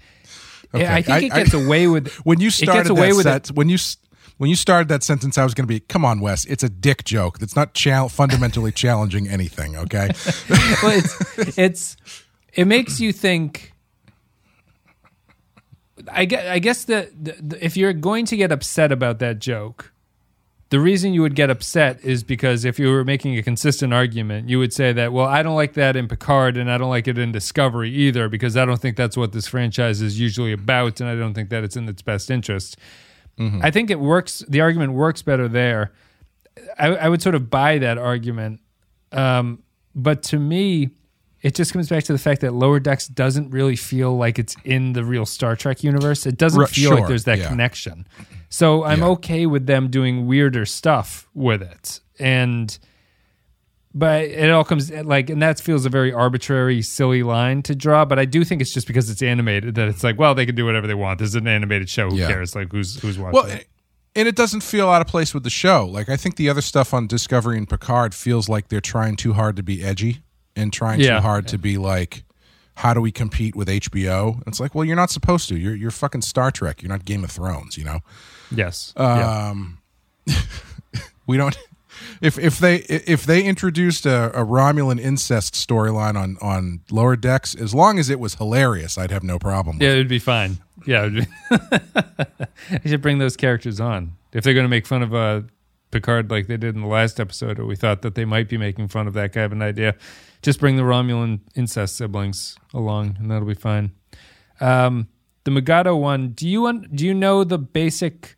Okay. 0.73 0.85
I 0.87 1.01
think 1.01 1.09
I- 1.09 1.25
it 1.27 1.31
I- 1.33 1.43
gets 1.43 1.53
away 1.53 1.87
with 1.87 2.11
when 2.25 2.39
you 2.39 2.47
it 2.47 2.53
started 2.53 2.79
gets 2.79 2.89
away 2.89 3.09
that 3.11 3.15
with 3.15 3.23
set, 3.23 3.49
it. 3.51 3.55
when 3.55 3.69
you 3.69 3.77
when 4.37 4.49
you 4.49 4.55
started 4.55 4.87
that 4.89 5.03
sentence, 5.03 5.37
I 5.37 5.43
was 5.43 5.53
going 5.53 5.67
to 5.67 5.73
be, 5.73 5.79
"Come 5.81 6.05
on, 6.05 6.19
Wes, 6.21 6.45
it's 6.45 6.63
a 6.63 6.69
dick 6.69 7.03
joke. 7.03 7.39
That's 7.39 7.55
not 7.57 7.73
chal- 7.73 8.07
fundamentally 8.09 8.71
challenging 8.71 9.27
anything." 9.27 9.75
Okay, 9.75 10.09
well, 10.83 10.97
it's 10.97 11.57
it's 11.57 11.97
it 12.53 12.65
makes 12.65 12.99
you 12.99 13.11
think. 13.13 13.73
I 16.11 16.25
guess, 16.25 16.45
I 16.45 16.59
guess 16.59 16.85
that 16.85 17.09
if 17.59 17.75
you're 17.75 17.93
going 17.93 18.25
to 18.25 18.37
get 18.37 18.51
upset 18.51 18.91
about 18.91 19.19
that 19.19 19.39
joke, 19.39 19.91
the 20.69 20.79
reason 20.79 21.13
you 21.13 21.21
would 21.21 21.35
get 21.35 21.49
upset 21.49 21.99
is 22.03 22.23
because 22.23 22.63
if 22.63 22.77
you 22.77 22.91
were 22.91 23.03
making 23.03 23.37
a 23.37 23.41
consistent 23.41 23.91
argument, 23.93 24.49
you 24.49 24.59
would 24.59 24.71
say 24.71 24.93
that, 24.93 25.11
well, 25.11 25.25
I 25.25 25.41
don't 25.41 25.55
like 25.55 25.73
that 25.73 25.95
in 25.95 26.07
Picard 26.07 26.57
and 26.57 26.71
I 26.71 26.77
don't 26.77 26.89
like 26.89 27.07
it 27.07 27.17
in 27.17 27.31
Discovery 27.31 27.89
either 27.91 28.29
because 28.29 28.55
I 28.55 28.65
don't 28.65 28.79
think 28.79 28.95
that's 28.95 29.17
what 29.17 29.31
this 29.31 29.47
franchise 29.47 30.01
is 30.01 30.19
usually 30.19 30.51
about 30.51 31.01
and 31.01 31.09
I 31.09 31.15
don't 31.15 31.33
think 31.33 31.49
that 31.49 31.63
it's 31.63 31.75
in 31.75 31.89
its 31.89 32.03
best 32.03 32.29
interest. 32.29 32.77
I 33.63 33.71
think 33.71 33.89
it 33.89 33.99
works. 33.99 34.43
The 34.47 34.61
argument 34.61 34.93
works 34.93 35.21
better 35.21 35.47
there. 35.47 35.91
I, 36.77 36.87
I 36.87 37.09
would 37.09 37.21
sort 37.21 37.35
of 37.35 37.49
buy 37.49 37.77
that 37.79 37.97
argument. 37.97 38.59
Um, 39.11 39.63
but 39.95 40.21
to 40.23 40.37
me, 40.37 40.89
it 41.41 41.55
just 41.55 41.71
comes 41.73 41.87
back 41.89 42.03
to 42.05 42.13
the 42.13 42.19
fact 42.19 42.41
that 42.41 42.53
Lower 42.53 42.79
Decks 42.79 43.07
doesn't 43.07 43.49
really 43.51 43.75
feel 43.75 44.15
like 44.17 44.37
it's 44.39 44.55
in 44.65 44.93
the 44.93 45.03
real 45.05 45.25
Star 45.25 45.55
Trek 45.55 45.83
universe. 45.83 46.25
It 46.25 46.37
doesn't 46.37 46.59
Right, 46.59 46.69
feel 46.69 46.91
like 46.91 47.07
there's 47.07 47.23
that 47.25 47.39
yeah. 47.39 47.47
connection. 47.47 48.05
So 48.49 48.83
I'm 48.83 48.99
Yeah. 48.99 49.07
okay 49.09 49.45
with 49.45 49.65
them 49.65 49.89
doing 49.89 50.27
weirder 50.27 50.65
stuff 50.65 51.27
with 51.33 51.61
it. 51.61 51.99
And 52.19 52.77
but 53.93 54.25
it 54.25 54.51
all 54.51 54.63
comes 54.63 54.91
like 54.91 55.29
and 55.29 55.41
that 55.41 55.59
feels 55.59 55.85
a 55.85 55.89
very 55.89 56.13
arbitrary 56.13 56.81
silly 56.81 57.23
line 57.23 57.63
to 57.63 57.73
draw 57.73 58.05
but 58.05 58.19
i 58.19 58.25
do 58.25 58.43
think 58.45 58.61
it's 58.61 58.71
just 58.71 58.85
because 58.85 59.09
it's 59.09 59.23
animated 59.23 59.73
that 59.73 59.87
it's 59.87 60.03
like 60.03 60.19
well 60.19 60.35
they 60.35 60.45
can 60.45 60.53
do 60.53 60.63
whatever 60.63 60.85
they 60.85 60.93
want 60.93 61.17
this 61.17 61.29
is 61.29 61.35
an 61.35 61.47
animated 61.47 61.89
show 61.89 62.07
who 62.07 62.15
Yeah. 62.17 62.27
cares 62.27 62.55
like 62.55 62.71
who's 62.71 63.01
who's 63.01 63.17
watching 63.17 63.33
well, 63.33 63.45
it 63.45 63.67
and 64.15 64.27
it 64.27 64.35
doesn't 64.35 64.61
feel 64.61 64.89
out 64.89 65.01
of 65.01 65.07
place 65.07 65.33
with 65.35 65.43
the 65.43 65.49
show. 65.51 65.85
Like 65.85 66.07
I 66.09 66.17
think 66.17 66.35
the 66.35 66.49
other 66.49 66.61
stuff 66.61 66.93
on 66.95 67.05
Discovery 67.07 67.57
and 67.57 67.69
Picard 67.69 68.13
feels 68.15 68.49
like 68.49 68.67
they're 68.67 68.81
trying 68.81 69.15
too 69.15 69.33
hard 69.33 69.55
to 69.55 69.63
be 69.63 69.83
edgy 69.83 70.21
and 70.59 70.71
trying 70.73 70.99
Yeah. 70.99 71.15
too 71.17 71.21
hard 71.21 71.47
to 71.49 71.57
be 71.57 71.77
like, 71.77 72.23
how 72.75 72.93
do 72.93 73.01
we 73.01 73.11
compete 73.11 73.55
with 73.55 73.67
HBO? 73.67 74.41
It's 74.47 74.59
like, 74.59 74.73
well, 74.75 74.85
you're 74.85 74.95
not 74.95 75.09
supposed 75.09 75.49
to. 75.49 75.57
You're 75.57 75.75
you're 75.75 75.91
fucking 75.91 76.21
Star 76.21 76.51
Trek. 76.51 76.81
You're 76.81 76.89
not 76.89 77.05
Game 77.05 77.23
of 77.23 77.31
Thrones. 77.31 77.77
You 77.77 77.83
know. 77.85 77.99
yes 78.51 78.93
yeah. 78.97 79.49
Um, 79.49 79.79
we 81.27 81.37
don't. 81.37 81.57
If 82.21 82.37
if 82.39 82.59
they 82.59 82.77
if 82.77 83.25
they 83.25 83.43
introduced 83.43 84.05
a, 84.05 84.27
a 84.39 84.45
Romulan 84.45 84.99
incest 84.99 85.53
storyline 85.53 86.15
on 86.15 86.37
on 86.41 86.79
lower 86.89 87.15
decks, 87.15 87.55
as 87.55 87.73
long 87.73 87.99
as 87.99 88.09
it 88.09 88.19
was 88.19 88.35
hilarious, 88.35 88.97
I'd 88.97 89.11
have 89.11 89.23
no 89.23 89.37
problem. 89.39 89.77
Yeah, 89.81 89.89
it. 89.89 89.93
it'd 89.93 90.07
be 90.07 90.19
fine. 90.19 90.59
Yeah, 90.85 91.05
it'd 91.07 91.15
be 91.25 91.27
I 92.71 92.79
should 92.85 93.01
bring 93.01 93.17
those 93.19 93.35
characters 93.35 93.79
on 93.81 94.13
if 94.31 94.43
they're 94.43 94.53
going 94.53 94.63
to 94.65 94.69
make 94.69 94.85
fun 94.87 95.01
of 95.03 95.13
uh, 95.13 95.41
Picard 95.91 96.31
like 96.31 96.47
they 96.47 96.57
did 96.57 96.75
in 96.75 96.81
the 96.81 96.87
last 96.87 97.19
episode, 97.19 97.59
or 97.59 97.65
we 97.65 97.75
thought 97.75 98.01
that 98.03 98.15
they 98.15 98.25
might 98.25 98.47
be 98.47 98.57
making 98.57 98.87
fun 98.87 99.07
of 99.07 99.13
that 99.15 99.33
kind 99.33 99.45
of 99.45 99.51
an 99.51 99.61
idea. 99.61 99.95
Just 100.41 100.59
bring 100.59 100.77
the 100.77 100.83
Romulan 100.83 101.41
incest 101.55 101.97
siblings 101.97 102.57
along, 102.73 103.17
and 103.19 103.29
that'll 103.29 103.47
be 103.47 103.53
fine. 103.53 103.91
Um, 104.61 105.07
the 105.43 105.51
Mugato 105.51 105.99
one. 105.99 106.29
Do 106.29 106.47
you 106.47 106.65
un- 106.67 106.87
do 106.93 107.05
you 107.05 107.13
know 107.13 107.43
the 107.43 107.57
basic 107.57 108.35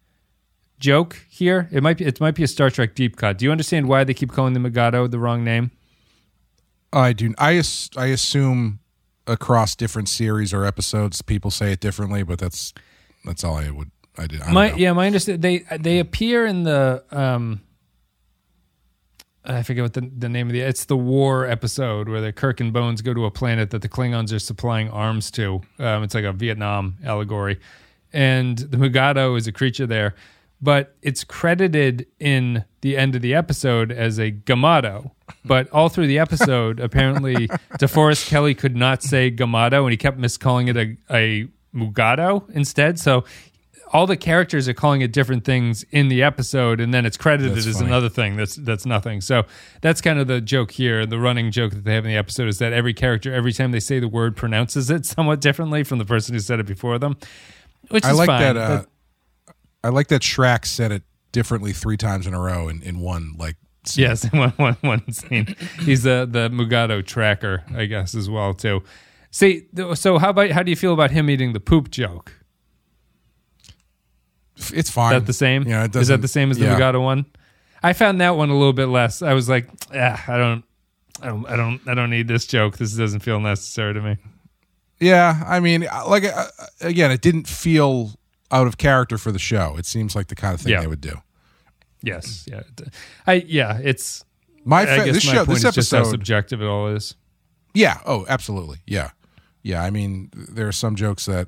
joke 0.79 1.23
here? 1.29 1.69
It 1.71 1.83
might 1.83 1.97
be 1.97 2.05
it 2.05 2.19
might 2.19 2.35
be 2.35 2.43
a 2.43 2.47
Star 2.47 2.69
Trek 2.71 2.95
deep 2.95 3.17
cut. 3.17 3.37
Do 3.37 3.45
you 3.45 3.51
understand 3.51 3.87
why 3.87 4.03
they 4.03 4.13
keep 4.13 4.31
calling 4.31 4.53
the 4.53 4.59
Mugato 4.59 5.09
the 5.09 5.19
wrong 5.19 5.43
name? 5.43 5.71
I 6.93 7.13
do. 7.13 7.33
I 7.37 7.55
as- 7.57 7.89
I 7.95 8.07
assume 8.07 8.79
across 9.27 9.75
different 9.75 10.09
series 10.09 10.53
or 10.53 10.65
episodes, 10.65 11.21
people 11.21 11.51
say 11.51 11.71
it 11.71 11.79
differently, 11.79 12.23
but 12.23 12.39
that's 12.39 12.73
that's 13.25 13.43
all 13.43 13.55
I 13.57 13.69
would. 13.69 13.91
I 14.17 14.27
did. 14.27 14.41
I 14.41 14.51
my 14.51 14.69
know. 14.69 14.75
yeah, 14.77 14.93
my 14.93 15.05
understand 15.07 15.41
they 15.41 15.59
they 15.79 15.99
appear 15.99 16.45
in 16.45 16.63
the 16.63 17.03
um 17.11 17.61
I 19.43 19.63
forget 19.63 19.83
what 19.83 19.93
the, 19.93 20.01
the 20.01 20.29
name 20.29 20.47
of 20.47 20.53
the 20.53 20.61
it's 20.61 20.85
the 20.85 20.97
war 20.97 21.45
episode 21.45 22.07
where 22.07 22.21
the 22.21 22.31
Kirk 22.31 22.59
and 22.59 22.71
Bones 22.71 23.01
go 23.01 23.13
to 23.13 23.25
a 23.25 23.31
planet 23.31 23.71
that 23.71 23.81
the 23.81 23.89
Klingons 23.89 24.31
are 24.33 24.39
supplying 24.39 24.89
arms 24.89 25.31
to. 25.31 25.61
Um, 25.79 26.03
it's 26.03 26.13
like 26.13 26.25
a 26.25 26.31
Vietnam 26.31 26.97
allegory, 27.03 27.59
and 28.13 28.57
the 28.57 28.77
Mugato 28.77 29.35
is 29.37 29.47
a 29.47 29.51
creature 29.51 29.87
there, 29.87 30.13
but 30.61 30.95
it's 31.01 31.23
credited 31.23 32.05
in 32.19 32.65
the 32.81 32.95
end 32.95 33.15
of 33.15 33.23
the 33.23 33.33
episode 33.33 33.91
as 33.91 34.19
a 34.19 34.31
Gumato. 34.31 35.11
But 35.43 35.69
all 35.71 35.89
through 35.89 36.07
the 36.07 36.19
episode, 36.19 36.79
apparently 36.79 37.47
DeForest 37.79 38.27
Kelley 38.27 38.53
could 38.53 38.75
not 38.75 39.01
say 39.01 39.31
Gumato, 39.31 39.81
and 39.81 39.91
he 39.91 39.97
kept 39.97 40.19
miscalling 40.19 40.67
it 40.67 40.77
a, 40.77 40.97
a 41.09 41.47
Mugato 41.73 42.47
instead. 42.51 42.99
So 42.99 43.23
all 43.93 44.07
the 44.07 44.17
characters 44.17 44.67
are 44.69 44.73
calling 44.73 45.01
it 45.01 45.11
different 45.11 45.43
things 45.43 45.83
in 45.91 46.07
the 46.07 46.23
episode, 46.23 46.79
and 46.79 46.93
then 46.93 47.05
it's 47.05 47.17
credited 47.17 47.55
That's 47.55 47.67
as 47.67 47.75
funny. 47.75 47.87
another 47.87 48.09
thing 48.09 48.35
that's 48.37 48.55
that's 48.55 48.85
nothing. 48.85 49.21
So 49.21 49.43
that's 49.81 50.01
kind 50.01 50.17
of 50.19 50.27
the 50.27 50.39
joke 50.41 50.71
here. 50.71 51.05
The 51.05 51.19
running 51.19 51.51
joke 51.51 51.73
that 51.73 51.83
they 51.83 51.93
have 51.95 52.05
in 52.05 52.11
the 52.11 52.17
episode 52.17 52.47
is 52.47 52.57
that 52.59 52.73
every 52.73 52.93
character, 52.93 53.33
every 53.33 53.51
time 53.53 53.71
they 53.71 53.79
say 53.79 53.99
the 53.99 54.07
word, 54.07 54.35
pronounces 54.35 54.89
it 54.89 55.05
somewhat 55.15 55.41
differently 55.41 55.83
from 55.83 55.97
the 55.99 56.05
person 56.05 56.33
who 56.33 56.39
said 56.39 56.59
it 56.59 56.65
before 56.65 56.97
them. 56.99 57.17
Which 57.89 58.05
I 58.05 58.11
is 58.11 58.17
like 58.17 58.27
fine, 58.27 58.41
that. 58.41 58.57
Uh, 58.57 58.83
but- 59.45 59.55
I 59.83 59.89
like 59.89 60.07
that 60.09 60.21
Shrek 60.21 60.65
said 60.65 60.91
it 60.91 61.03
differently 61.31 61.73
three 61.73 61.97
times 61.97 62.27
in 62.27 62.33
a 62.33 62.39
row 62.39 62.69
in, 62.69 62.81
in 62.83 62.99
one 62.99 63.33
like. 63.37 63.55
scene. 63.83 64.03
Yes, 64.03 64.23
one, 64.31 64.51
one, 64.51 64.77
one 64.81 65.11
scene. 65.11 65.55
He's 65.79 66.03
the 66.03 66.27
the 66.29 66.49
Mugato 66.49 67.03
tracker, 67.05 67.63
I 67.75 67.85
guess, 67.85 68.13
as 68.15 68.29
well 68.29 68.53
too. 68.53 68.83
See, 69.31 69.67
so 69.95 70.17
how 70.19 70.29
about 70.29 70.51
how 70.51 70.61
do 70.63 70.69
you 70.69 70.75
feel 70.75 70.93
about 70.93 71.11
him 71.11 71.29
eating 71.29 71.53
the 71.53 71.59
poop 71.59 71.89
joke? 71.89 72.33
It's 74.73 74.89
fine. 74.91 75.13
Is 75.15 75.21
that 75.21 75.25
the 75.27 75.33
same? 75.33 75.63
Yeah, 75.63 75.83
it 75.83 75.85
is 75.85 75.91
that 75.91 75.91
doesn't- 75.91 76.01
Is 76.01 76.07
that 76.09 76.21
the 76.21 76.27
same 76.27 76.51
as 76.51 76.57
the 76.57 76.65
yeah. 76.65 76.97
One? 76.97 77.25
I 77.83 77.93
found 77.93 78.21
that 78.21 78.35
one 78.35 78.49
a 78.51 78.57
little 78.57 78.73
bit 78.73 78.85
less. 78.87 79.21
I 79.23 79.33
was 79.33 79.49
like, 79.49 79.67
ah, 79.95 80.23
I 80.27 80.37
don't, 80.37 80.63
I 81.21 81.27
don't, 81.27 81.45
I 81.47 81.55
don't, 81.55 81.81
I 81.87 81.93
don't 81.95 82.09
need 82.11 82.27
this 82.27 82.45
joke. 82.45 82.77
This 82.77 82.93
doesn't 82.93 83.21
feel 83.21 83.39
necessary 83.39 83.93
to 83.95 84.01
me. 84.01 84.17
Yeah, 84.99 85.43
I 85.47 85.59
mean, 85.59 85.87
uh, 85.91 86.07
like 86.07 86.25
uh, 86.25 86.45
again, 86.81 87.09
it 87.09 87.21
didn't 87.21 87.47
feel 87.47 88.11
out 88.51 88.67
of 88.67 88.77
character 88.77 89.17
for 89.17 89.31
the 89.31 89.39
show. 89.39 89.75
It 89.77 89.87
seems 89.87 90.15
like 90.15 90.27
the 90.27 90.35
kind 90.35 90.53
of 90.53 90.61
thing 90.61 90.73
Yeah. 90.73 90.81
they 90.81 90.87
would 90.87 91.01
do. 91.01 91.15
Yes, 92.03 92.45
yeah, 92.47 92.61
I 93.27 93.33
yeah, 93.47 93.79
it's. 93.83 94.25
My 94.63 94.81
I 94.81 94.85
fa- 94.85 95.05
guess 95.05 95.13
this 95.15 95.25
my 95.25 95.31
show, 95.33 95.37
point 95.45 95.49
this 95.59 95.63
is 95.65 95.73
just 95.75 95.91
how 95.91 96.03
subjective 96.03 96.61
it 96.61 96.65
all 96.65 96.87
is. 96.89 97.15
yeah. 97.73 97.99
Oh, 98.05 98.25
absolutely. 98.29 98.77
Yeah, 98.85 99.09
yeah. 99.63 99.83
I 99.83 99.89
mean, 99.89 100.29
there 100.33 100.67
are 100.67 100.71
some 100.71 100.95
jokes 100.95 101.25
that 101.25 101.47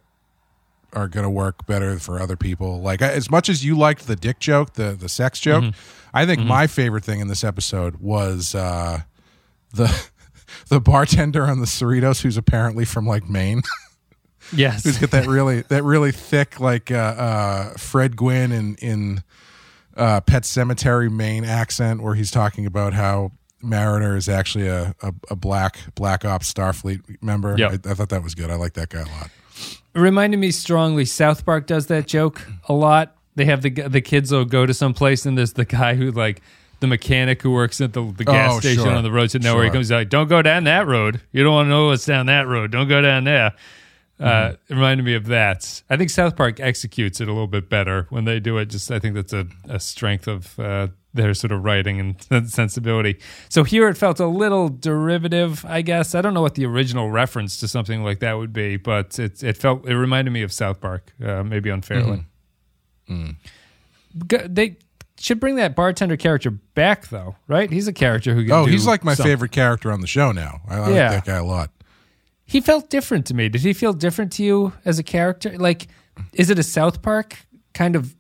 are 0.94 1.08
going 1.08 1.24
to 1.24 1.30
work 1.30 1.66
better 1.66 1.98
for 2.00 2.20
other 2.22 2.36
people. 2.36 2.82
Like 2.82 3.02
as 3.02 3.30
much 3.30 3.50
as 3.50 3.66
you 3.66 3.78
liked 3.78 4.08
the 4.08 4.16
dick 4.16 4.40
joke, 4.40 4.74
the 4.74 4.92
the 4.94 5.10
sex 5.10 5.40
joke, 5.40 5.64
Mm-hmm. 5.64 6.00
I 6.16 6.26
think 6.28 6.42
my 6.42 6.68
favorite 6.68 7.04
thing 7.04 7.22
in 7.22 7.28
this 7.28 7.44
episode 7.44 7.96
was 7.96 8.54
uh, 8.54 9.02
the 9.74 10.10
the 10.70 10.80
bartender 10.80 11.44
on 11.44 11.60
the 11.60 11.66
Cerritos, 11.66 12.22
who's 12.22 12.38
apparently 12.38 12.86
from 12.86 13.06
like 13.06 13.30
Maine. 13.30 13.62
Yes, 14.52 14.84
who's 14.84 14.98
got 14.98 15.12
that 15.12 15.26
really 15.26 15.62
that 15.70 15.84
really 15.84 16.12
thick 16.12 16.60
like 16.60 16.92
uh, 16.92 16.96
uh, 16.96 17.74
Fred 17.78 18.18
Gwynne 18.18 18.52
in 18.52 18.76
in 18.76 19.24
uh, 19.96 20.20
Pet 20.20 20.44
Sematary 20.44 21.10
Maine 21.10 21.46
accent, 21.46 22.02
where 22.04 22.14
he's 22.14 22.30
talking 22.30 22.66
about 22.66 22.94
how 22.94 23.32
Mariner 23.62 24.18
is 24.18 24.28
actually 24.28 24.68
a, 24.68 24.94
a, 25.02 25.14
a 25.32 25.36
black 25.38 25.80
Black 25.96 26.26
Ops 26.26 26.54
Starfleet 26.54 27.24
member. 27.24 27.56
Yep. 27.58 27.86
I, 27.86 27.92
I 27.92 27.94
thought 27.94 28.10
that 28.10 28.22
was 28.22 28.36
good. 28.36 28.50
I 28.50 28.56
like 28.56 28.74
that 28.74 28.90
guy 28.90 29.00
a 29.00 29.06
lot. 29.06 29.30
It 29.96 30.00
reminded 30.00 30.38
me 30.38 30.52
strongly. 30.52 31.06
South 31.06 31.46
Park 31.46 31.68
does 31.68 31.88
that 31.88 32.08
joke 32.08 32.46
a 32.68 32.74
lot. 32.74 33.16
They 33.36 33.46
have 33.46 33.62
the 33.62 33.70
the 33.70 34.02
kids 34.02 34.32
will 34.32 34.46
go 34.46 34.66
to 34.66 34.74
some 34.74 34.94
place 34.94 35.26
and 35.26 35.38
there's 35.38 35.54
the 35.54 35.66
guy 35.66 35.96
who 35.96 36.12
like 36.12 36.42
the 36.80 36.88
mechanic 36.88 37.42
who 37.42 37.52
works 37.52 37.80
at 37.82 37.94
the, 37.94 38.04
the 38.18 38.26
gas 38.26 38.54
Oh, 38.56 38.60
station 38.60 38.84
sure. 38.84 38.92
on 38.94 39.04
the 39.04 39.12
road 39.12 39.30
to 39.32 39.40
nowhere. 39.40 39.64
He 39.64 39.68
Sure. 39.70 39.74
comes 39.76 39.92
like, 39.92 40.10
"Don't 40.10 40.28
go 40.28 40.42
down 40.42 40.66
that 40.66 40.86
road. 40.88 41.22
You 41.32 41.44
don't 41.44 41.54
want 41.54 41.66
to 41.68 41.70
know 41.70 41.88
what's 41.88 42.06
down 42.06 42.26
that 42.28 42.48
road. 42.48 42.72
Don't 42.72 42.88
go 42.90 43.02
down 43.02 43.24
there." 43.24 43.54
Uh, 44.20 44.24
Mm-hmm. 44.26 44.54
it 44.74 44.76
reminded 44.76 45.04
me 45.04 45.16
of 45.16 45.26
that. 45.28 45.82
I 45.90 45.98
think 45.98 46.10
South 46.12 46.36
Park 46.36 46.60
executes 46.60 47.20
it 47.20 47.28
a 47.28 47.32
little 47.32 47.48
bit 47.48 47.68
better 47.70 48.06
when 48.10 48.26
they 48.26 48.40
do 48.40 48.58
it. 48.60 48.66
Just 48.68 48.92
I 48.92 49.00
think 49.00 49.16
that's 49.16 49.34
a, 49.34 49.48
a 49.68 49.80
strength 49.80 50.28
of 50.28 50.60
uh, 50.60 50.88
their 51.14 51.34
sort 51.34 51.52
of 51.52 51.64
writing 51.64 52.00
and 52.32 52.50
sensibility. 52.50 53.20
So 53.50 53.64
here 53.64 53.88
it 53.88 53.96
felt 53.98 54.20
a 54.20 54.26
little 54.28 54.70
derivative, 54.70 55.64
I 55.66 55.82
guess. 55.82 56.16
I 56.16 56.22
don't 56.22 56.34
know 56.34 56.42
what 56.42 56.56
the 56.56 56.66
original 56.66 57.12
reference 57.12 57.58
to 57.60 57.68
something 57.68 58.04
like 58.04 58.20
that 58.20 58.34
would 58.34 58.52
be, 58.54 58.78
but 58.78 59.20
it 59.20 59.44
it 59.44 59.58
felt 59.58 59.88
it 59.88 59.96
reminded 59.96 60.32
me 60.32 60.42
of 60.42 60.52
South 60.52 60.82
Park, 60.82 61.14
uh, 61.24 61.44
maybe 61.44 61.70
unfairly. 61.70 62.26
G- 63.08 64.38
They 64.48 64.78
should 65.20 65.40
bring 65.40 65.56
that 65.56 65.76
bartender 65.76 66.18
character 66.18 66.52
back, 66.52 67.08
though, 67.10 67.36
right? 67.48 67.72
He's 67.72 67.88
a 67.88 67.94
character 67.94 68.34
who 68.34 68.44
can. 68.44 68.52
Oh, 68.52 68.66
he's 68.66 68.86
like 68.86 69.04
my 69.04 69.14
something. 69.14 69.32
favorite 69.32 69.52
character 69.52 69.92
on 69.92 70.02
the 70.02 70.08
show 70.08 70.32
now. 70.32 70.62
I, 70.68 70.76
I 70.78 70.90
Yeah. 70.92 71.10
like 71.12 71.26
that 71.26 71.26
guy 71.26 71.38
a 71.38 71.44
lot. 71.46 71.72
He 72.46 72.60
felt 72.62 72.90
different 72.90 73.26
to 73.28 73.34
me. 73.34 73.50
Did 73.50 73.62
he 73.62 73.74
feel 73.74 73.94
different 73.94 74.32
to 74.34 74.44
you 74.44 74.74
as 74.86 75.00
a 75.00 75.04
character? 75.04 75.58
Like, 75.58 75.88
is 76.34 76.50
it 76.50 76.60
a 76.60 76.64
South 76.64 77.02
Park 77.02 77.38
kind 77.74 77.96
of 77.96 78.16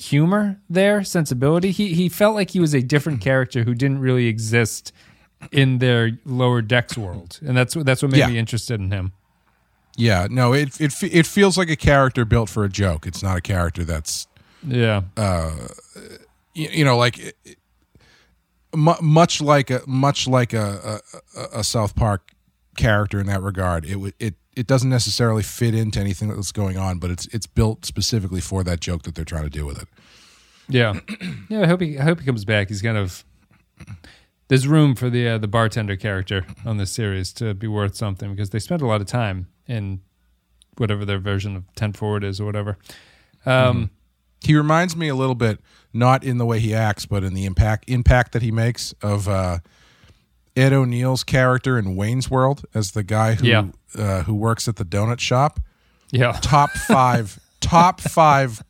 humor 0.00 0.58
there, 0.68 1.04
sensibility? 1.04 1.70
He 1.70 1.94
he 1.94 2.08
felt 2.08 2.34
like 2.34 2.50
he 2.50 2.60
was 2.60 2.74
a 2.74 2.80
different 2.82 3.18
mm-hmm. 3.20 3.24
character 3.24 3.64
who 3.64 3.74
didn't 3.74 4.00
really 4.00 4.26
exist 4.26 4.92
in 5.52 5.78
their 5.78 6.18
lower 6.24 6.62
decks 6.62 6.96
world, 6.96 7.38
and 7.46 7.56
that's 7.56 7.76
what 7.76 7.86
that's 7.86 8.02
what 8.02 8.10
made 8.10 8.18
Yeah. 8.18 8.28
me 8.28 8.38
interested 8.38 8.80
in 8.80 8.90
him. 8.90 9.12
Yeah, 9.96 10.26
no, 10.30 10.52
it 10.52 10.80
it 10.80 10.94
it 11.02 11.26
feels 11.26 11.58
like 11.58 11.68
a 11.70 11.76
character 11.76 12.24
built 12.24 12.48
for 12.48 12.64
a 12.64 12.68
joke. 12.68 13.06
It's 13.06 13.22
not 13.22 13.36
a 13.36 13.40
character 13.40 13.84
that's 13.84 14.26
Yeah, 14.66 15.02
uh, 15.16 15.68
you, 16.54 16.68
you 16.70 16.84
know 16.84 16.96
like 16.96 17.18
it- 17.18 17.36
it- 17.44 17.58
much 18.74 19.40
like 19.40 19.70
a 19.70 19.82
much 19.86 20.28
like 20.28 20.52
a, 20.52 21.00
a 21.34 21.58
a 21.60 21.64
South 21.64 21.94
Park 21.96 22.30
character 22.76 23.18
in 23.18 23.26
that 23.26 23.42
regard. 23.42 23.84
It 23.84 23.96
would 23.96 24.14
it 24.18 24.34
it 24.56 24.66
doesn't 24.66 24.90
necessarily 24.90 25.42
fit 25.42 25.74
into 25.74 26.00
anything 26.00 26.28
that's 26.28 26.52
going 26.52 26.76
on, 26.76 26.98
but 26.98 27.10
it's 27.10 27.26
it's 27.26 27.46
built 27.46 27.84
specifically 27.84 28.40
for 28.40 28.62
that 28.64 28.80
joke 28.80 29.02
that 29.02 29.14
they're 29.14 29.24
trying 29.24 29.44
to 29.44 29.50
do 29.50 29.64
with 29.66 29.80
it. 29.82 29.88
yeah, 30.68 30.98
yeah. 31.48 31.62
I 31.62 31.66
hope 31.66 31.80
he 31.80 31.98
I 31.98 32.02
hope 32.04 32.20
he 32.20 32.26
comes 32.26 32.44
back. 32.44 32.68
He's 32.68 32.82
kind 32.82 32.96
of 32.98 33.24
there's 34.48 34.66
room 34.66 34.94
for 34.94 35.08
the 35.10 35.28
uh, 35.28 35.38
the 35.38 35.48
bartender 35.48 35.96
character 35.96 36.44
on 36.66 36.76
this 36.76 36.90
series 36.90 37.32
to 37.34 37.54
be 37.54 37.66
worth 37.68 37.94
something 37.94 38.30
because 38.30 38.50
they 38.50 38.58
spent 38.58 38.82
a 38.82 38.86
lot 38.86 39.00
of 39.00 39.06
time 39.06 39.46
in 39.66 40.00
whatever 40.76 41.04
their 41.04 41.18
version 41.18 41.56
of 41.56 41.64
Ten 41.74 41.92
Forward 41.92 42.24
is 42.24 42.40
or 42.40 42.44
whatever. 42.44 42.76
Um, 43.46 43.90
He 44.42 44.56
reminds 44.56 44.96
me 44.96 45.08
a 45.08 45.14
little 45.14 45.34
bit, 45.34 45.60
not 45.92 46.24
in 46.24 46.38
the 46.38 46.46
way 46.46 46.60
he 46.60 46.74
acts, 46.74 47.04
but 47.06 47.22
in 47.22 47.34
the 47.34 47.44
impact 47.44 47.84
impact 47.88 48.32
that 48.32 48.42
he 48.42 48.50
makes 48.50 48.92
of 49.02 49.28
uh, 49.28 49.58
Ed 50.60 50.72
O'Neill's 50.72 51.24
character 51.24 51.78
in 51.78 51.96
Wayne's 51.96 52.30
World 52.30 52.64
as 52.74 52.92
the 52.92 53.02
guy 53.02 53.34
who 53.34 53.46
Yeah. 53.46 53.64
uh, 53.96 54.22
who 54.24 54.34
works 54.34 54.68
at 54.68 54.76
the 54.76 54.84
donut 54.84 55.18
shop. 55.20 55.58
Yeah, 56.10 56.32
Top 56.42 56.70
five, 56.88 57.38
top 57.60 58.00
five 58.00 58.62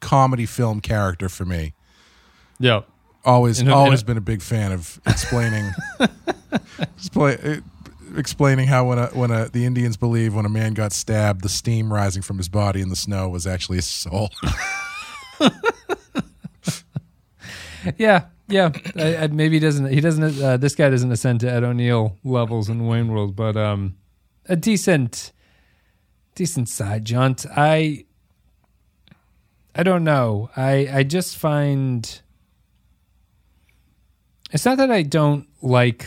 comedy 0.00 0.46
film 0.46 0.80
character 0.80 1.28
for 1.28 1.44
me. 1.44 1.74
yeah. 2.58 2.82
Always, 3.22 3.66
always 3.68 4.02
been 4.02 4.16
a 4.16 4.20
big 4.22 4.40
fan 4.40 4.72
of 4.72 4.98
explaining, 5.06 5.70
expla- 6.80 7.58
uh, 7.58 7.60
explaining 8.16 8.66
how 8.66 8.88
when 8.88 8.98
a 8.98 9.06
when 9.08 9.30
a 9.30 9.50
the 9.50 9.66
Indians 9.66 9.98
believe 9.98 10.34
when 10.34 10.46
a 10.46 10.48
man 10.48 10.72
got 10.72 10.92
stabbed, 10.94 11.42
the 11.42 11.50
steam 11.50 11.92
rising 11.92 12.22
from 12.22 12.38
his 12.38 12.48
body 12.48 12.80
in 12.80 12.88
the 12.88 12.96
snow 12.96 13.28
was 13.28 13.46
actually 13.46 13.76
his 13.76 13.86
soul. 13.86 14.30
Yeah, 17.96 18.24
yeah. 18.50 18.70
I, 18.96 19.16
I, 19.16 19.26
maybe 19.28 19.56
he 19.56 19.60
doesn't. 19.60 19.86
He 19.86 20.00
doesn't. 20.00 20.42
Uh, 20.42 20.56
this 20.56 20.74
guy 20.74 20.90
doesn't 20.90 21.10
ascend 21.10 21.40
to 21.40 21.50
Ed 21.50 21.64
O'Neill 21.64 22.16
levels 22.24 22.68
in 22.68 22.86
Wayne 22.86 23.08
World, 23.08 23.36
but 23.36 23.56
um, 23.56 23.96
a 24.46 24.56
decent, 24.56 25.32
decent 26.34 26.68
side 26.68 27.04
jaunt. 27.04 27.46
I, 27.56 28.04
I 29.74 29.82
don't 29.82 30.04
know. 30.04 30.50
I 30.56 30.88
I 30.92 31.02
just 31.04 31.36
find 31.36 32.20
it's 34.52 34.64
not 34.64 34.78
that 34.78 34.90
I 34.90 35.02
don't 35.02 35.46
like 35.62 36.06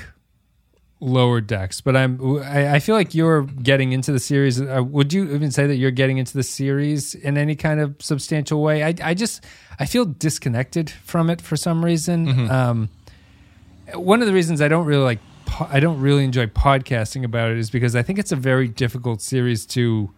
lower 1.03 1.41
decks, 1.41 1.81
but 1.81 1.95
I'm. 1.95 2.41
I, 2.43 2.75
I 2.75 2.79
feel 2.79 2.95
like 2.95 3.13
you're 3.13 3.43
getting 3.43 3.91
into 3.91 4.11
the 4.11 4.19
series. 4.19 4.61
Uh, 4.61 4.81
would 4.83 5.11
you 5.13 5.33
even 5.33 5.51
say 5.51 5.67
that 5.67 5.75
you're 5.75 5.91
getting 5.91 6.17
into 6.17 6.33
the 6.33 6.43
series 6.43 7.13
in 7.13 7.37
any 7.37 7.55
kind 7.55 7.79
of 7.79 7.95
substantial 7.99 8.61
way? 8.61 8.83
I 8.83 8.93
I 9.03 9.13
just 9.13 9.43
I 9.79 9.85
feel 9.85 10.05
disconnected 10.05 10.89
from 10.89 11.29
it 11.29 11.41
for 11.41 11.57
some 11.57 11.83
reason. 11.83 12.49
Um, 12.49 12.89
one 13.93 14.21
of 14.21 14.27
the 14.27 14.33
reasons 14.33 14.61
I 14.61 14.67
don't 14.67 14.85
really 14.85 15.03
like 15.03 15.19
po- 15.45 15.67
I 15.69 15.79
don't 15.79 15.99
really 15.99 16.23
enjoy 16.23 16.47
podcasting 16.47 17.23
about 17.23 17.51
it 17.51 17.57
is 17.57 17.69
because 17.69 17.95
I 17.95 18.01
think 18.01 18.17
it's 18.19 18.31
a 18.31 18.37
very 18.37 18.67
difficult 18.67 19.21
series 19.21 19.65
to 19.67 20.11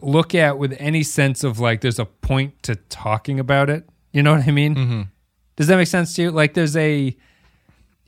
look 0.00 0.34
at 0.34 0.58
with 0.58 0.74
any 0.78 1.02
sense 1.02 1.44
of 1.44 1.60
like 1.60 1.80
there's 1.80 1.98
a 1.98 2.04
point 2.06 2.60
to 2.64 2.74
talking 2.74 3.38
about 3.38 3.70
it. 3.70 3.88
You 4.12 4.22
know 4.22 4.32
what 4.34 4.46
I 4.46 4.50
mean? 4.50 5.08
Does 5.56 5.68
that 5.68 5.76
make 5.76 5.86
sense 5.88 6.14
to 6.14 6.22
you? 6.22 6.30
Like 6.30 6.54
there's 6.54 6.76
a 6.76 7.16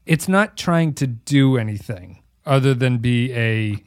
it's 0.07 0.29
not 0.29 0.57
trying 0.57 0.95
to 0.95 1.07
do 1.07 1.57
anything 1.57 2.23
other 2.47 2.75
than 2.75 2.99
be 2.99 3.33
a 3.33 3.83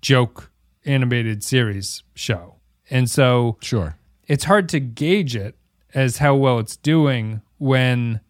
joke 0.00 0.50
animated 0.84 1.42
series 1.42 2.02
show. 2.14 2.56
And 2.88 3.10
so 3.10 3.58
Sure. 3.60 3.96
it's 4.26 4.44
hard 4.44 4.68
to 4.70 4.80
gauge 4.80 5.34
it 5.36 5.56
as 5.94 6.18
how 6.18 6.34
well 6.34 6.58
it's 6.58 6.76
doing 6.76 7.42
when 7.58 8.20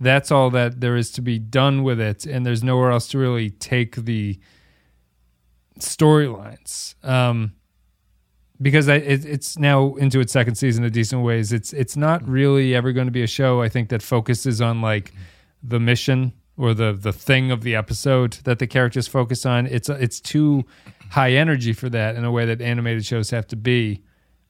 that's 0.00 0.30
all 0.30 0.50
that 0.50 0.80
there 0.80 0.96
is 0.96 1.10
to 1.12 1.20
be 1.20 1.38
done 1.38 1.82
with 1.82 2.00
it 2.00 2.24
and 2.24 2.46
there's 2.46 2.62
nowhere 2.62 2.92
else 2.92 3.08
to 3.08 3.18
really 3.18 3.50
take 3.50 3.96
the 3.96 4.38
storylines 5.78 6.94
um 7.04 7.52
because 8.60 8.88
I, 8.88 8.96
it, 8.96 9.24
it's 9.24 9.56
now 9.56 9.94
into 9.94 10.18
its 10.18 10.32
second 10.32 10.56
season 10.56 10.84
in 10.84 10.92
decent 10.92 11.22
ways 11.22 11.52
it's 11.52 11.72
it's 11.72 11.96
not 11.96 12.26
really 12.28 12.74
ever 12.74 12.92
going 12.92 13.06
to 13.06 13.12
be 13.12 13.22
a 13.22 13.28
show 13.28 13.62
i 13.62 13.68
think 13.68 13.88
that 13.90 14.02
focuses 14.02 14.60
on 14.60 14.80
like 14.80 15.12
the 15.62 15.78
mission 15.78 16.32
or 16.58 16.74
the 16.74 16.92
the 16.92 17.12
thing 17.12 17.50
of 17.50 17.62
the 17.62 17.74
episode 17.74 18.34
that 18.44 18.58
the 18.58 18.66
characters 18.66 19.08
focus 19.08 19.46
on 19.46 19.66
it's 19.66 19.88
it's 19.88 20.20
too 20.20 20.64
high 21.10 21.32
energy 21.32 21.72
for 21.72 21.88
that 21.88 22.16
in 22.16 22.24
a 22.24 22.30
way 22.30 22.44
that 22.44 22.60
animated 22.60 23.06
shows 23.06 23.30
have 23.30 23.46
to 23.46 23.56
be 23.56 24.02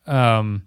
um 0.06 0.62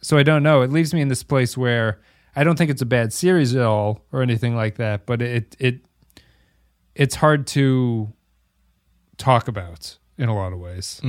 so 0.00 0.16
i 0.16 0.22
don't 0.22 0.42
know 0.44 0.62
it 0.62 0.70
leaves 0.70 0.94
me 0.94 1.00
in 1.00 1.08
this 1.08 1.22
place 1.24 1.56
where 1.56 1.98
i 2.36 2.44
don't 2.44 2.56
think 2.56 2.70
it's 2.70 2.82
a 2.82 2.86
bad 2.86 3.12
series 3.12 3.56
at 3.56 3.62
all 3.62 4.04
or 4.12 4.22
anything 4.22 4.54
like 4.54 4.76
that 4.76 5.06
but 5.06 5.20
it 5.20 5.56
it 5.58 5.80
it's 6.94 7.16
hard 7.16 7.46
to 7.46 8.12
talk 9.16 9.48
about 9.48 9.96
in 10.18 10.28
a 10.28 10.34
lot 10.34 10.52
of 10.52 10.58
ways 10.58 11.00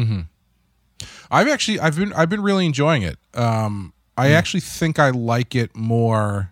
I've 1.30 1.47
actually 1.47 1.80
I've 1.80 1.95
been 1.95 2.12
I've 2.13 2.30
been 2.30 2.41
really 2.41 2.65
enjoying 2.65 3.03
it. 3.03 3.17
Um, 3.36 3.93
I 4.17 4.30
actually 4.32 4.62
think 4.62 4.97
I 4.97 5.12
like 5.12 5.53
it 5.53 5.75
more. 5.75 6.51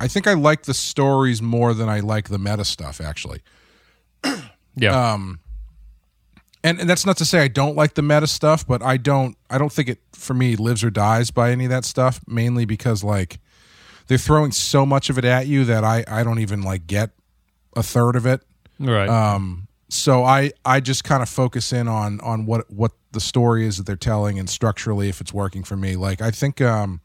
I 0.00 0.08
think 0.08 0.26
I 0.26 0.34
like 0.34 0.62
the 0.62 0.74
stories 0.74 1.42
more 1.42 1.74
than 1.74 1.88
I 1.88 2.00
like 2.00 2.28
the 2.28 2.38
meta 2.38 2.64
stuff. 2.64 3.00
Actually, 3.00 3.42
yeah 4.76 5.26
and 6.64 6.80
and 6.80 6.90
that's 6.90 7.06
not 7.06 7.16
to 7.18 7.24
say 7.24 7.40
I 7.40 7.48
don't 7.48 7.76
like 7.76 7.94
the 7.94 8.02
meta 8.02 8.26
stuff, 8.26 8.66
but 8.66 8.82
I 8.82 8.96
don't 8.96 9.36
I 9.50 9.58
don't 9.58 9.72
think 9.72 9.88
it 9.88 9.98
for 10.12 10.34
me 10.34 10.56
lives 10.56 10.82
or 10.82 10.90
dies 10.90 11.30
by 11.30 11.50
any 11.50 11.64
of 11.64 11.70
that 11.70 11.84
stuff. 11.84 12.20
Mainly 12.26 12.64
because 12.64 13.04
like 13.04 13.40
they're 14.06 14.18
throwing 14.18 14.52
so 14.52 14.84
much 14.84 15.10
of 15.10 15.18
it 15.18 15.24
at 15.24 15.46
you 15.46 15.64
that 15.64 15.84
I 15.84 16.04
I 16.08 16.24
don't 16.24 16.40
even 16.40 16.62
like 16.62 16.86
get 16.86 17.10
a 17.76 17.82
third 17.82 18.16
of 18.16 18.26
it. 18.26 18.42
right 18.78 19.08
Um, 19.08 19.68
so 19.88 20.24
I 20.24 20.52
I 20.64 20.80
just 20.80 21.04
kind 21.04 21.22
of 21.22 21.28
focus 21.28 21.72
in 21.72 21.88
on 21.88 22.20
on 22.20 22.46
what 22.46 22.70
what 22.70 22.92
the 23.12 23.20
story 23.20 23.64
is 23.66 23.78
that 23.78 23.86
they're 23.86 23.96
telling 23.96 24.38
and 24.38 24.50
structurally 24.50 25.08
if 25.08 25.20
it's 25.20 25.32
working 25.32 25.62
for 25.62 25.76
me. 25.76 25.96
Like 25.96 26.20
I 26.20 26.30
think 26.30 26.60
um 26.60 27.00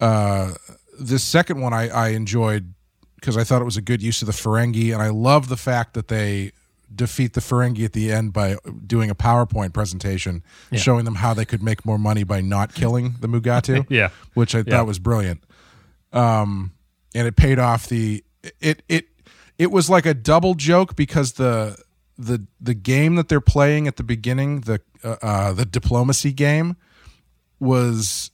uh 0.00 0.52
this 1.00 1.24
second 1.24 1.60
one 1.60 1.72
I 1.72 1.88
I 1.88 2.08
enjoyed 2.10 2.74
because 3.16 3.36
I 3.36 3.44
thought 3.44 3.60
it 3.62 3.66
was 3.66 3.76
a 3.76 3.82
good 3.82 4.02
use 4.02 4.22
of 4.22 4.26
the 4.26 4.32
Ferengi 4.32 4.92
and 4.92 5.02
I 5.02 5.08
love 5.08 5.48
the 5.48 5.56
fact 5.56 5.94
that 5.94 6.08
they 6.08 6.52
defeat 6.94 7.34
the 7.34 7.40
Ferengi 7.40 7.84
at 7.84 7.92
the 7.92 8.10
end 8.10 8.32
by 8.32 8.56
doing 8.86 9.10
a 9.10 9.14
PowerPoint 9.14 9.72
presentation 9.72 10.42
showing 10.72 11.04
them 11.04 11.16
how 11.16 11.32
they 11.34 11.44
could 11.44 11.62
make 11.62 11.84
more 11.86 11.98
money 11.98 12.24
by 12.24 12.40
not 12.40 12.74
killing 12.74 13.14
the 13.20 13.28
Mugato 13.28 13.86
yeah 13.90 14.10
which 14.34 14.54
I 14.54 14.58
Yeah. 14.58 14.64
thought 14.78 14.86
was 14.86 14.98
brilliant. 14.98 15.42
Um, 16.12 16.72
and 17.14 17.26
it 17.28 17.36
paid 17.36 17.58
off 17.58 17.86
the 17.88 18.24
it 18.60 18.82
it 18.88 19.06
it 19.58 19.70
was 19.70 19.88
like 19.90 20.06
a 20.06 20.14
double 20.14 20.54
joke 20.54 20.96
because 20.96 21.32
the 21.34 21.76
the 22.18 22.44
the 22.60 22.74
game 22.74 23.14
that 23.16 23.28
they're 23.28 23.40
playing 23.40 23.86
at 23.86 23.96
the 23.96 24.02
beginning 24.02 24.60
the 24.62 24.80
uh, 25.04 25.16
uh, 25.22 25.52
the 25.52 25.64
diplomacy 25.64 26.32
game 26.32 26.76
was 27.58 28.30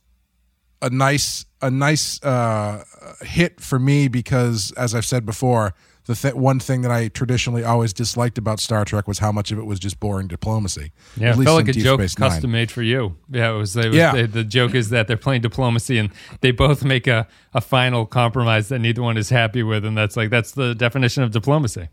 a 0.83 0.91
nice 0.91 1.45
a 1.62 1.71
nice 1.71 2.23
uh, 2.23 2.85
hit 3.23 3.61
for 3.61 3.79
me 3.79 4.09
because 4.09 4.73
as 4.77 4.95
I've 4.95 5.07
said 5.07 5.25
before 5.25 5.75
the 6.05 6.15
th- 6.15 6.35
one 6.35 6.61
thing 6.61 6.83
that 6.83 6.93
I 6.93 7.09
traditionally 7.09 7.65
always 7.65 7.93
disliked 7.93 8.39
about 8.39 8.61
Star 8.61 8.85
Trek 8.85 9.09
was 9.09 9.19
how 9.19 9.33
much 9.33 9.51
of 9.51 9.59
it 9.59 9.65
was 9.65 9.81
just 9.81 9.99
boring 9.99 10.29
diplomacy. 10.29 10.93
Yeah, 11.17 11.31
At 11.31 11.35
it 11.35 11.39
least 11.39 11.47
felt 11.49 11.57
like 11.57 11.69
a 11.69 11.73
Deep 11.73 11.83
joke 11.83 12.01
Space 12.01 12.19
Nine. 12.19 12.31
custom 12.31 12.53
made 12.53 12.71
for 12.71 12.83
you. 12.83 13.17
Yeah, 13.29 13.51
it 13.51 13.57
was. 13.57 13.77
It 13.77 13.87
was 13.89 13.97
Yeah. 13.97 14.12
they- 14.12 14.27
the 14.27 14.45
joke 14.45 14.75
is 14.75 14.91
that 14.91 15.09
they're 15.09 15.17
playing 15.17 15.41
diplomacy 15.43 15.99
and 15.99 16.11
they 16.43 16.53
both 16.53 16.85
make 16.85 17.07
a, 17.09 17.27
a 17.55 17.61
final 17.61 18.07
compromise 18.07 18.69
that 18.69 18.79
neither 18.79 19.03
one 19.03 19.17
is 19.17 19.31
happy 19.31 19.65
with, 19.65 19.85
and 19.85 19.97
that's 19.99 20.17
like 20.17 20.31
that's 20.31 20.53
the 20.53 20.75
definition 20.75 21.25
of 21.25 21.33
diplomacy. 21.33 21.89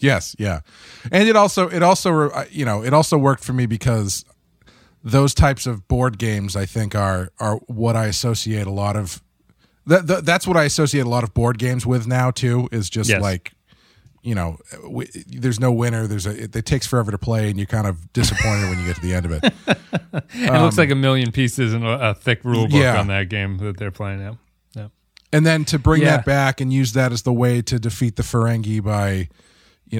Yes, 0.00 0.36
yeah, 0.38 0.60
and 1.10 1.26
it 1.28 1.34
also 1.34 1.68
it 1.68 1.82
also 1.82 2.28
uh, 2.30 2.44
you 2.50 2.64
know 2.66 2.84
it 2.84 2.92
also 2.92 3.16
worked 3.16 3.42
for 3.42 3.52
me 3.54 3.64
because 3.66 4.24
those 5.10 5.34
types 5.34 5.66
of 5.66 5.86
board 5.88 6.18
games 6.18 6.56
I 6.56 6.66
think 6.66 6.94
are 6.94 7.30
are 7.38 7.56
what 7.66 7.96
I 7.96 8.06
associate 8.06 8.66
a 8.66 8.70
lot 8.72 8.96
of 8.96 9.22
that, 9.86 10.06
that 10.06 10.24
that's 10.26 10.46
what 10.46 10.56
I 10.56 10.64
associate 10.64 11.06
a 11.06 11.08
lot 11.08 11.24
of 11.24 11.32
board 11.34 11.58
games 11.58 11.86
with 11.86 12.06
now 12.06 12.30
too 12.30 12.68
is 12.72 12.90
just 12.90 13.08
Yes. 13.10 13.22
like 13.22 13.52
you 14.22 14.34
know 14.34 14.58
w- 14.82 15.08
there's 15.28 15.60
no 15.60 15.72
winner 15.72 16.06
there's 16.06 16.26
a 16.26 16.44
it, 16.44 16.56
it 16.56 16.66
takes 16.66 16.86
forever 16.86 17.10
to 17.10 17.18
play 17.18 17.48
and 17.50 17.58
you're 17.58 17.66
kind 17.66 17.86
of 17.86 18.12
disappointed 18.12 18.68
when 18.68 18.78
you 18.80 18.86
get 18.86 18.96
to 18.96 19.02
the 19.02 19.14
end 19.14 19.24
of 19.26 19.32
it 19.32 19.44
And 20.12 20.22
it 20.56 20.60
looks 20.60 20.76
like 20.78 20.90
a 20.90 20.94
million 20.96 21.32
pieces 21.32 21.72
and 21.72 21.84
a, 21.84 22.10
a 22.10 22.14
thick 22.14 22.44
rule 22.44 22.66
book 22.66 22.74
Um, 22.74 22.80
yeah. 22.80 23.00
on 23.00 23.06
that 23.08 23.28
game 23.28 23.58
that 23.58 23.76
they're 23.78 23.90
playing 23.92 24.18
now. 24.20 24.38
Yeah. 24.74 24.88
and 25.32 25.46
then 25.46 25.64
to 25.66 25.78
bring 25.78 26.02
Yeah. 26.02 26.16
that 26.16 26.24
back 26.26 26.60
and 26.60 26.72
use 26.72 26.92
that 26.94 27.12
as 27.12 27.22
the 27.22 27.32
way 27.32 27.62
to 27.62 27.78
defeat 27.78 28.16
the 28.16 28.22
Ferengi 28.24 28.82
by 28.82 29.28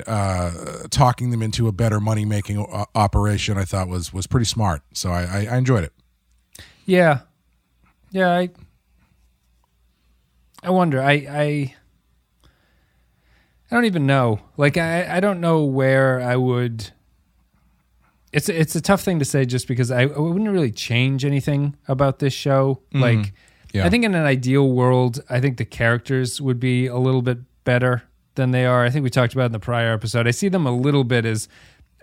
uh, 0.06 0.50
talking 0.90 1.30
them 1.30 1.42
into 1.42 1.66
a 1.68 1.72
better 1.72 2.00
money 2.00 2.24
making 2.24 2.58
uh, 2.58 2.84
operation 2.94 3.56
I 3.56 3.64
thought 3.64 3.88
was 3.88 4.12
was 4.12 4.26
pretty 4.26 4.46
smart 4.46 4.82
so 4.92 5.10
I, 5.10 5.22
I, 5.22 5.48
I 5.52 5.56
enjoyed 5.56 5.84
it 5.84 5.92
Yeah. 6.86 7.20
Yeah, 8.10 8.30
I 8.30 8.50
I 10.62 10.70
wonder. 10.70 11.00
I 11.02 11.12
I 11.12 11.74
I 13.70 13.74
don't 13.74 13.84
even 13.84 14.06
know. 14.06 14.40
Like 14.56 14.76
I 14.76 15.16
I 15.16 15.20
don't 15.20 15.40
know 15.40 15.64
where 15.64 16.20
I 16.20 16.36
would 16.36 16.90
it's 18.32 18.48
it's 18.48 18.74
a 18.74 18.80
tough 18.80 19.02
thing 19.02 19.18
to 19.18 19.24
say 19.24 19.44
just 19.44 19.68
because 19.68 19.90
I, 19.90 20.02
I 20.02 20.18
wouldn't 20.18 20.50
really 20.50 20.72
change 20.72 21.24
anything 21.24 21.76
about 21.86 22.18
this 22.18 22.32
show. 22.32 22.80
Like 22.92 23.32
Yeah. 23.72 23.84
I 23.86 23.90
think 23.90 24.04
in 24.04 24.14
an 24.14 24.24
ideal 24.24 24.70
world, 24.72 25.20
I 25.28 25.40
think 25.40 25.58
the 25.58 25.64
characters 25.66 26.40
would 26.40 26.58
be 26.58 26.86
a 26.86 26.96
little 26.96 27.22
bit 27.22 27.38
better 27.64 28.02
than 28.38 28.52
they 28.52 28.64
are. 28.64 28.84
I 28.84 28.88
think 28.88 29.04
we 29.04 29.10
talked 29.10 29.34
about 29.34 29.46
in 29.46 29.52
the 29.52 29.60
prior 29.60 29.92
episode. 29.92 30.26
I 30.26 30.30
see 30.30 30.48
them 30.48 30.66
a 30.66 30.74
little 30.74 31.04
bit 31.04 31.26
as 31.26 31.48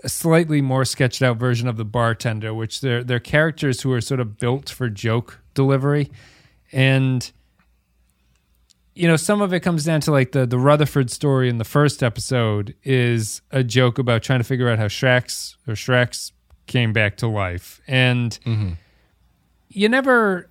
a 0.04 0.10
slightly 0.10 0.62
more 0.62 0.86
sketched 0.86 1.24
out 1.24 1.38
version 1.38 1.68
of 1.68 1.78
the 1.78 1.86
bartender, 1.86 2.54
which 2.54 2.82
they're 2.82 3.04
they're 3.04 3.20
characters 3.20 3.82
who 3.82 3.92
are 3.92 4.02
sort 4.02 4.20
of 4.20 4.38
built 4.38 4.70
for 4.70 4.88
joke 4.90 5.42
delivery, 5.56 6.12
and 6.72 7.32
you 8.94 9.08
know 9.08 9.16
some 9.16 9.42
of 9.42 9.54
it 9.54 9.62
comes 9.62 9.86
down 9.86 10.02
to 10.02 10.12
like 10.12 10.34
the 10.34 10.46
the 10.46 10.60
Rutherford 10.60 11.10
story 11.10 11.50
in 11.50 11.58
the 11.58 11.64
first 11.64 12.04
episode 12.04 12.76
is 12.84 13.42
a 13.50 13.64
joke 13.64 13.98
about 13.98 14.22
trying 14.22 14.40
to 14.40 14.46
figure 14.46 14.70
out 14.70 14.78
how 14.78 14.86
Shrex 14.86 15.56
or 15.68 15.74
Shrex 15.74 16.32
came 16.68 16.94
back 16.94 17.18
to 17.18 17.28
life, 17.28 17.82
and 17.88 18.38
mm-hmm. 18.46 18.74
you 19.70 19.90
never 19.90 20.50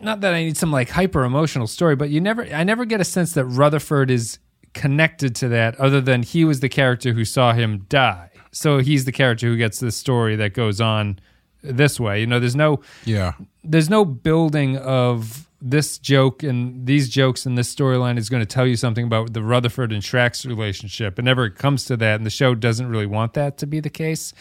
not 0.00 0.20
that 0.20 0.34
I 0.34 0.44
need 0.44 0.56
some 0.56 0.72
like 0.72 0.90
hyper 0.90 1.24
emotional 1.24 1.66
story, 1.66 1.96
but 1.96 2.10
you 2.10 2.20
never 2.20 2.44
I 2.44 2.64
never 2.64 2.84
get 2.84 3.00
a 3.00 3.04
sense 3.04 3.32
that 3.34 3.44
Rutherford 3.44 4.10
is 4.10 4.38
connected 4.74 5.34
to 5.36 5.48
that 5.48 5.74
other 5.80 6.00
than 6.00 6.22
he 6.22 6.44
was 6.44 6.60
the 6.60 6.68
character 6.68 7.12
who 7.12 7.24
saw 7.24 7.52
him 7.52 7.86
die. 7.88 8.30
So 8.52 8.78
he's 8.78 9.04
the 9.04 9.12
character 9.12 9.46
who 9.46 9.56
gets 9.56 9.80
this 9.80 9.96
story 9.96 10.36
that 10.36 10.54
goes 10.54 10.80
on 10.80 11.18
this 11.62 11.98
way. 11.98 12.20
You 12.20 12.26
know, 12.26 12.38
there's 12.38 12.56
no 12.56 12.80
yeah 13.04 13.32
there's 13.64 13.90
no 13.90 14.04
building 14.04 14.76
of 14.76 15.48
this 15.60 15.98
joke 15.98 16.42
and 16.42 16.86
these 16.86 17.08
jokes 17.08 17.46
and 17.46 17.56
this 17.56 17.74
storyline 17.74 18.18
is 18.18 18.28
going 18.28 18.42
to 18.42 18.46
tell 18.46 18.66
you 18.66 18.76
something 18.76 19.06
about 19.06 19.32
the 19.32 19.42
Rutherford 19.42 19.92
and 19.92 20.02
Shrax 20.02 20.46
relationship. 20.46 21.18
It 21.18 21.22
never 21.22 21.48
comes 21.48 21.84
to 21.86 21.96
that, 21.96 22.16
and 22.16 22.26
the 22.26 22.30
show 22.30 22.54
doesn't 22.54 22.88
really 22.88 23.06
want 23.06 23.34
that 23.34 23.58
to 23.58 23.66
be 23.66 23.80
the 23.80 23.90
case. 23.90 24.32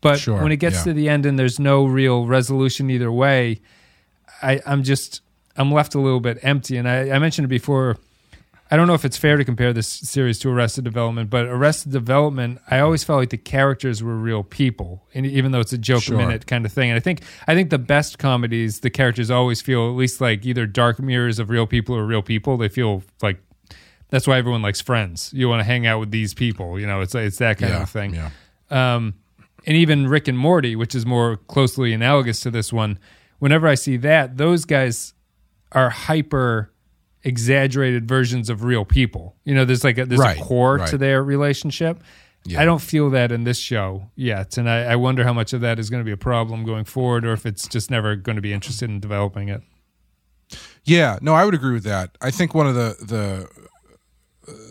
But 0.00 0.18
Sure, 0.18 0.42
when 0.42 0.50
it 0.50 0.56
gets 0.56 0.78
yeah. 0.78 0.84
to 0.84 0.92
the 0.94 1.08
end 1.08 1.26
and 1.26 1.38
there's 1.38 1.60
no 1.60 1.84
real 1.84 2.26
resolution 2.26 2.90
either 2.90 3.12
way, 3.12 3.60
I, 4.42 4.60
I'm 4.66 4.82
just 4.82 5.20
I'm 5.56 5.70
left 5.72 5.94
a 5.94 6.00
little 6.00 6.20
bit 6.20 6.38
empty. 6.42 6.76
And 6.76 6.88
I, 6.88 7.10
I 7.10 7.18
mentioned 7.18 7.44
it 7.46 7.48
before. 7.48 7.96
I 8.70 8.76
don't 8.76 8.86
know 8.86 8.94
if 8.94 9.04
it's 9.04 9.18
fair 9.18 9.36
to 9.36 9.44
compare 9.44 9.74
this 9.74 9.86
series 9.86 10.38
to 10.38 10.48
Arrested 10.48 10.82
Development, 10.84 11.28
but 11.28 11.44
Arrested 11.44 11.92
Development, 11.92 12.58
I 12.70 12.78
always 12.78 13.04
felt 13.04 13.18
like 13.18 13.28
the 13.28 13.36
characters 13.36 14.02
were 14.02 14.16
real 14.16 14.42
people, 14.42 15.04
and 15.12 15.26
even 15.26 15.52
though 15.52 15.60
it's 15.60 15.74
a 15.74 15.78
joke 15.78 16.04
Sure. 16.04 16.14
a 16.14 16.18
minute 16.18 16.46
kind 16.46 16.64
of 16.64 16.72
thing. 16.72 16.88
And 16.88 16.96
I 16.96 17.00
think 17.00 17.20
I 17.46 17.54
think 17.54 17.68
the 17.68 17.78
best 17.78 18.18
comedies, 18.18 18.80
the 18.80 18.88
characters 18.88 19.30
always 19.30 19.60
feel 19.60 19.88
at 19.88 19.94
least 19.94 20.22
like 20.22 20.46
either 20.46 20.64
dark 20.66 21.00
mirrors 21.00 21.38
of 21.38 21.50
real 21.50 21.66
people 21.66 21.94
or 21.94 22.06
real 22.06 22.22
people. 22.22 22.56
They 22.56 22.70
feel 22.70 23.02
like 23.20 23.42
that's 24.08 24.26
why 24.26 24.38
everyone 24.38 24.62
likes 24.62 24.80
Friends. 24.80 25.30
You 25.34 25.50
want 25.50 25.60
to 25.60 25.64
hang 25.64 25.86
out 25.86 26.00
with 26.00 26.10
these 26.10 26.32
people. 26.32 26.80
You 26.80 26.86
know, 26.86 27.02
it's 27.02 27.14
it's 27.14 27.38
that 27.38 27.58
kind 27.58 27.72
yeah 27.74 27.82
of 27.82 27.90
thing 27.90 28.14
yeah 28.14 28.30
um, 28.70 29.14
and 29.66 29.76
even 29.76 30.08
Rick 30.08 30.28
and 30.28 30.38
Morty, 30.38 30.76
which 30.76 30.94
is 30.94 31.04
more 31.04 31.36
closely 31.36 31.92
analogous 31.92 32.40
to 32.40 32.50
this 32.50 32.72
one. 32.72 32.98
Whenever 33.42 33.66
I 33.66 33.74
see 33.74 33.96
that, 33.96 34.36
those 34.36 34.64
guys 34.64 35.14
are 35.72 35.90
hyper 35.90 36.72
exaggerated 37.24 38.06
versions 38.06 38.48
of 38.48 38.62
real 38.62 38.84
people. 38.84 39.34
You 39.42 39.52
know, 39.52 39.64
there's 39.64 39.82
like 39.82 39.98
a, 39.98 40.06
there's 40.06 40.20
Right, 40.20 40.38
a 40.38 40.40
core 40.40 40.76
right. 40.76 40.88
to 40.90 40.96
their 40.96 41.24
relationship. 41.24 42.04
Yeah. 42.44 42.60
I 42.62 42.64
don't 42.64 42.78
feel 42.80 43.10
that 43.10 43.32
in 43.32 43.42
this 43.42 43.58
show 43.58 44.10
yet, 44.14 44.58
and 44.58 44.70
I, 44.70 44.92
I 44.92 44.94
wonder 44.94 45.24
how 45.24 45.32
much 45.32 45.52
of 45.52 45.60
that 45.62 45.80
is 45.80 45.90
going 45.90 46.00
to 46.00 46.04
be 46.04 46.12
a 46.12 46.16
problem 46.16 46.64
going 46.64 46.84
forward, 46.84 47.26
or 47.26 47.32
if 47.32 47.44
it's 47.44 47.66
just 47.66 47.90
never 47.90 48.14
going 48.14 48.36
to 48.36 48.42
be 48.42 48.52
interested 48.52 48.88
in 48.88 49.00
developing 49.00 49.48
it. 49.48 49.62
Yeah, 50.84 51.18
no, 51.20 51.34
I 51.34 51.44
would 51.44 51.54
agree 51.54 51.72
with 51.72 51.82
that. 51.82 52.16
I 52.20 52.30
think 52.30 52.54
one 52.54 52.68
of 52.68 52.76
the 52.76 52.96
the 53.04 53.48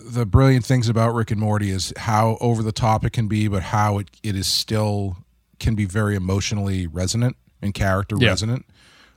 the 0.09 0.25
brilliant 0.25 0.63
things 0.63 0.87
about 0.87 1.13
Rick 1.13 1.31
and 1.31 1.41
Morty 1.41 1.71
is 1.71 1.91
how 1.97 2.37
over 2.39 2.63
the 2.63 2.71
top 2.71 3.03
it 3.03 3.09
can 3.09 3.27
be, 3.27 3.49
but 3.49 3.63
how 3.63 3.97
it, 3.97 4.09
it 4.23 4.37
is 4.37 4.47
still 4.47 5.17
can 5.59 5.75
be 5.75 5.83
very 5.83 6.15
emotionally 6.15 6.87
resonant 6.87 7.35
and 7.61 7.73
character 7.73 8.15
Yeah. 8.19 8.29
resonant. 8.29 8.65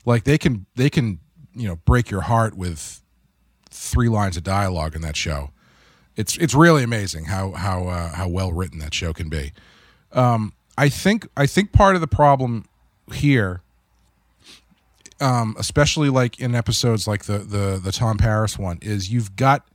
Like 0.05 0.25
they 0.25 0.39
can 0.39 0.67
they 0.77 0.91
can 0.91 1.19
you 1.55 1.67
know 1.69 1.77
break 1.85 2.11
your 2.11 2.23
heart 2.23 2.57
with 2.57 3.01
three 3.71 4.09
lines 4.09 4.37
of 4.37 4.43
dialogue 4.43 4.95
in 4.95 5.01
that 5.03 5.17
show. 5.17 5.51
It's 6.17 6.37
it's 6.39 6.55
really 6.55 6.83
amazing 6.83 7.25
how 7.27 7.53
how 7.53 7.89
uh, 7.89 8.09
how 8.15 8.29
well 8.29 8.53
written 8.53 8.79
that 8.81 8.95
show 8.95 9.13
can 9.13 9.29
be. 9.29 9.53
Um, 10.13 10.53
I 10.79 10.89
think 10.89 11.27
I 11.37 11.47
think 11.47 11.73
part 11.73 11.95
of 11.95 12.01
the 12.01 12.07
problem 12.07 12.67
here, 13.13 13.63
um, 15.21 15.55
especially 15.59 16.11
like 16.11 16.41
in 16.41 16.55
episodes 16.55 17.07
like 17.09 17.25
the 17.25 17.39
the 17.39 17.81
the 17.83 17.93
Tom 17.93 18.19
Paris 18.19 18.59
one, 18.59 18.79
is 18.83 19.11
you've 19.11 19.37
got 19.37 19.67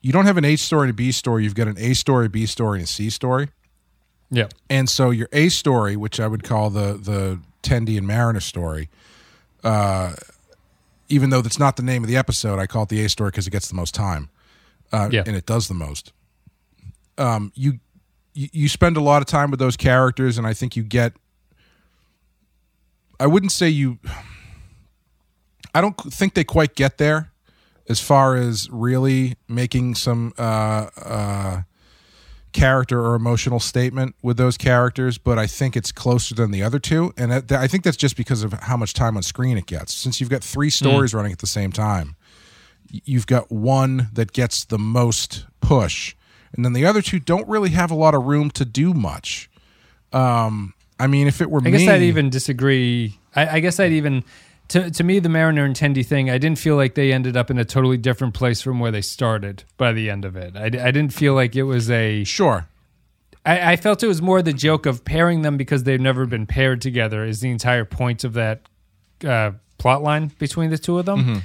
you 0.00 0.12
don't 0.12 0.26
have 0.26 0.36
an 0.36 0.44
A 0.44 0.56
story 0.56 0.84
and 0.88 0.90
a 0.90 0.94
B 0.94 1.12
story. 1.12 1.44
You've 1.44 1.54
got 1.54 1.68
an 1.68 1.76
A 1.78 1.94
story, 1.94 2.28
B 2.28 2.46
story, 2.46 2.78
and 2.80 2.84
a 2.84 2.90
C 2.90 3.10
story. 3.10 3.48
Yeah. 4.30 4.48
And 4.68 4.88
so 4.88 5.10
your 5.10 5.28
A 5.32 5.48
story, 5.48 5.96
which 5.96 6.18
I 6.20 6.26
would 6.26 6.42
call 6.42 6.70
the 6.70 6.94
the 6.94 7.40
Tendi 7.64 7.98
and 7.98 8.06
Mariner 8.06 8.40
story, 8.40 8.88
uh, 9.64 10.12
even 11.08 11.30
though 11.30 11.40
that's 11.42 11.58
not 11.58 11.76
the 11.76 11.82
name 11.82 12.02
of 12.04 12.08
the 12.08 12.16
episode, 12.16 12.58
I 12.58 12.66
call 12.66 12.84
it 12.84 12.88
the 12.90 13.04
A 13.04 13.08
story 13.08 13.30
because 13.30 13.46
it 13.46 13.50
gets 13.50 13.68
the 13.68 13.74
most 13.74 13.94
time, 13.94 14.28
uh, 14.92 15.08
Yeah. 15.10 15.22
and 15.26 15.34
it 15.36 15.46
does 15.46 15.66
the 15.68 15.74
most. 15.74 16.12
Um, 17.18 17.52
you 17.54 17.78
you 18.34 18.48
you 18.52 18.68
spend 18.68 18.96
a 18.96 19.00
lot 19.00 19.22
of 19.22 19.26
time 19.26 19.50
with 19.50 19.60
those 19.60 19.76
characters, 19.76 20.38
and 20.38 20.46
I 20.46 20.54
think 20.54 20.76
you 20.76 20.82
get. 20.82 21.12
I 23.20 23.26
wouldn't 23.26 23.52
say 23.52 23.68
you. 23.68 23.98
I 25.74 25.80
don't 25.80 25.96
think 26.12 26.34
they 26.34 26.44
quite 26.44 26.74
get 26.74 26.98
there, 26.98 27.30
as 27.88 28.00
far 28.00 28.36
as 28.36 28.68
really 28.70 29.36
making 29.48 29.94
some 29.94 30.32
uh, 30.38 30.88
uh, 30.96 31.62
character 32.54 33.04
or 33.04 33.14
emotional 33.14 33.60
statement 33.60 34.14
with 34.22 34.38
those 34.38 34.56
characters, 34.56 35.18
but 35.18 35.38
I 35.38 35.46
think 35.46 35.76
it's 35.76 35.92
closer 35.92 36.34
than 36.34 36.52
the 36.52 36.62
other 36.62 36.78
two, 36.78 37.12
and 37.18 37.52
I 37.52 37.66
think 37.66 37.84
that's 37.84 37.96
just 37.98 38.16
because 38.16 38.42
of 38.42 38.54
how 38.54 38.78
much 38.78 38.94
time 38.94 39.18
on 39.18 39.22
screen 39.22 39.58
it 39.58 39.66
gets. 39.66 39.92
Since 39.92 40.20
you've 40.20 40.30
got 40.30 40.42
three 40.42 40.70
stories 40.70 41.12
running 41.12 41.32
at 41.32 41.40
the 41.40 41.46
same 41.46 41.72
time, 41.72 42.16
you've 42.90 43.26
got 43.26 43.52
one 43.52 44.08
that 44.14 44.32
gets 44.32 44.64
the 44.64 44.78
most 44.78 45.44
push, 45.60 46.14
and 46.54 46.64
then 46.64 46.72
the 46.72 46.86
other 46.86 47.02
two 47.02 47.18
don't 47.18 47.46
really 47.48 47.70
have 47.70 47.90
a 47.90 47.94
lot 47.94 48.14
of 48.14 48.24
room 48.24 48.50
to 48.52 48.64
do 48.64 48.94
much. 48.94 49.50
Um, 50.12 50.72
I 50.98 51.08
mean, 51.08 51.26
if 51.26 51.40
it 51.40 51.50
were 51.50 51.60
me. 51.60 51.70
I 51.70 51.72
guess 51.72 51.80
me, 51.80 51.88
I'd 51.88 52.02
even 52.02 52.30
disagree. 52.30 53.18
I, 53.34 53.56
I 53.56 53.60
guess 53.60 53.80
I'd 53.80 53.92
even 53.92 54.24
to 54.68 54.90
to 54.90 55.04
me 55.04 55.18
the 55.18 55.28
Mariner 55.28 55.64
and 55.64 55.74
Tendi 55.76 56.04
thing. 56.04 56.30
I 56.30 56.38
didn't 56.38 56.58
feel 56.58 56.76
like 56.76 56.94
they 56.94 57.12
ended 57.12 57.36
up 57.36 57.50
in 57.50 57.58
a 57.58 57.64
totally 57.64 57.96
different 57.96 58.34
place 58.34 58.62
from 58.62 58.80
where 58.80 58.90
they 58.90 59.02
started 59.02 59.64
by 59.76 59.92
the 59.92 60.10
end 60.10 60.24
of 60.24 60.36
it. 60.36 60.56
I, 60.56 60.64
I 60.64 60.68
didn't 60.90 61.10
feel 61.12 61.34
like 61.34 61.54
it 61.56 61.64
was 61.64 61.90
a. 61.90 62.24
sure, 62.24 62.66
I, 63.44 63.72
I 63.72 63.76
felt 63.76 64.02
it 64.02 64.06
was 64.06 64.22
more 64.22 64.42
the 64.42 64.52
joke 64.52 64.86
of 64.86 65.04
pairing 65.04 65.42
them 65.42 65.56
because 65.56 65.84
they've 65.84 66.00
never 66.00 66.26
been 66.26 66.46
paired 66.46 66.80
together. 66.80 67.24
Is 67.24 67.40
the 67.40 67.50
entire 67.50 67.84
point 67.84 68.24
of 68.24 68.32
that 68.34 68.62
uh, 69.24 69.52
plot 69.78 70.02
line 70.02 70.32
between 70.38 70.70
the 70.70 70.78
two 70.78 70.98
of 70.98 71.06
them. 71.06 71.20
Mm-hmm. 71.20 71.38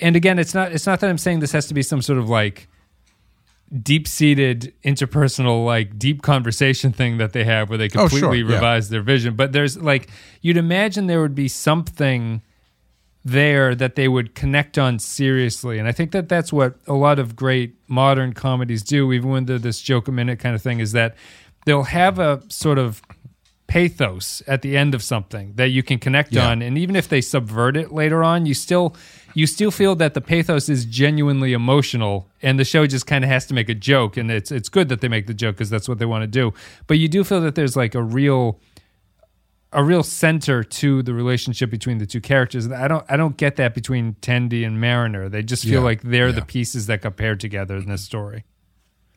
And 0.00 0.14
again, 0.16 0.38
it's 0.38 0.54
not 0.54 0.72
it's 0.72 0.86
not 0.86 1.00
that 1.00 1.10
I'm 1.10 1.18
saying 1.18 1.40
this 1.40 1.52
has 1.52 1.66
to 1.66 1.74
be 1.74 1.82
some 1.82 2.02
sort 2.02 2.18
of 2.18 2.28
like 2.28 2.68
deep 3.82 4.08
seated 4.08 4.72
interpersonal 4.82 5.64
like 5.64 5.98
deep 5.98 6.22
conversation 6.22 6.90
thing 6.92 7.18
that 7.18 7.32
they 7.34 7.44
have 7.44 7.68
where 7.68 7.76
they 7.76 7.86
Oh, 7.86 8.08
completely 8.08 8.40
sure, 8.40 8.48
yeah. 8.48 8.54
revise 8.54 8.88
their 8.88 9.02
vision. 9.02 9.34
But 9.36 9.52
there's 9.52 9.76
like 9.76 10.08
you'd 10.40 10.56
imagine 10.56 11.06
there 11.06 11.20
would 11.20 11.34
be 11.34 11.48
something 11.48 12.42
there 13.30 13.74
that 13.74 13.94
they 13.94 14.08
would 14.08 14.34
connect 14.34 14.78
on 14.78 14.98
seriously. 14.98 15.78
And 15.78 15.86
I 15.88 15.92
think 15.92 16.12
that 16.12 16.28
that's 16.28 16.52
what 16.52 16.76
a 16.86 16.94
lot 16.94 17.18
of 17.18 17.36
great 17.36 17.74
modern 17.88 18.32
comedies 18.32 18.82
do, 18.82 19.12
even 19.12 19.30
when 19.30 19.44
they're 19.46 19.58
this 19.58 19.80
joke 19.80 20.08
a 20.08 20.12
minute 20.12 20.38
kind 20.38 20.54
of 20.54 20.62
thing, 20.62 20.80
is 20.80 20.92
that 20.92 21.14
they'll 21.66 21.84
have 21.84 22.18
a 22.18 22.42
sort 22.48 22.78
of 22.78 23.02
pathos 23.66 24.42
at 24.46 24.62
the 24.62 24.76
end 24.78 24.94
of 24.94 25.02
something 25.02 25.52
that 25.56 25.68
you 25.68 25.82
can 25.82 25.98
connect 25.98 26.32
Yeah. 26.32 26.48
on. 26.48 26.62
And 26.62 26.78
even 26.78 26.96
if 26.96 27.06
they 27.08 27.20
subvert 27.20 27.76
it 27.76 27.92
later 27.92 28.24
on 28.24 28.46
you 28.46 28.54
still 28.54 28.96
you 29.34 29.46
still 29.46 29.70
feel 29.70 29.94
that 29.96 30.14
the 30.14 30.22
pathos 30.22 30.68
is 30.70 30.84
genuinely 30.86 31.52
emotional. 31.52 32.26
And 32.42 32.58
the 32.58 32.64
show 32.64 32.86
just 32.86 33.06
kind 33.06 33.22
of 33.22 33.30
has 33.30 33.44
to 33.46 33.54
make 33.54 33.68
a 33.68 33.74
joke. 33.74 34.16
And 34.16 34.30
it's 34.30 34.50
it's 34.50 34.70
good 34.70 34.88
that 34.88 35.00
they 35.02 35.08
make 35.08 35.26
the 35.26 35.34
joke 35.34 35.56
because 35.56 35.68
that's 35.70 35.86
what 35.88 35.98
they 35.98 36.06
want 36.06 36.22
to 36.22 36.26
do. 36.26 36.54
But 36.86 36.98
you 36.98 37.08
do 37.08 37.22
feel 37.24 37.42
that 37.42 37.54
there's 37.54 37.76
like 37.76 37.94
a 37.94 38.02
real 38.02 38.58
a 39.72 39.84
real 39.84 40.02
center 40.02 40.64
to 40.64 41.02
the 41.02 41.12
relationship 41.12 41.70
between 41.70 41.98
the 41.98 42.06
two 42.06 42.20
characters. 42.20 42.64
And 42.64 42.74
I 42.74 42.88
don't 42.88 43.04
I 43.08 43.16
don't 43.16 43.36
get 43.36 43.56
that 43.56 43.74
between 43.74 44.14
Tendi 44.22 44.66
and 44.66 44.80
Mariner. 44.80 45.28
They 45.28 45.42
just 45.42 45.64
feel 45.64 45.74
Yeah, 45.74 45.80
like 45.80 46.02
they're 46.02 46.32
the 46.32 46.42
pieces 46.42 46.86
that 46.86 47.02
got 47.02 47.16
paired 47.16 47.40
together 47.40 47.76
in 47.76 47.86
this 47.88 48.02
story. 48.02 48.44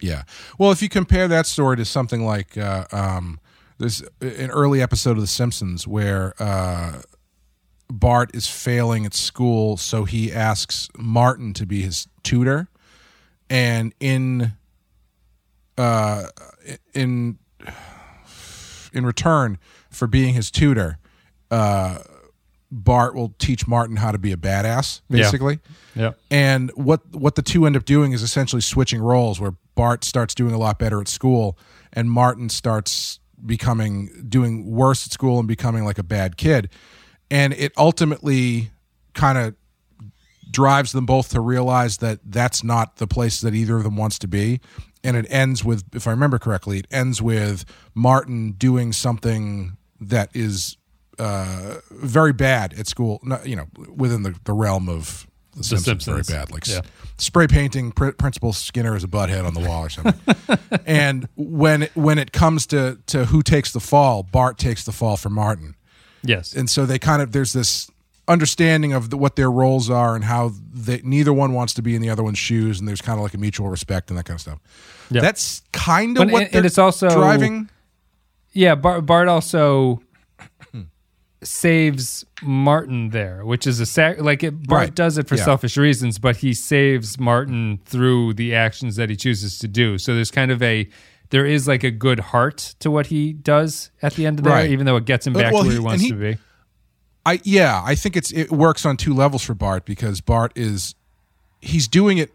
Yeah. 0.02 0.24
Well, 0.58 0.72
if 0.72 0.82
you 0.82 0.90
compare 0.90 1.28
that 1.28 1.46
story 1.46 1.78
to 1.78 1.86
something 1.86 2.26
like 2.26 2.58
uh, 2.58 2.86
um, 2.92 3.40
there's 3.78 4.02
an 4.20 4.50
early 4.50 4.82
episode 4.82 5.12
of 5.12 5.22
The 5.22 5.28
Simpsons 5.28 5.88
where 5.88 6.34
uh, 6.40 7.02
Bart 7.90 8.32
is 8.34 8.48
failing 8.48 9.06
at 9.06 9.14
school, 9.14 9.78
so 9.78 10.06
he 10.06 10.32
asks 10.34 10.90
Martin 10.98 11.54
to 11.54 11.66
be 11.66 11.82
his 11.84 12.08
tutor, 12.24 12.68
and 13.50 13.94
in 14.00 14.54
uh, 15.78 16.26
in 16.94 17.38
in 18.94 19.06
return 19.06 19.58
for 19.92 20.08
being 20.08 20.34
his 20.34 20.50
tutor, 20.50 20.98
uh, 21.52 22.00
Bart 22.72 23.14
will 23.16 23.34
teach 23.38 23.68
Martin 23.68 23.98
how 23.98 24.12
to 24.12 24.18
be 24.18 24.32
a 24.32 24.38
badass, 24.38 25.02
Yeah. 25.10 25.18
basically. 25.18 25.60
Yeah. 25.94 26.12
And 26.30 26.72
what 26.76 27.02
what 27.14 27.36
the 27.36 27.42
two 27.42 27.66
end 27.66 27.76
up 27.76 27.84
doing 27.86 28.14
is 28.14 28.24
essentially 28.24 28.62
switching 28.62 29.02
roles, 29.02 29.40
where 29.40 29.54
Bart 29.76 30.04
starts 30.06 30.34
doing 30.34 30.54
a 30.54 30.58
lot 30.58 30.80
better 30.80 31.02
at 31.02 31.08
school, 31.10 31.58
and 31.92 32.10
Martin 32.10 32.48
starts 32.50 33.20
becoming 33.46 34.10
doing 34.30 34.66
worse 34.72 35.06
at 35.06 35.12
school 35.12 35.40
and 35.40 35.48
becoming 35.48 35.84
like 35.84 35.98
a 35.98 36.04
bad 36.04 36.38
kid. 36.38 36.70
And 37.30 37.54
it 37.54 37.74
ultimately 37.78 38.72
kind 39.14 39.38
of 39.38 39.56
drives 40.50 40.92
them 40.92 41.06
both 41.06 41.30
to 41.30 41.42
realize 41.42 41.98
that 41.98 42.20
that's 42.26 42.64
not 42.64 42.98
the 42.98 43.08
place 43.08 43.42
that 43.42 43.54
either 43.56 43.78
of 43.78 43.84
them 43.84 43.96
wants 43.96 44.20
to 44.20 44.28
be. 44.28 44.60
And 45.04 45.18
it 45.18 45.26
ends 45.30 45.64
with, 45.64 45.84
if 45.96 46.08
I 46.08 46.12
remember 46.12 46.38
correctly, 46.38 46.80
it 46.80 46.88
ends 46.92 47.22
with 47.22 47.66
Martin 47.96 48.52
doing 48.52 48.94
something 48.94 49.78
that 50.02 50.30
is 50.34 50.78
uh, 51.20 51.76
very 51.92 52.34
bad 52.34 52.74
at 52.74 52.88
school. 52.88 53.20
Not, 53.24 53.48
you 53.48 53.56
know, 53.56 53.68
within 53.96 54.24
the, 54.24 54.36
the 54.44 54.54
realm 54.54 54.90
of 54.90 55.28
the 55.56 55.64
Simpsons, 55.64 55.86
Simpsons. 56.06 56.28
very 56.30 56.40
bad. 56.40 56.52
Like 56.52 56.68
s- 56.68 56.82
spray 57.18 57.46
painting 57.48 57.92
Pr- 57.92 58.12
Principal 58.12 58.54
Skinner 58.54 58.96
as 58.96 59.04
a 59.04 59.08
butthead 59.08 59.46
on 59.46 59.54
the 59.54 59.60
wall 59.60 59.84
or 59.86 59.90
something. 59.90 60.36
and 60.86 61.28
when 61.36 61.88
when 61.94 62.18
it 62.18 62.32
comes 62.32 62.66
to 62.68 62.98
to 63.08 63.26
who 63.26 63.42
takes 63.44 63.72
the 63.74 63.80
fall, 63.82 64.24
Bart 64.24 64.58
takes 64.58 64.84
the 64.86 64.92
fall 64.92 65.18
for 65.18 65.30
Martin 65.30 65.76
Yes. 66.24 66.54
and 66.54 66.70
so 66.70 66.86
they 66.86 67.00
kind 67.00 67.22
of 67.22 67.32
there's 67.32 67.52
this 67.54 67.90
understanding 68.28 68.94
of 68.94 69.10
the, 69.10 69.18
what 69.18 69.36
their 69.36 69.52
roles 69.52 69.90
are 69.90 70.16
and 70.16 70.24
how 70.24 70.52
they, 70.74 71.02
neither 71.04 71.34
one 71.34 71.52
wants 71.54 71.74
to 71.74 71.82
be 71.82 71.96
in 71.96 72.02
the 72.02 72.10
other 72.10 72.24
one's 72.24 72.38
shoes 72.38 72.80
and 72.80 72.88
there's 72.88 73.02
kind 73.02 73.18
of 73.20 73.24
like 73.24 73.34
a 73.34 73.38
mutual 73.38 73.68
respect 73.68 74.10
and 74.10 74.18
that 74.18 74.24
kind 74.26 74.38
of 74.38 74.42
stuff 74.42 74.60
Yeah. 75.10 75.22
that's 75.22 75.64
kind 75.74 76.18
of 76.18 76.28
But- 76.28 76.32
what 76.34 76.44
and- 76.44 76.56
and 76.58 76.66
it's 76.66 76.78
also- 76.78 77.10
driving 77.10 77.70
Yeah, 78.54 78.76
Bart, 78.76 79.06
Bart 79.06 79.28
also 79.28 80.02
saves 81.44 82.24
Martin 82.44 83.10
there, 83.10 83.44
which 83.46 83.66
is 83.66 83.80
a 83.80 83.86
sac- 83.86 84.22
like 84.22 84.44
it, 84.44 84.68
Bart 84.68 84.80
Right. 84.82 84.96
does 84.96 85.18
it 85.18 85.28
for 85.28 85.36
Yeah. 85.36 85.46
selfish 85.46 85.76
reasons, 85.76 86.20
but 86.20 86.38
he 86.38 86.54
saves 86.54 87.20
Martin 87.20 87.80
through 87.86 88.34
the 88.36 88.54
actions 88.54 88.96
that 88.98 89.10
he 89.10 89.16
chooses 89.16 89.58
to 89.60 89.68
do. 89.68 89.98
So 89.98 90.14
there's 90.14 90.32
kind 90.32 90.52
of 90.52 90.62
a 90.62 90.88
there 91.32 91.46
is 91.46 91.66
like 91.68 91.84
a 91.84 91.92
good 91.92 92.20
heart 92.20 92.76
to 92.80 92.92
what 92.92 93.08
he 93.08 93.32
does 93.34 93.90
at 94.02 94.16
the 94.16 94.26
end 94.28 94.38
of 94.40 94.44
there, 94.44 94.54
Right. 94.54 94.70
even 94.70 94.86
though 94.86 94.98
it 94.98 95.06
gets 95.06 95.26
him 95.26 95.36
Uh, 95.36 95.40
back 95.40 95.54
well, 95.54 95.64
to 95.64 95.70
where 95.70 95.72
he- 95.76 95.80
he, 95.80 95.86
wants 95.86 96.04
he- 96.04 96.10
to 96.10 96.16
be. 96.16 96.38
i 97.26 97.40
yeah 97.44 97.82
i 97.86 97.96
think 97.96 98.18
it's 98.18 98.32
it 98.34 98.52
works 98.52 98.86
on 98.86 98.98
two 98.98 99.14
levels 99.14 99.42
for 99.44 99.54
bart 99.54 99.86
because 99.86 100.20
bart 100.22 100.52
is 100.56 100.94
he's 101.62 101.88
doing 101.88 102.18
it 102.18 102.32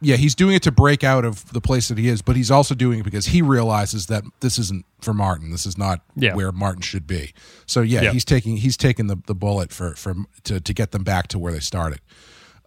yeah 0.00 0.16
he's 0.16 0.34
doing 0.34 0.54
it 0.54 0.62
to 0.62 0.70
break 0.72 1.02
out 1.04 1.24
of 1.24 1.50
the 1.52 1.60
place 1.60 1.88
that 1.88 1.96
he 1.98 2.08
is 2.08 2.20
but 2.22 2.36
he's 2.36 2.50
also 2.50 2.74
doing 2.74 3.00
it 3.00 3.02
because 3.04 3.26
he 3.26 3.40
realizes 3.42 4.06
that 4.06 4.24
this 4.40 4.58
isn't 4.58 4.84
for 5.00 5.14
martin 5.14 5.50
this 5.50 5.64
is 5.66 5.78
not 5.78 6.00
Yeah. 6.16 6.34
where 6.34 6.52
martin 6.52 6.82
should 6.82 7.06
be 7.06 7.32
so 7.66 7.80
yeah, 7.80 8.02
Yeah. 8.02 8.10
he's 8.12 8.24
taking 8.24 8.56
he's 8.58 8.76
taking 8.76 9.06
the, 9.06 9.16
the 9.26 9.34
bullet 9.34 9.72
for 9.72 9.94
for 9.94 10.14
to, 10.44 10.60
to 10.60 10.74
get 10.74 10.90
them 10.92 11.04
back 11.04 11.28
to 11.28 11.38
where 11.38 11.52
they 11.52 11.60
started 11.60 12.00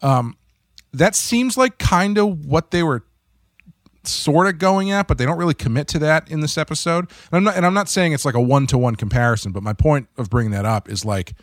um 0.02 0.36
that 0.94 1.16
seems 1.16 1.58
like 1.58 1.78
kind 1.78 2.18
of 2.18 2.46
what 2.46 2.72
they 2.72 2.82
were 2.82 3.04
sort 4.04 4.48
of 4.48 4.58
going 4.58 4.90
at, 4.90 5.06
but 5.06 5.18
they 5.18 5.26
don't 5.26 5.38
really 5.38 5.54
commit 5.54 5.86
to 5.90 6.00
that 6.00 6.32
in 6.32 6.40
this 6.40 6.58
episode. 6.58 7.10
And 7.30 7.38
I'm 7.38 7.44
not, 7.44 7.58
and 7.58 7.66
I'm 7.66 7.74
not 7.74 7.90
saying 7.90 8.14
it's 8.14 8.24
like 8.24 8.36
a 8.36 8.42
one 8.42 8.66
to 8.68 8.78
one 8.78 8.96
comparison, 8.96 9.52
but 9.52 9.64
my 9.64 9.74
point 9.74 10.08
of 10.18 10.30
bringing 10.30 10.52
that 10.54 10.64
up 10.66 10.90
is 10.90 11.04
like 11.04 11.34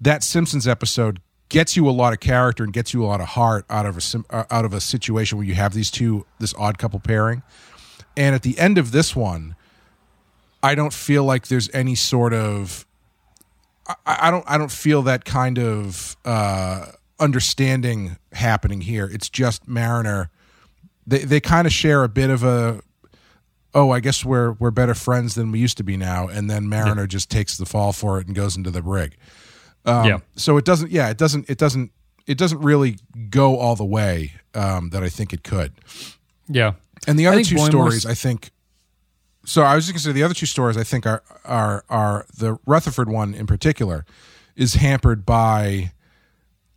that 0.00 0.22
Simpsons 0.22 0.68
episode 0.68 1.20
gets 1.48 1.76
you 1.76 1.88
a 1.88 1.92
lot 1.92 2.12
of 2.12 2.20
character 2.20 2.64
and 2.64 2.72
gets 2.72 2.92
you 2.92 3.04
a 3.04 3.06
lot 3.06 3.20
of 3.20 3.28
heart 3.28 3.64
out 3.70 3.86
of 3.86 3.96
a 3.96 4.24
uh, 4.30 4.44
out 4.50 4.64
of 4.64 4.72
a 4.72 4.80
situation 4.80 5.38
where 5.38 5.46
you 5.46 5.54
have 5.54 5.72
these 5.72 5.90
two 5.90 6.26
this 6.38 6.54
odd 6.58 6.78
couple 6.78 7.00
pairing. 7.00 7.42
And 8.16 8.34
at 8.34 8.42
the 8.42 8.58
end 8.58 8.78
of 8.78 8.92
this 8.92 9.14
one, 9.14 9.56
I 10.62 10.74
don't 10.74 10.92
feel 10.92 11.24
like 11.24 11.48
there's 11.48 11.70
any 11.74 11.94
sort 11.94 12.32
of 12.32 12.86
I, 13.88 14.18
I 14.22 14.30
don't 14.30 14.44
I 14.48 14.58
don't 14.58 14.72
feel 14.72 15.02
that 15.02 15.24
kind 15.24 15.58
of 15.58 16.16
uh, 16.24 16.86
understanding 17.20 18.16
happening 18.32 18.80
here. 18.80 19.08
It's 19.12 19.28
just 19.28 19.68
Mariner. 19.68 20.30
They 21.06 21.18
they 21.18 21.40
kind 21.40 21.66
of 21.66 21.72
share 21.72 22.02
a 22.02 22.08
bit 22.08 22.30
of 22.30 22.42
a 22.42 22.80
oh 23.74 23.90
I 23.90 24.00
guess 24.00 24.24
we're 24.24 24.52
we're 24.52 24.70
better 24.70 24.94
friends 24.94 25.34
than 25.34 25.52
we 25.52 25.60
used 25.60 25.76
to 25.76 25.84
be 25.84 25.96
now, 25.96 26.26
and 26.26 26.50
then 26.50 26.68
Mariner 26.68 27.06
just 27.06 27.30
takes 27.30 27.56
the 27.56 27.66
fall 27.66 27.92
for 27.92 28.18
it 28.18 28.26
and 28.26 28.34
goes 28.34 28.56
into 28.56 28.70
the 28.70 28.82
brig. 28.82 29.16
Um, 29.86 30.04
Yeah. 30.06 30.18
So 30.36 30.56
it 30.56 30.64
doesn't. 30.64 30.90
Yeah, 30.90 31.08
it 31.10 31.16
doesn't. 31.18 31.48
It 31.48 31.58
doesn't. 31.58 31.92
It 32.26 32.36
doesn't 32.38 32.60
really 32.60 32.98
go 33.30 33.56
all 33.58 33.76
the 33.76 33.84
way 33.84 34.32
um, 34.54 34.90
that 34.90 35.02
I 35.04 35.08
think 35.08 35.32
it 35.32 35.44
could. 35.44 35.72
Yeah. 36.48 36.72
And 37.06 37.18
the 37.18 37.26
other 37.28 37.42
two 37.44 37.54
Boimler's- 37.54 37.66
stories, 37.68 38.06
I 38.06 38.14
think. 38.14 38.50
So 39.44 39.62
I 39.62 39.76
was 39.76 39.86
just 39.86 39.94
gonna 39.94 40.00
say 40.02 40.12
the 40.12 40.24
other 40.24 40.34
two 40.34 40.46
stories, 40.46 40.76
I 40.76 40.82
think 40.82 41.06
are 41.06 41.22
are 41.44 41.84
are 41.88 42.26
the 42.36 42.58
Rutherford 42.66 43.08
one 43.08 43.32
in 43.32 43.46
particular 43.46 44.04
is 44.56 44.74
hampered 44.74 45.24
by. 45.24 45.92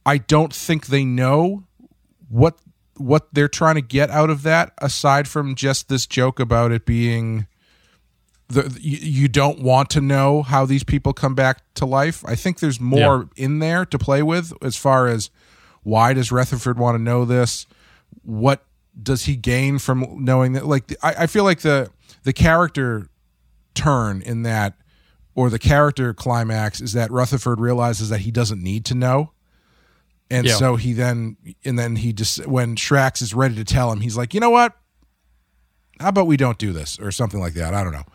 I 0.06 0.18
don't 0.20 0.54
think 0.54 0.86
they 0.88 1.04
know 1.04 1.64
what 2.30 2.60
what 2.96 3.34
they're 3.34 3.48
trying 3.48 3.76
to 3.76 3.82
get 3.82 4.10
out 4.12 4.30
of 4.30 4.44
that, 4.44 4.74
aside 4.78 5.28
from 5.28 5.56
just 5.56 5.90
this 5.90 6.06
joke 6.06 6.40
about 6.40 6.72
it 6.72 6.86
being. 6.86 7.48
The, 8.50 8.76
you, 8.82 8.98
you 8.98 9.28
don't 9.28 9.60
want 9.62 9.92
to 9.92 10.02
know 10.02 10.42
how 10.42 10.66
these 10.66 10.84
people 10.84 11.14
come 11.14 11.36
back 11.36 11.62
to 11.76 11.86
life. 11.86 12.24
I 12.26 12.34
think 12.36 12.60
there's 12.60 12.80
more 12.80 13.30
in 13.36 13.60
there 13.60 13.86
to 13.86 14.00
play 14.00 14.24
with 14.24 14.52
as 14.64 14.76
far 14.76 15.08
as 15.08 15.30
why 15.84 16.14
does 16.14 16.32
Rutherford 16.32 16.80
want 16.80 16.98
to 16.98 17.02
know 17.02 17.26
this? 17.26 17.68
What 18.24 18.66
does 19.02 19.26
he 19.26 19.36
gain 19.36 19.78
from 19.78 20.24
knowing 20.26 20.54
that? 20.54 20.66
Like, 20.66 20.96
I, 21.04 21.14
I 21.20 21.28
feel 21.28 21.44
like 21.44 21.60
the 21.60 21.92
the 22.24 22.34
character 22.34 23.08
turn 23.76 24.22
in 24.24 24.42
that, 24.44 24.74
or 25.36 25.50
the 25.52 25.60
character 25.60 26.14
climax, 26.14 26.82
is 26.82 26.94
that 26.94 27.12
Rutherford 27.12 27.60
realizes 27.60 28.10
that 28.10 28.22
he 28.22 28.32
doesn't 28.32 28.62
need 28.64 28.84
to 28.86 28.96
know, 28.96 29.32
and 30.32 30.48
Yeah. 30.48 30.56
so 30.56 30.76
he 30.76 30.94
then 30.94 31.38
and 31.64 31.78
then 31.78 31.98
he 31.98 32.14
just 32.14 32.48
when 32.48 32.76
Shrax 32.76 33.22
is 33.22 33.34
ready 33.36 33.54
to 33.56 33.64
tell 33.64 33.92
him, 33.92 34.02
he's 34.02 34.18
like, 34.18 34.34
you 34.34 34.40
know 34.40 34.50
what? 34.50 34.76
How 36.00 36.10
about 36.10 36.26
we 36.28 36.36
don't 36.38 36.58
do 36.58 36.74
this 36.74 36.98
or 37.00 37.12
something 37.12 37.40
like 37.40 37.54
that? 37.54 37.74
I 37.76 37.84
don't 37.84 37.94
know 37.94 38.06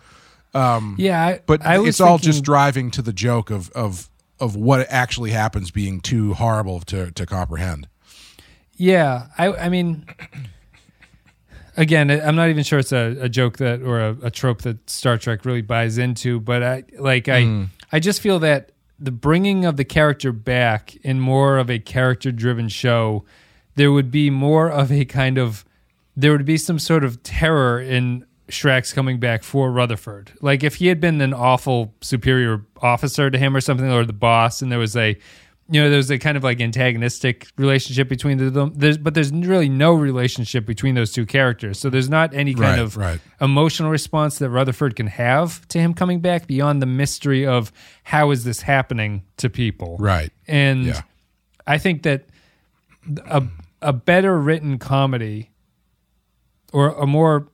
Um, 0.55 0.95
yeah. 0.99 1.25
I, 1.25 1.41
but 1.47 1.65
I 1.65 1.85
it's 1.85 2.01
all 2.01 2.19
thinking- 2.19 2.33
just 2.33 2.45
driving 2.45 2.91
to 2.93 3.03
the 3.03 3.13
joke 3.13 3.51
of 3.51 3.71
of 3.71 4.09
of 4.41 4.57
what 4.57 4.87
actually 4.91 5.31
happens 5.31 5.71
being 5.71 6.01
too 6.01 6.35
horrible 6.35 6.81
to 6.81 7.11
to 7.13 7.27
comprehend. 7.27 7.89
Yeah, 8.77 9.29
I 9.39 9.53
I 9.53 9.69
mean, 9.69 10.07
again, 11.77 12.11
I'm 12.11 12.37
not 12.37 12.49
even 12.49 12.65
sure 12.65 12.79
it's 12.79 12.93
a, 12.93 13.17
a 13.21 13.29
joke 13.29 13.59
that 13.59 13.83
or 13.83 14.01
a, 14.01 14.17
a 14.23 14.31
trope 14.31 14.63
that 14.63 14.89
Star 14.91 15.19
Trek 15.19 15.45
really 15.45 15.63
buys 15.63 15.99
into, 15.99 16.41
but 16.41 16.63
I 16.63 16.85
like 16.99 17.29
I 17.29 17.43
mm. 17.43 17.69
I 17.93 18.01
just 18.01 18.21
feel 18.21 18.39
that 18.41 18.73
the 18.99 19.13
bringing 19.13 19.65
of 19.65 19.77
the 19.77 19.85
character 19.85 20.33
back 20.33 20.97
in 20.97 21.21
more 21.21 21.59
of 21.59 21.71
a 21.71 21.79
character 21.79 22.33
driven 22.33 22.69
show, 22.69 23.25
there 23.75 23.93
would 23.93 24.11
be 24.11 24.31
more 24.31 24.71
of 24.71 24.91
a 24.91 25.05
kind 25.05 25.39
of 25.39 25.65
there 26.17 26.33
would 26.33 26.45
be 26.45 26.57
some 26.57 26.79
sort 26.79 27.05
of 27.05 27.23
terror 27.23 27.81
in 27.81 28.25
Shrax 28.49 28.95
coming 28.95 29.19
back 29.19 29.43
for 29.43 29.71
Rutherford. 29.73 30.33
Like 30.41 30.63
if 30.63 30.77
he 30.77 30.89
had 30.89 31.01
been 31.01 31.21
an 31.21 31.33
awful 31.33 31.95
superior 32.03 32.65
officer 32.83 33.31
to 33.31 33.39
him 33.39 33.57
or 33.57 33.61
something, 33.61 33.91
or 33.91 34.05
the 34.05 34.13
boss, 34.13 34.61
and 34.63 34.71
there 34.71 34.79
was 34.79 34.95
a, 34.97 35.17
you 35.71 35.81
know, 35.81 35.89
there 35.89 35.97
was 35.97 36.11
a 36.11 36.19
kind 36.19 36.37
of 36.37 36.45
like 36.45 36.61
antagonistic 36.61 37.47
relationship 37.57 38.07
between 38.07 38.37
the- 38.37 38.51
them. 38.51 38.73
There's, 38.77 38.99
but 38.99 39.15
there's 39.15 39.33
really 39.33 39.71
no 39.71 39.95
relationship 39.95 40.67
between 40.67 40.95
those 40.95 41.11
two 41.11 41.25
characters. 41.25 41.79
So 41.79 41.89
there's 41.89 42.11
not 42.11 42.35
any 42.35 42.53
kind 42.53 42.65
Right, 42.73 42.79
of 42.81 42.97
right. 42.99 43.21
emotional 43.41 43.91
response 43.91 44.39
that 44.41 44.51
Rutherford 44.51 44.95
can 44.95 45.07
have 45.07 45.67
to 45.69 45.79
him 45.79 45.95
coming 45.95 46.21
back 46.21 46.47
beyond 46.47 46.83
the 46.83 46.87
mystery 46.87 47.47
of 47.47 47.73
how 48.03 48.31
is 48.31 48.45
this 48.45 48.61
happening 48.61 49.23
to 49.39 49.49
people. 49.49 49.97
Right. 49.99 50.31
And 50.47 50.85
Yeah. 50.85 51.01
I 51.67 51.79
think 51.79 52.03
that 52.03 52.27
a 53.27 53.43
a 53.81 53.93
better 53.95 54.39
written 54.39 54.79
comedy 54.79 55.51
or 56.75 56.89
a 56.91 57.07
more 57.07 57.49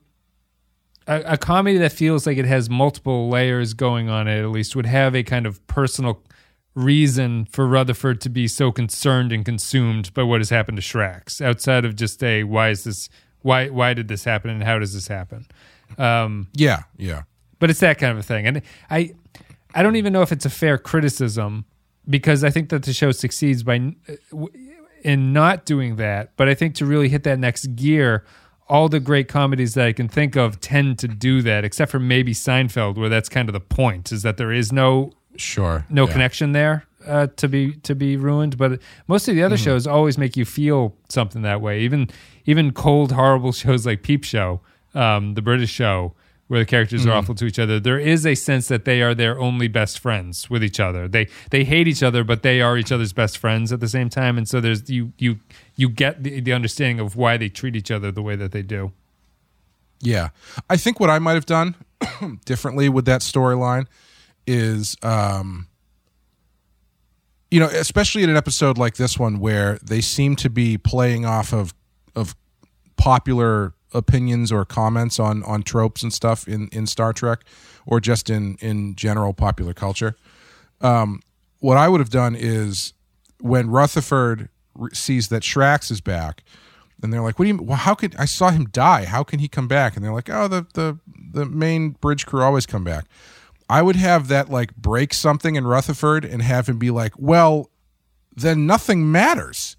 a, 1.07 1.21
a 1.33 1.37
comedy 1.37 1.77
that 1.77 1.91
feels 1.91 2.25
like 2.27 2.37
it 2.37 2.45
has 2.45 2.69
multiple 2.69 3.29
layers 3.29 3.73
going 3.73 4.09
on 4.09 4.27
it 4.27 4.41
at 4.41 4.49
least 4.49 4.75
would 4.75 4.85
have 4.85 5.15
a 5.15 5.23
kind 5.23 5.45
of 5.45 5.65
personal 5.67 6.21
reason 6.73 7.45
for 7.45 7.67
Rutherford 7.67 8.21
to 8.21 8.29
be 8.29 8.47
so 8.47 8.71
concerned 8.71 9.31
and 9.31 9.43
consumed 9.43 10.13
by 10.13 10.23
what 10.23 10.39
has 10.39 10.49
happened 10.49 10.77
to 10.77 10.81
Shrax 10.81 11.41
outside 11.41 11.83
of 11.83 11.95
just 11.95 12.23
a 12.23 12.43
why 12.43 12.69
is 12.69 12.83
this 12.83 13.09
why 13.41 13.69
why 13.69 13.93
did 13.93 14.07
this 14.07 14.23
happen 14.23 14.49
and 14.49 14.63
how 14.63 14.79
does 14.79 14.93
this 14.93 15.07
happen? 15.07 15.47
Um 15.97 16.47
Yeah, 16.53 16.83
yeah, 16.97 17.23
but 17.59 17.69
it's 17.69 17.81
that 17.81 17.97
kind 17.97 18.11
of 18.11 18.17
a 18.17 18.23
thing. 18.23 18.47
And 18.47 18.61
i 18.89 19.13
i 19.73 19.83
don't 19.83 19.95
even 19.95 20.13
know 20.13 20.21
if 20.21 20.31
it's 20.31 20.45
a 20.45 20.49
fair 20.49 20.77
criticism 20.77 21.65
because 22.09 22.43
i 22.43 22.49
think 22.49 22.69
that 22.69 22.83
the 22.83 22.93
show 22.93 23.11
succeeds 23.11 23.63
by 23.63 23.93
in 25.03 25.33
not 25.33 25.65
doing 25.65 25.97
that. 25.97 26.37
But 26.37 26.47
i 26.47 26.53
think 26.53 26.75
to 26.75 26.85
really 26.85 27.09
hit 27.09 27.23
that 27.23 27.39
next 27.39 27.75
gear 27.75 28.23
all 28.71 28.87
the 28.89 28.99
great 28.99 29.27
comedies 29.27 29.73
that 29.73 29.85
i 29.87 29.93
can 29.93 30.07
think 30.07 30.35
of 30.35 30.59
tend 30.61 30.97
to 30.97 31.07
do 31.07 31.41
that 31.41 31.63
except 31.63 31.91
for 31.91 31.99
maybe 31.99 32.33
seinfeld 32.33 32.95
where 32.95 33.09
that's 33.09 33.29
kind 33.29 33.49
of 33.49 33.53
the 33.53 33.59
point 33.59 34.11
is 34.11 34.21
that 34.23 34.37
there 34.37 34.51
is 34.51 34.71
no 34.71 35.11
sure. 35.35 35.85
no 35.89 36.07
yeah. 36.07 36.13
connection 36.13 36.51
there 36.53 36.85
uh, 37.05 37.27
to 37.35 37.47
be 37.47 37.73
to 37.73 37.95
be 37.95 38.17
ruined. 38.17 38.57
But 38.57 38.79
most 39.07 39.27
of 39.27 39.35
the 39.35 39.41
Mm-hmm. 39.41 39.45
other 39.45 39.57
shows 39.57 39.87
always 39.87 40.17
make 40.17 40.37
you 40.37 40.45
feel 40.45 40.95
something 41.09 41.41
that 41.41 41.61
way. 41.61 41.81
Even 41.81 42.09
even 42.45 42.71
cold, 42.71 43.11
horrible 43.11 43.51
shows 43.63 43.85
like 43.85 44.03
Peep 44.03 44.23
Show, 44.23 44.61
um, 44.93 45.33
the 45.33 45.41
British 45.41 45.71
show, 45.71 46.13
where 46.51 46.59
the 46.59 46.65
characters 46.65 47.03
Mm-hmm. 47.03 47.11
are 47.11 47.13
awful 47.13 47.33
to 47.35 47.45
each 47.45 47.59
other. 47.59 47.79
There 47.79 47.97
is 47.97 48.25
a 48.25 48.35
sense 48.35 48.67
that 48.67 48.83
they 48.83 49.01
are 49.01 49.15
their 49.15 49.39
only 49.39 49.69
best 49.69 49.99
friends 49.99 50.49
with 50.49 50.61
each 50.61 50.81
other. 50.81 51.07
They 51.07 51.29
they 51.49 51.63
hate 51.63 51.87
each 51.87 52.03
other, 52.03 52.25
but 52.25 52.43
they 52.43 52.59
are 52.59 52.77
each 52.77 52.91
other's 52.91 53.13
best 53.13 53.37
friends 53.37 53.71
at 53.71 53.79
the 53.79 53.87
same 53.87 54.09
time. 54.09 54.37
And 54.37 54.45
so 54.49 54.59
there's 54.59 54.89
you 54.89 55.13
you 55.17 55.39
you 55.77 55.87
get 55.87 56.23
the, 56.23 56.41
the 56.41 56.51
understanding 56.51 56.99
of 56.99 57.15
why 57.15 57.37
they 57.37 57.47
treat 57.47 57.77
each 57.77 57.89
other 57.89 58.11
the 58.11 58.21
way 58.21 58.35
that 58.35 58.51
they 58.51 58.63
do. 58.63 58.91
Yeah, 60.01 60.31
I 60.69 60.75
think 60.75 60.99
what 60.99 61.09
I 61.09 61.19
might 61.19 61.35
have 61.35 61.45
done 61.45 61.75
differently 62.45 62.89
with 62.89 63.05
that 63.05 63.21
storyline 63.21 63.85
is, 64.45 64.97
um, 65.03 65.67
you 67.49 67.61
know, 67.61 67.67
especially 67.67 68.23
in 68.23 68.29
an 68.29 68.35
episode 68.35 68.77
like 68.77 68.95
this 68.95 69.17
one 69.17 69.39
where 69.39 69.79
they 69.81 70.01
seem 70.01 70.35
to 70.35 70.49
be 70.49 70.77
playing 70.77 71.23
off 71.25 71.53
of 71.53 71.73
of 72.13 72.35
popular 72.97 73.73
opinions 73.93 74.51
or 74.51 74.65
comments 74.65 75.19
on 75.19 75.43
on 75.43 75.63
tropes 75.63 76.03
and 76.03 76.13
stuff 76.13 76.47
in 76.47 76.67
in 76.69 76.87
Star 76.87 77.13
Trek 77.13 77.43
or 77.85 77.99
just 77.99 78.29
in 78.29 78.57
in 78.61 78.95
general 78.95 79.33
popular 79.33 79.73
culture. 79.73 80.15
Um, 80.81 81.21
what 81.59 81.77
I 81.77 81.87
would 81.87 81.99
have 81.99 82.09
done 82.09 82.35
is 82.35 82.93
when 83.39 83.69
Rutherford 83.69 84.49
sees 84.93 85.27
that 85.29 85.43
Shrax 85.43 85.91
is 85.91 86.01
back, 86.01 86.43
and 87.01 87.11
they're 87.13 87.21
like, 87.21 87.37
"What 87.37 87.45
do 87.45 87.49
you? 87.49 87.61
Well, 87.61 87.77
how 87.77 87.95
could 87.95 88.15
I 88.17 88.25
saw 88.25 88.49
him 88.49 88.65
die? 88.65 89.05
How 89.05 89.23
can 89.23 89.39
he 89.39 89.47
come 89.47 89.67
back?" 89.67 89.95
And 89.95 90.03
they're 90.03 90.13
like, 90.13 90.29
"Oh, 90.29 90.47
the 90.47 90.65
the 90.73 90.99
the 91.33 91.45
main 91.45 91.91
bridge 91.91 92.25
crew 92.25 92.41
always 92.41 92.65
come 92.65 92.83
back." 92.83 93.05
I 93.69 93.81
would 93.81 93.95
have 93.95 94.27
that 94.27 94.49
like 94.49 94.75
break 94.75 95.13
something 95.13 95.55
in 95.55 95.65
Rutherford 95.65 96.25
and 96.25 96.41
have 96.41 96.67
him 96.67 96.77
be 96.77 96.91
like, 96.91 97.13
"Well, 97.17 97.69
then 98.35 98.65
nothing 98.65 99.11
matters." 99.11 99.77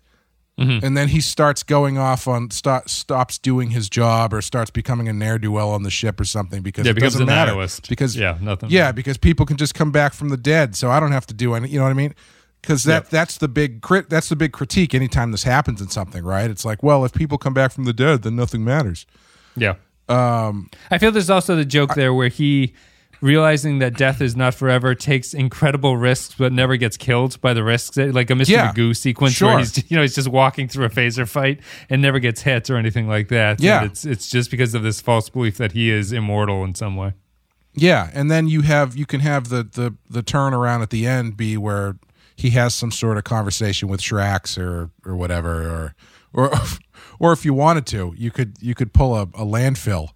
And 0.59 0.96
then 0.96 1.09
he 1.09 1.20
starts 1.20 1.62
going 1.64 1.98
off 1.98 2.28
on 2.28 2.50
stop, 2.50 2.88
stops 2.88 3.36
doing 3.38 3.70
his 3.70 3.88
job 3.90 4.32
or 4.32 4.40
starts 4.40 4.70
becoming 4.70 5.09
a 5.09 5.12
ne'er 5.12 5.38
do 5.38 5.50
well 5.50 5.70
on 5.70 5.82
the 5.82 5.90
ship 5.90 6.20
or 6.20 6.24
something 6.24 6.62
because 6.62 6.86
Yeah, 6.86 6.92
it 6.92 7.00
doesn't 7.00 7.26
matter 7.26 7.50
nihilist. 7.53 7.88
because 7.88 8.14
Yeah, 8.16 8.38
nothing. 8.40 8.70
yeah 8.70 8.92
because 8.92 9.18
people 9.18 9.44
can 9.44 9.57
just 9.57 9.74
come 9.74 9.90
back 9.90 10.12
from 10.12 10.28
the 10.28 10.36
dead 10.36 10.76
so 10.76 10.88
I 10.90 11.00
don't 11.00 11.11
have 11.11 11.26
to 11.26 11.34
do 11.34 11.55
any 11.55 11.68
you 11.68 11.78
know 11.78 11.84
what 11.84 11.90
I 11.90 11.94
mean 11.94 12.14
because 12.61 12.84
that 12.84 13.05
Yep. 13.05 13.11
that's 13.11 13.38
the 13.38 13.48
big 13.48 13.80
crit 13.80 14.09
that's 14.09 14.28
the 14.28 14.36
big 14.36 14.53
critique 14.53 14.94
anytime 14.94 15.32
this 15.32 15.42
happens 15.42 15.80
in 15.80 15.88
something 15.88 16.22
right 16.22 16.48
it's 16.48 16.64
like 16.64 16.80
well 16.80 17.05
if 17.05 17.12
people 17.12 17.38
come 17.38 17.55
back 17.55 17.72
from 17.72 17.82
the 17.84 17.92
dead 17.92 18.22
then 18.22 18.36
nothing 18.36 18.62
matters 18.64 19.05
Yeah. 19.57 19.74
Um, 20.09 20.68
I 20.92 20.98
feel 20.98 21.11
there's 21.11 21.30
also 21.30 21.57
the 21.57 21.64
joke 21.64 21.94
there 21.94 22.12
where 22.14 22.28
he, 22.28 22.74
realizing 23.22 23.78
that 23.78 23.96
death 23.96 24.20
is 24.20 24.36
not 24.36 24.52
forever, 24.52 24.94
takes 24.94 25.32
incredible 25.32 25.96
risks 25.96 26.34
but 26.36 26.52
never 26.52 26.76
gets 26.76 26.98
killed 26.98 27.40
by 27.40 27.54
the 27.54 27.64
risks. 27.64 27.96
Like 27.96 28.28
a 28.28 28.34
Mr. 28.34 28.48
Yeah, 28.48 28.72
Magoo 28.72 28.94
sequence 28.94 29.34
sure. 29.34 29.48
where 29.48 29.58
he's 29.58 29.78
you 29.90 29.96
know 29.96 30.02
he's 30.02 30.14
just 30.14 30.28
walking 30.28 30.68
through 30.68 30.84
a 30.84 30.90
phaser 30.90 31.26
fight 31.26 31.60
and 31.88 32.02
never 32.02 32.18
gets 32.18 32.42
hit 32.42 32.68
or 32.68 32.76
anything 32.76 33.08
like 33.08 33.28
that. 33.28 33.60
Yeah. 33.60 33.82
And 33.82 33.90
it's 33.90 34.04
it's 34.04 34.28
just 34.28 34.50
because 34.50 34.74
of 34.74 34.82
this 34.82 35.00
false 35.00 35.30
belief 35.30 35.56
that 35.56 35.72
he 35.72 35.90
is 35.90 36.12
immortal 36.12 36.64
in 36.64 36.74
some 36.74 36.96
way. 36.96 37.14
Yeah, 37.74 38.10
and 38.12 38.30
then 38.30 38.48
you 38.48 38.62
have 38.62 38.96
you 38.96 39.06
can 39.06 39.20
have 39.20 39.48
the 39.48 39.62
the 39.62 39.94
the 40.10 40.22
turnaround 40.22 40.82
at 40.82 40.90
the 40.90 41.06
end 41.06 41.36
be 41.36 41.56
where 41.56 41.96
he 42.36 42.50
has 42.50 42.74
some 42.74 42.90
sort 42.90 43.16
of 43.16 43.24
conversation 43.24 43.88
with 43.88 44.00
Shrax 44.00 44.58
or 44.58 44.90
or 45.06 45.16
whatever 45.16 45.68
or 45.68 45.94
or 46.34 46.52
or 47.18 47.32
if 47.32 47.44
you 47.44 47.54
wanted 47.54 47.86
to, 47.86 48.14
you 48.16 48.30
could 48.30 48.56
you 48.60 48.74
could 48.74 48.92
pull 48.92 49.14
a, 49.14 49.22
a 49.22 49.46
landfill 49.46 50.10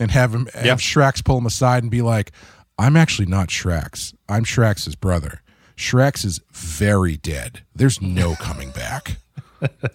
and 0.00 0.10
have 0.10 0.34
him 0.34 0.46
have 0.54 0.64
Yeah. 0.64 0.74
Shrax 0.74 1.24
pull 1.24 1.38
him 1.38 1.46
aside 1.46 1.82
and 1.82 1.90
be 1.90 2.02
like, 2.02 2.32
"I'm 2.78 2.96
actually 2.96 3.26
not 3.26 3.48
Shrax. 3.48 4.14
I'm 4.28 4.44
Shrax's 4.44 4.94
brother. 4.96 5.40
Shrax 5.76 6.24
is 6.24 6.40
very 6.52 7.16
dead. 7.16 7.62
There's 7.74 8.00
no 8.00 8.34
coming 8.40 8.70
back." 8.70 9.16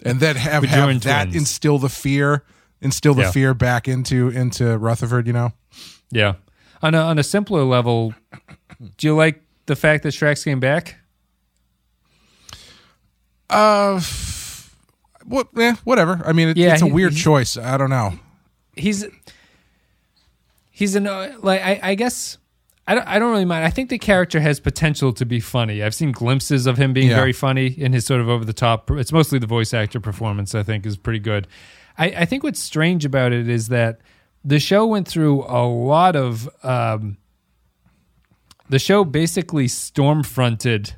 and 0.04 0.18
then 0.20 0.34
have, 0.36 0.64
have 0.64 1.00
that 1.02 1.22
twins. 1.24 1.36
instill 1.36 1.78
the 1.78 1.88
fear, 1.88 2.42
instill 2.80 3.14
the 3.14 3.22
Yeah. 3.22 3.30
fear 3.30 3.54
back 3.54 3.86
into 3.86 4.28
into 4.28 4.76
Rutherford. 4.78 5.26
You 5.26 5.32
know. 5.32 5.52
Yeah. 6.10 6.34
On 6.82 6.94
a 6.94 6.98
on 6.98 7.18
a 7.18 7.22
simpler 7.22 7.62
level, 7.64 8.14
do 8.96 9.06
you 9.06 9.14
like 9.14 9.42
the 9.66 9.76
fact 9.76 10.02
that 10.02 10.08
Shrax 10.14 10.44
came 10.44 10.58
back? 10.60 10.96
Uh, 13.48 14.00
what? 15.24 15.48
Eh, 15.58 15.74
whatever. 15.84 16.22
I 16.24 16.32
mean, 16.32 16.48
it, 16.48 16.56
Yeah, 16.56 16.72
it's 16.72 16.82
a 16.82 16.86
he- 16.86 16.92
weird 16.92 17.12
he- 17.12 17.20
choice. 17.20 17.56
I 17.56 17.76
don't 17.76 17.90
know. 17.90 18.18
he's 18.76 19.04
he's 20.80 20.94
an 20.96 21.06
uh, 21.06 21.36
like 21.42 21.60
I, 21.62 21.80
I 21.90 21.94
guess 21.94 22.38
I 22.88 22.94
don't, 22.96 23.06
I 23.06 23.18
don't 23.20 23.30
really 23.30 23.44
mind. 23.44 23.64
I 23.64 23.70
think 23.70 23.88
the 23.90 23.98
character 23.98 24.40
has 24.40 24.58
potential 24.58 25.12
to 25.12 25.24
be 25.24 25.38
funny. 25.38 25.82
I've 25.82 25.94
seen 25.94 26.10
glimpses 26.10 26.66
of 26.66 26.76
him 26.78 26.92
being 26.92 27.10
Yeah. 27.10 27.16
very 27.16 27.32
funny 27.32 27.66
in 27.68 27.92
his 27.92 28.04
sort 28.06 28.20
of 28.20 28.28
over 28.28 28.44
the 28.44 28.52
top. 28.52 28.90
It's 28.90 29.12
mostly 29.12 29.38
the 29.38 29.46
voice 29.46 29.72
actor 29.74 30.00
performance. 30.00 30.54
I 30.54 30.62
think 30.64 30.84
is 30.86 30.96
pretty 30.96 31.20
good. 31.20 31.46
I, 31.98 32.06
I 32.06 32.24
think 32.24 32.42
what's 32.42 32.60
strange 32.60 33.04
about 33.04 33.32
it 33.32 33.48
is 33.48 33.68
that 33.68 34.00
the 34.44 34.58
show 34.58 34.86
went 34.86 35.06
through 35.06 35.44
a 35.44 35.64
lot 35.68 36.16
of. 36.16 36.48
Um, 36.64 37.18
the 38.70 38.78
show 38.78 39.04
basically 39.04 39.66
storm 39.68 40.22
fronted 40.22 40.94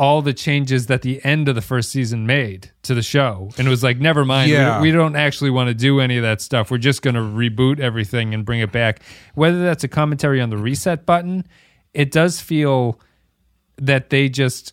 all 0.00 0.22
the 0.22 0.32
changes 0.32 0.86
that 0.86 1.02
the 1.02 1.22
end 1.24 1.46
of 1.46 1.54
the 1.54 1.60
first 1.60 1.90
season 1.90 2.26
made 2.26 2.70
to 2.82 2.94
the 2.94 3.02
show. 3.02 3.50
And 3.58 3.66
it 3.66 3.70
was 3.70 3.82
like 3.82 3.98
never 3.98 4.24
mind. 4.24 4.50
We 4.50 4.56
Yeah. 4.56 4.64
don't- 4.64 4.82
we, 4.82 4.90
don't 4.92 5.14
actually 5.14 5.50
want 5.50 5.68
to 5.68 5.74
do 5.74 6.00
any 6.00 6.16
of 6.16 6.22
that 6.22 6.40
stuff. 6.40 6.70
We're 6.70 6.78
just 6.78 7.02
going 7.02 7.16
to 7.16 7.20
reboot 7.20 7.80
everything 7.80 8.32
and 8.32 8.42
bring 8.44 8.60
it 8.60 8.72
back. 8.72 9.02
Whether 9.34 9.62
that's 9.62 9.84
a 9.84 9.88
commentary 9.88 10.40
on 10.40 10.48
the 10.50 10.56
reset 10.56 11.04
button 11.04 11.44
it 11.92 12.10
does 12.12 12.40
feel 12.40 13.00
that 13.76 14.10
they 14.10 14.28
just 14.28 14.72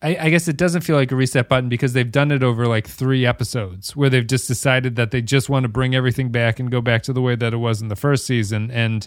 I, 0.00 0.16
I 0.20 0.30
guess 0.30 0.48
it 0.48 0.56
doesn't 0.56 0.80
feel 0.82 0.96
like 0.96 1.12
a 1.12 1.16
reset 1.16 1.48
button 1.48 1.68
because 1.68 1.92
they've 1.92 2.10
done 2.10 2.30
it 2.32 2.42
over 2.42 2.66
like 2.66 2.86
three 2.88 3.26
episodes 3.26 3.94
where 3.96 4.08
they've 4.08 4.26
just 4.26 4.48
decided 4.48 4.96
that 4.96 5.10
they 5.10 5.20
just 5.20 5.48
want 5.48 5.64
to 5.64 5.68
bring 5.68 5.94
everything 5.94 6.30
back 6.30 6.58
and 6.58 6.70
go 6.70 6.80
back 6.80 7.02
to 7.02 7.12
the 7.12 7.20
way 7.20 7.34
that 7.36 7.52
it 7.52 7.56
was 7.58 7.82
in 7.82 7.88
the 7.88 7.96
first 7.96 8.24
season. 8.26 8.70
And 8.70 9.06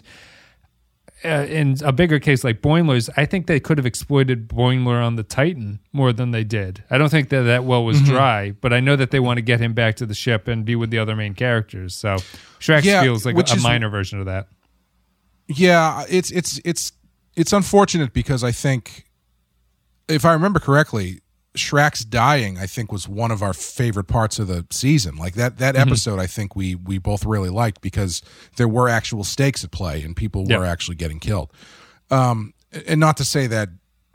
uh, 1.24 1.46
in 1.48 1.76
a 1.84 1.92
bigger 1.92 2.18
case 2.18 2.44
like 2.44 2.60
Boimler's, 2.60 3.08
I 3.16 3.24
think 3.26 3.46
they 3.46 3.60
could 3.60 3.78
have 3.78 3.86
exploited 3.86 4.48
Boimler 4.48 5.02
on 5.04 5.16
the 5.16 5.22
Titan 5.22 5.80
more 5.92 6.12
than 6.12 6.30
they 6.32 6.44
did. 6.44 6.82
I 6.90 6.98
don't 6.98 7.08
think 7.08 7.28
that 7.30 7.42
that 7.42 7.64
well 7.64 7.84
was 7.84 8.00
dry, 8.02 8.50
but 8.60 8.72
I 8.72 8.80
know 8.80 8.96
that 8.96 9.10
they 9.10 9.20
want 9.20 9.38
to 9.38 9.42
get 9.42 9.60
him 9.60 9.72
back 9.72 9.96
to 9.96 10.06
the 10.06 10.14
ship 10.14 10.48
and 10.48 10.64
be 10.64 10.76
with 10.76 10.90
the 10.90 10.98
other 10.98 11.16
main 11.16 11.34
characters. 11.34 11.94
So 11.94 12.16
Shrex 12.60 12.84
Yeah, 12.84 13.02
feels 13.02 13.24
like 13.24 13.36
a, 13.36 13.38
a 13.38 13.56
is- 13.56 13.62
minor 13.62 13.88
version 13.88 14.18
of 14.20 14.26
that. 14.26 14.48
Yeah, 15.48 16.04
it's 16.08 16.30
it's 16.30 16.60
it's 16.64 16.92
it's 17.34 17.52
unfortunate 17.52 18.12
because 18.12 18.44
I 18.44 18.52
think 18.52 19.06
if 20.08 20.24
I 20.24 20.32
remember 20.34 20.60
correctly, 20.60 21.20
Shrek's 21.54 22.04
dying 22.04 22.56
I 22.58 22.66
think 22.66 22.90
was 22.90 23.06
one 23.08 23.30
of 23.30 23.42
our 23.42 23.52
favorite 23.52 24.04
parts 24.08 24.38
of 24.38 24.46
the 24.48 24.66
season. 24.70 25.16
Like 25.16 25.34
that 25.34 25.58
that 25.58 25.74
Mm-hmm. 25.74 25.88
episode 25.88 26.18
I 26.18 26.26
think 26.26 26.56
we 26.56 26.74
we 26.74 26.98
both 26.98 27.24
really 27.26 27.50
liked 27.50 27.80
because 27.82 28.22
there 28.56 28.68
were 28.68 28.88
actual 28.88 29.22
stakes 29.24 29.62
at 29.64 29.70
play 29.70 30.02
and 30.02 30.16
people 30.16 30.46
were 30.46 30.64
actually 30.64 30.96
getting 30.96 31.20
killed. 31.20 31.50
Um 32.10 32.54
and 32.86 32.98
not 33.00 33.16
to 33.18 33.24
say 33.24 33.46
that 33.48 33.68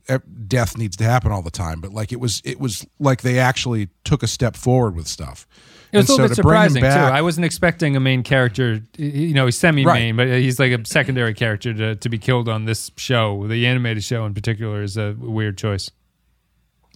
eh, 0.10 0.18
death 0.48 0.78
needs 0.78 0.98
to 0.98 1.04
happen 1.04 1.32
all 1.32 1.44
the 1.44 1.52
time, 1.52 1.80
but 1.80 1.94
like 1.94 2.12
it 2.12 2.20
was 2.20 2.42
it 2.44 2.60
was 2.60 2.86
like 3.00 3.22
they 3.22 3.38
actually 3.38 3.90
took 4.04 4.24
a 4.24 4.28
step 4.28 4.56
forward 4.56 4.96
with 4.96 5.08
stuff. 5.08 5.46
It 5.94 5.98
was 6.00 6.10
And 6.10 6.10
a 6.10 6.12
little 6.14 6.26
so 6.26 6.30
bit 6.32 6.36
surprising 6.36 6.82
back- 6.82 7.12
too. 7.12 7.16
I 7.16 7.22
wasn't 7.22 7.46
expecting 7.46 7.96
a 7.96 8.00
main 8.02 8.22
character, 8.24 8.82
you 8.98 9.34
know, 9.34 9.46
he's 9.46 9.58
semi-main, 9.58 10.18
but 10.18 10.28
he's 10.28 10.60
like 10.60 10.74
a 10.74 10.84
secondary 10.86 11.34
character 11.34 11.74
to, 11.74 11.96
to 11.96 12.10
be 12.10 12.18
killed 12.18 12.50
on 12.50 12.66
this 12.66 12.92
show. 12.98 13.48
The 13.48 13.66
animated 13.68 14.04
show 14.04 14.26
in 14.26 14.34
particular 14.34 14.82
is 14.84 14.98
a 14.98 15.16
weird 15.18 15.58
choice. 15.58 15.90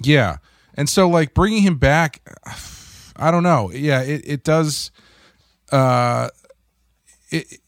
Yeah. 0.03 0.37
And 0.73 0.87
so 0.89 1.07
like 1.07 1.33
bringing 1.33 1.63
him 1.63 1.77
back 1.77 2.21
I 3.15 3.29
don't 3.31 3.43
know. 3.43 3.71
Yeah, 3.71 4.01
it 4.01 4.21
it 4.25 4.43
does 4.43 4.91
uh 5.71 6.29
it 7.29 7.59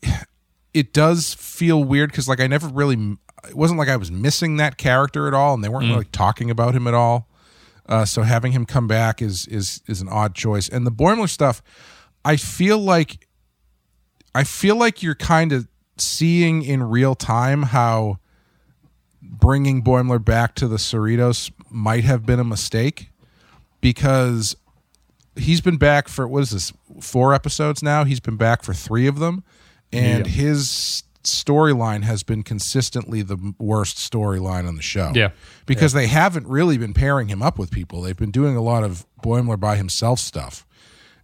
it 0.74 0.94
does 0.94 1.34
feel 1.36 1.84
weird 1.84 2.12
cuz 2.14 2.28
like 2.28 2.40
I 2.40 2.48
never 2.48 2.68
really 2.68 3.18
it 3.48 3.56
wasn't 3.56 3.78
like 3.78 3.90
I 3.90 3.98
was 3.98 4.12
missing 4.12 4.58
that 4.58 4.78
character 4.78 5.28
at 5.28 5.34
all 5.34 5.54
and 5.54 5.64
they 5.64 5.70
weren't 5.70 5.86
really 5.90 6.06
talking 6.06 6.50
about 6.50 6.74
him 6.76 6.88
at 6.88 6.94
all. 6.94 7.30
Uh 7.88 8.06
so 8.06 8.24
having 8.24 8.52
him 8.54 8.66
come 8.66 8.88
back 8.88 9.22
is 9.22 9.48
is 9.48 9.82
is 9.88 10.02
an 10.02 10.10
odd 10.10 10.34
choice. 10.36 10.70
And 10.70 10.88
the 10.88 10.92
Boimler 10.92 11.30
stuff 11.30 11.62
I 12.26 12.38
feel 12.38 12.78
like 12.78 13.28
I 14.34 14.44
feel 14.44 14.76
like 14.76 15.04
you're 15.04 15.14
kind 15.16 15.52
of 15.52 15.68
seeing 15.98 16.64
in 16.64 16.82
real 16.82 17.14
time 17.16 17.64
how 17.64 18.18
bringing 19.22 19.84
Boimler 19.84 20.24
back 20.24 20.56
to 20.56 20.68
the 20.68 20.78
Cerritos 20.78 21.52
might 21.74 22.04
have 22.04 22.26
been 22.26 22.40
a 22.40 22.44
mistake 22.44 23.10
because 23.82 24.56
he's 25.36 25.62
been 25.62 25.78
back 25.78 26.08
for 26.08 26.28
what 26.28 26.44
is 26.44 26.52
this 26.52 26.74
four 27.02 27.34
episodes 27.34 27.82
now? 27.84 28.04
He's 28.04 28.20
been 28.20 28.38
back 28.38 28.64
for 28.64 28.74
three 28.74 29.08
of 29.08 29.20
them. 29.20 29.44
And 29.92 30.26
Yeah. 30.26 30.32
his 30.32 31.04
storyline 31.24 32.04
has 32.04 32.22
been 32.24 32.44
consistently 32.44 33.22
the 33.22 33.54
worst 33.58 33.98
storyline 33.98 34.68
on 34.68 34.76
the 34.76 34.82
show. 34.82 35.12
Yeah. 35.16 35.30
because 35.66 35.94
they 35.94 36.08
haven't 36.08 36.46
really 36.48 36.78
been 36.78 36.94
pairing 36.94 37.30
him 37.30 37.42
up 37.42 37.58
with 37.58 37.72
people. 37.72 38.02
They've 38.02 38.18
been 38.18 38.32
doing 38.32 38.58
a 38.58 38.62
lot 38.62 38.84
of 38.84 39.06
Boimler 39.24 39.58
by 39.60 39.78
himself 39.78 40.20
stuff. 40.20 40.66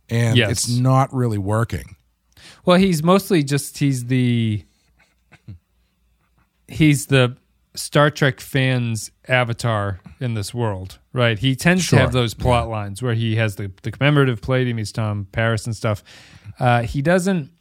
And 0.09 0.37
Yes. 0.37 0.51
it's 0.51 0.69
not 0.69 1.13
really 1.13 1.37
working. 1.37 1.95
Well, 2.65 2.77
he's 2.77 3.03
mostly 3.03 3.43
just 3.43 3.77
he's 3.79 4.05
the 4.05 4.63
he's 6.67 7.07
the 7.07 7.35
Star 7.75 8.09
Trek 8.09 8.39
fans 8.39 9.11
avatar 9.27 9.99
in 10.20 10.34
this 10.34 10.53
world, 10.53 10.99
right? 11.13 11.39
He 11.39 11.55
tends 11.55 11.84
Sure. 11.84 11.97
to 11.99 12.01
have 12.03 12.11
those 12.11 12.34
plot 12.34 12.67
lines 12.70 13.01
where 13.01 13.13
he 13.13 13.36
has 13.38 13.55
the 13.55 13.72
the 13.84 13.91
commemorative 13.91 14.41
plate, 14.41 14.67
he 14.67 14.74
meets 14.74 14.91
Tom 14.91 15.28
Paris 15.32 15.65
and 15.65 15.76
stuff. 15.76 16.03
Uh, 16.59 16.82
he 16.84 17.01
doesn't. 17.01 17.51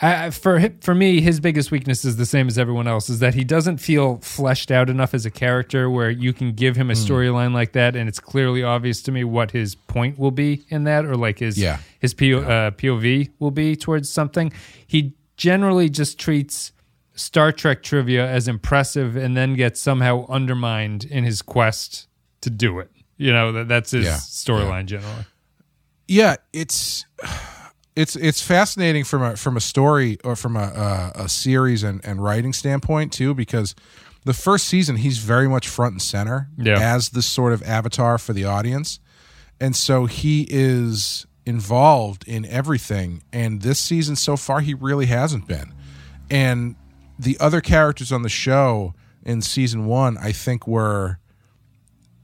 I, 0.00 0.30
for 0.30 0.60
for 0.80 0.94
me, 0.94 1.20
his 1.20 1.40
biggest 1.40 1.72
weakness 1.72 2.04
is 2.04 2.16
the 2.18 2.24
same 2.26 2.46
as 2.46 2.56
everyone 2.56 2.86
else: 2.86 3.10
is 3.10 3.18
that 3.18 3.34
he 3.34 3.42
doesn't 3.42 3.78
feel 3.78 4.18
fleshed 4.18 4.70
out 4.70 4.88
enough 4.88 5.12
as 5.12 5.26
a 5.26 5.30
character, 5.30 5.90
where 5.90 6.08
you 6.08 6.32
can 6.32 6.52
give 6.52 6.76
him 6.76 6.88
a 6.88 6.94
Hmm. 6.94 7.00
storyline 7.00 7.52
like 7.52 7.72
that, 7.72 7.96
and 7.96 8.08
it's 8.08 8.20
clearly 8.20 8.62
obvious 8.62 9.02
to 9.02 9.10
me 9.12 9.24
what 9.24 9.50
his 9.50 9.74
point 9.74 10.16
will 10.16 10.30
be 10.30 10.62
in 10.68 10.84
that, 10.84 11.04
or 11.04 11.16
like 11.16 11.40
his 11.40 11.58
Yeah. 11.58 11.78
his 11.98 12.14
PO, 12.14 12.38
uh, 12.42 12.70
POV 12.70 13.30
will 13.40 13.50
be 13.50 13.74
towards 13.74 14.08
something. 14.08 14.52
He 14.86 15.14
generally 15.36 15.88
just 15.90 16.16
treats 16.16 16.70
Star 17.18 17.52
Trek 17.52 17.82
trivia 17.82 18.26
as 18.26 18.48
impressive, 18.48 19.16
and 19.16 19.36
then 19.36 19.54
gets 19.54 19.80
somehow 19.80 20.26
undermined 20.28 21.04
in 21.04 21.24
his 21.24 21.42
quest 21.42 22.06
to 22.42 22.50
do 22.50 22.78
it. 22.78 22.90
You 23.16 23.32
know 23.32 23.52
that 23.52 23.68
that's 23.68 23.90
his 23.90 24.04
Yeah. 24.06 24.14
storyline 24.16 24.86
generally. 24.86 25.26
yeah 26.06 26.36
it's 26.52 27.04
it's 27.96 28.14
it's 28.16 28.40
fascinating 28.40 29.04
from 29.04 29.22
a 29.22 29.36
from 29.36 29.56
a 29.56 29.60
story 29.60 30.18
or 30.24 30.36
from 30.36 30.56
a 30.56 31.12
a, 31.16 31.22
a 31.24 31.28
series 31.28 31.82
and, 31.82 32.00
and 32.04 32.22
writing 32.22 32.52
standpoint 32.52 33.12
too 33.12 33.34
because 33.34 33.74
the 34.24 34.32
first 34.32 34.66
season 34.66 34.96
he's 34.96 35.18
very 35.18 35.48
much 35.48 35.68
front 35.68 35.92
and 35.94 36.02
center 36.02 36.48
Yeah. 36.56 36.78
as 36.78 37.10
this 37.10 37.26
sort 37.26 37.52
of 37.52 37.62
avatar 37.64 38.18
for 38.18 38.32
the 38.32 38.44
audience 38.44 39.00
and 39.60 39.74
so 39.74 40.06
he 40.06 40.46
is 40.48 41.26
involved 41.44 42.22
in 42.28 42.44
everything 42.46 43.22
and 43.32 43.62
this 43.62 43.80
season 43.80 44.14
so 44.16 44.36
far 44.36 44.60
he 44.60 44.74
really 44.74 45.06
hasn't 45.06 45.48
been 45.48 45.74
and 46.30 46.76
the 47.18 47.36
other 47.40 47.60
characters 47.60 48.12
on 48.12 48.22
the 48.22 48.28
show 48.28 48.94
in 49.24 49.42
season 49.42 49.86
one 49.86 50.16
i 50.18 50.32
think 50.32 50.66
were 50.66 51.18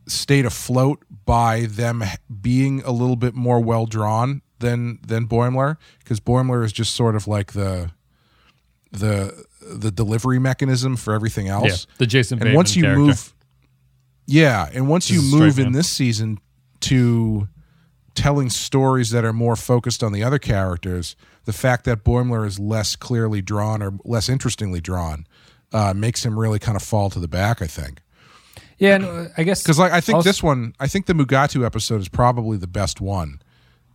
stayed 0.07 0.45
afloat 0.45 1.03
by 1.25 1.63
them 1.67 2.05
being 2.43 2.83
a 2.83 2.91
little 2.91 3.17
bit 3.17 3.35
more 3.35 3.61
well 3.61 3.87
drawn 3.87 4.43
than 4.59 4.99
than 5.07 5.27
Boimler 5.27 5.77
because 5.99 6.21
Boimler 6.21 6.65
is 6.65 6.73
just 6.73 6.95
sort 6.95 7.17
of 7.17 7.27
like 7.27 7.53
the 7.53 7.91
the 8.93 9.45
the 9.61 9.91
delivery 9.91 10.39
mechanism 10.39 10.97
for 10.97 11.15
everything 11.15 11.47
Yeah, 11.47 11.55
else. 11.71 11.87
the 11.99 12.07
Jason. 12.07 12.35
and 12.37 12.41
Bateman 12.41 12.57
once 12.57 12.77
you 12.77 12.83
character. 12.83 13.01
move 13.01 13.35
Yeah, 14.27 14.69
and 14.73 14.89
once 14.89 15.11
you 15.11 15.17
This 15.17 15.25
is 15.25 15.31
straight 15.33 15.41
move 15.47 15.59
in 15.59 15.65
man. 15.65 15.73
this 15.73 15.89
season 15.89 16.39
to 16.81 17.49
telling 18.15 18.49
stories 18.51 19.11
that 19.11 19.25
are 19.25 19.33
more 19.33 19.57
focused 19.57 20.03
on 20.05 20.13
the 20.13 20.23
other 20.23 20.39
characters, 20.39 21.17
the 21.45 21.53
fact 21.53 21.85
that 21.85 22.05
Boimler 22.05 22.47
is 22.47 22.59
less 22.59 22.97
clearly 22.97 23.43
drawn 23.43 23.83
or 23.83 23.93
less 24.05 24.29
interestingly 24.29 24.81
drawn 24.81 25.27
uh, 25.73 25.93
makes 25.95 26.25
him 26.25 26.39
really 26.39 26.59
kind 26.59 26.77
of 26.77 26.83
fall 26.83 27.11
to 27.11 27.19
the 27.21 27.29
back, 27.29 27.61
I 27.61 27.67
think. 27.67 28.01
yeah, 28.79 28.95
and, 28.97 29.31
I 29.37 29.43
guess 29.43 29.63
Because 29.63 29.79
like 29.79 29.93
I 29.93 30.01
think 30.01 30.17
also- 30.17 30.29
this 30.29 30.43
one, 30.43 30.75
I 30.81 30.87
think 30.89 31.07
the 31.07 31.13
Mugatu 31.15 31.65
episode 31.65 32.01
is 32.01 32.09
probably 32.09 32.57
the 32.57 32.67
best 32.67 33.01
one, 33.01 33.41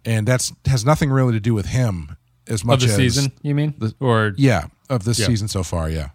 and 0.06 0.28
that's 0.28 0.52
has 0.66 0.86
nothing 0.86 1.10
really 1.10 1.34
to 1.34 1.40
do 1.40 1.54
with 1.54 1.68
him 1.68 2.18
as 2.48 2.62
of 2.62 2.68
much 2.68 2.80
the 2.82 2.88
as 2.88 2.96
season. 2.96 3.32
You 3.42 3.56
mean 3.56 3.74
the- 3.78 3.96
or 4.00 4.34
yeah 4.38 4.66
of 4.90 5.04
this 5.04 5.20
Yeah. 5.20 5.28
season 5.28 5.48
so 5.48 5.64
far. 5.64 5.90
Yeah, 5.90 6.10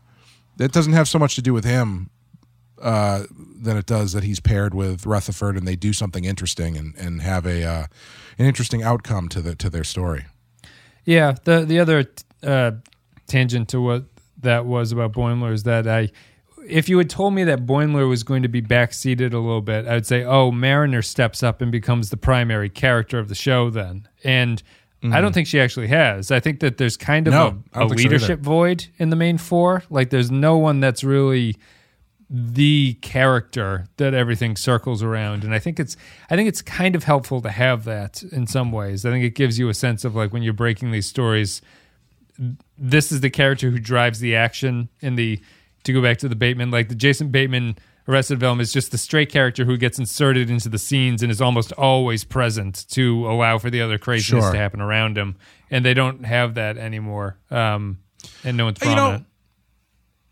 it 0.58 0.72
doesn't 0.72 0.92
have 0.94 1.08
so 1.08 1.18
much 1.18 1.34
to 1.36 1.42
do 1.42 1.52
with 1.54 1.64
him 1.64 2.10
uh, 2.82 3.24
than 3.62 3.76
it 3.76 3.86
does 3.86 4.12
that 4.12 4.24
he's 4.24 4.40
paired 4.40 4.74
with 4.74 5.06
Rutherford 5.06 5.56
and 5.56 5.66
they 5.66 5.76
do 5.76 5.92
something 5.92 6.24
interesting 6.24 6.76
and 6.76 6.94
and 6.96 7.22
have 7.22 7.46
a 7.46 7.64
uh, 7.64 7.86
an 8.38 8.46
interesting 8.46 8.82
outcome 8.82 9.28
to 9.30 9.40
the 9.40 9.54
to 9.54 9.70
their 9.70 9.84
story. 9.84 10.26
Yeah, 11.04 11.34
the 11.44 11.64
the 11.64 11.78
other 11.80 12.04
uh, 12.42 12.72
tangent 13.26 13.68
to 13.70 13.80
what 13.80 14.04
that 14.42 14.66
was 14.66 14.92
about 14.92 15.12
Boimler 15.12 15.52
is 15.52 15.62
that 15.64 15.86
I, 15.86 16.10
if 16.68 16.88
you 16.88 16.98
had 16.98 17.10
told 17.10 17.34
me 17.34 17.44
that 17.44 17.66
Boimler 17.66 18.08
was 18.08 18.22
going 18.22 18.42
to 18.42 18.48
be 18.48 18.62
backseated 18.62 19.32
a 19.32 19.38
little 19.38 19.62
bit, 19.62 19.86
I 19.86 19.94
would 19.94 20.06
say, 20.06 20.24
oh, 20.24 20.50
Mariner 20.50 21.02
steps 21.02 21.42
up 21.42 21.60
and 21.60 21.72
becomes 21.72 22.10
the 22.10 22.16
primary 22.16 22.68
character 22.68 23.18
of 23.18 23.28
the 23.28 23.34
show 23.34 23.70
then, 23.70 24.08
and. 24.22 24.62
I 25.12 25.20
don't 25.20 25.34
think 25.34 25.46
she 25.46 25.60
actually 25.60 25.88
has. 25.88 26.30
I 26.30 26.40
think 26.40 26.60
that 26.60 26.78
there's 26.78 26.96
kind 26.96 27.28
of 27.28 27.34
No, 27.34 27.62
a, 27.74 27.84
a 27.84 27.88
think 27.88 28.00
so 28.00 28.04
leadership 28.04 28.40
void 28.40 28.86
in 28.96 29.10
the 29.10 29.16
main 29.16 29.36
four. 29.36 29.82
Like, 29.90 30.08
there's 30.08 30.30
no 30.30 30.56
one 30.56 30.80
that's 30.80 31.04
really 31.04 31.56
the 32.36 32.94
character 33.00 33.86
that 33.96 34.12
everything 34.12 34.56
circles 34.56 35.04
around 35.04 35.44
and 35.44 35.54
i 35.54 35.58
think 35.60 35.78
it's 35.78 35.96
i 36.30 36.34
think 36.36 36.48
it's 36.48 36.62
kind 36.62 36.96
of 36.96 37.04
helpful 37.04 37.40
to 37.40 37.48
have 37.50 37.84
that 37.84 38.24
in 38.32 38.44
some 38.44 38.72
ways 38.72 39.04
i 39.06 39.10
think 39.10 39.24
it 39.24 39.36
gives 39.36 39.56
you 39.56 39.68
a 39.68 39.74
sense 39.74 40.04
of 40.04 40.16
like 40.16 40.32
when 40.32 40.42
you're 40.42 40.52
breaking 40.52 40.90
these 40.90 41.06
stories 41.06 41.62
this 42.76 43.12
is 43.12 43.20
the 43.20 43.30
character 43.30 43.70
who 43.70 43.78
drives 43.78 44.18
the 44.20 44.34
action 44.34 44.88
in 45.00 45.14
the 45.14 45.40
to 45.84 45.92
go 45.92 46.02
back 46.02 46.16
to 46.18 46.28
the 46.28 46.34
Bateman, 46.34 46.70
like 46.70 46.88
the 46.88 46.94
Jason 46.94 47.28
Bateman 47.28 47.76
Arrested 48.08 48.34
Development 48.34 48.66
is 48.66 48.72
just 48.72 48.90
the 48.90 48.98
stray 48.98 49.26
character 49.26 49.64
who 49.64 49.76
gets 49.76 49.98
inserted 49.98 50.50
into 50.50 50.68
the 50.68 50.78
scenes 50.78 51.22
and 51.22 51.30
is 51.30 51.40
almost 51.40 51.72
always 51.72 52.24
present 52.24 52.86
to 52.90 53.30
allow 53.30 53.58
for 53.58 53.70
the 53.70 53.80
other 53.82 53.98
craziness 53.98 54.44
Sure. 54.44 54.52
to 54.52 54.58
happen 54.58 54.80
around 54.80 55.16
him. 55.16 55.36
And 55.70 55.84
they 55.84 55.94
don't 55.94 56.24
have 56.24 56.54
that 56.54 56.76
anymore. 56.78 57.38
Um, 57.50 57.98
and 58.42 58.56
no 58.56 58.64
one's 58.64 58.80
You 58.82 58.94
know. 58.96 59.24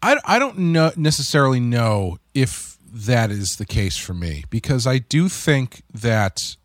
I, 0.03 0.19
I 0.25 0.39
don't 0.39 0.59
know 0.59 0.91
necessarily 0.97 1.61
know 1.61 2.19
if 2.35 2.77
that 2.93 3.31
is 3.31 3.57
the 3.57 3.65
case 3.65 3.97
for 3.97 4.15
me 4.15 4.45
because 4.51 4.87
I 4.87 4.99
do 4.99 5.29
think 5.29 5.83
that 5.95 6.57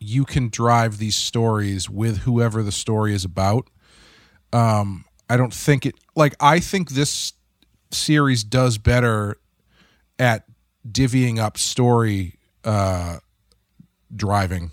you 0.00 0.24
can 0.24 0.48
drive 0.48 0.98
these 0.98 1.16
stories 1.16 1.90
with 1.90 2.18
whoever 2.18 2.62
the 2.62 2.72
story 2.72 3.14
is 3.14 3.24
about. 3.24 3.68
Um, 4.52 5.04
I 5.28 5.36
don't 5.36 5.52
think 5.52 5.84
it 5.84 5.94
like 6.16 6.34
I 6.40 6.60
think 6.60 6.90
this 6.90 7.34
series 7.90 8.42
does 8.42 8.78
better 8.78 9.36
at 10.18 10.44
divvying 10.90 11.38
up 11.38 11.58
story 11.58 12.38
uh, 12.64 13.18
driving 14.14 14.72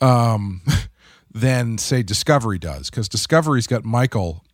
um, 0.00 0.62
than 1.32 1.78
say 1.78 2.02
Discovery 2.02 2.58
does 2.58 2.90
because 2.90 3.08
Discovery's 3.08 3.66
got 3.66 3.84
Michael 3.84 4.44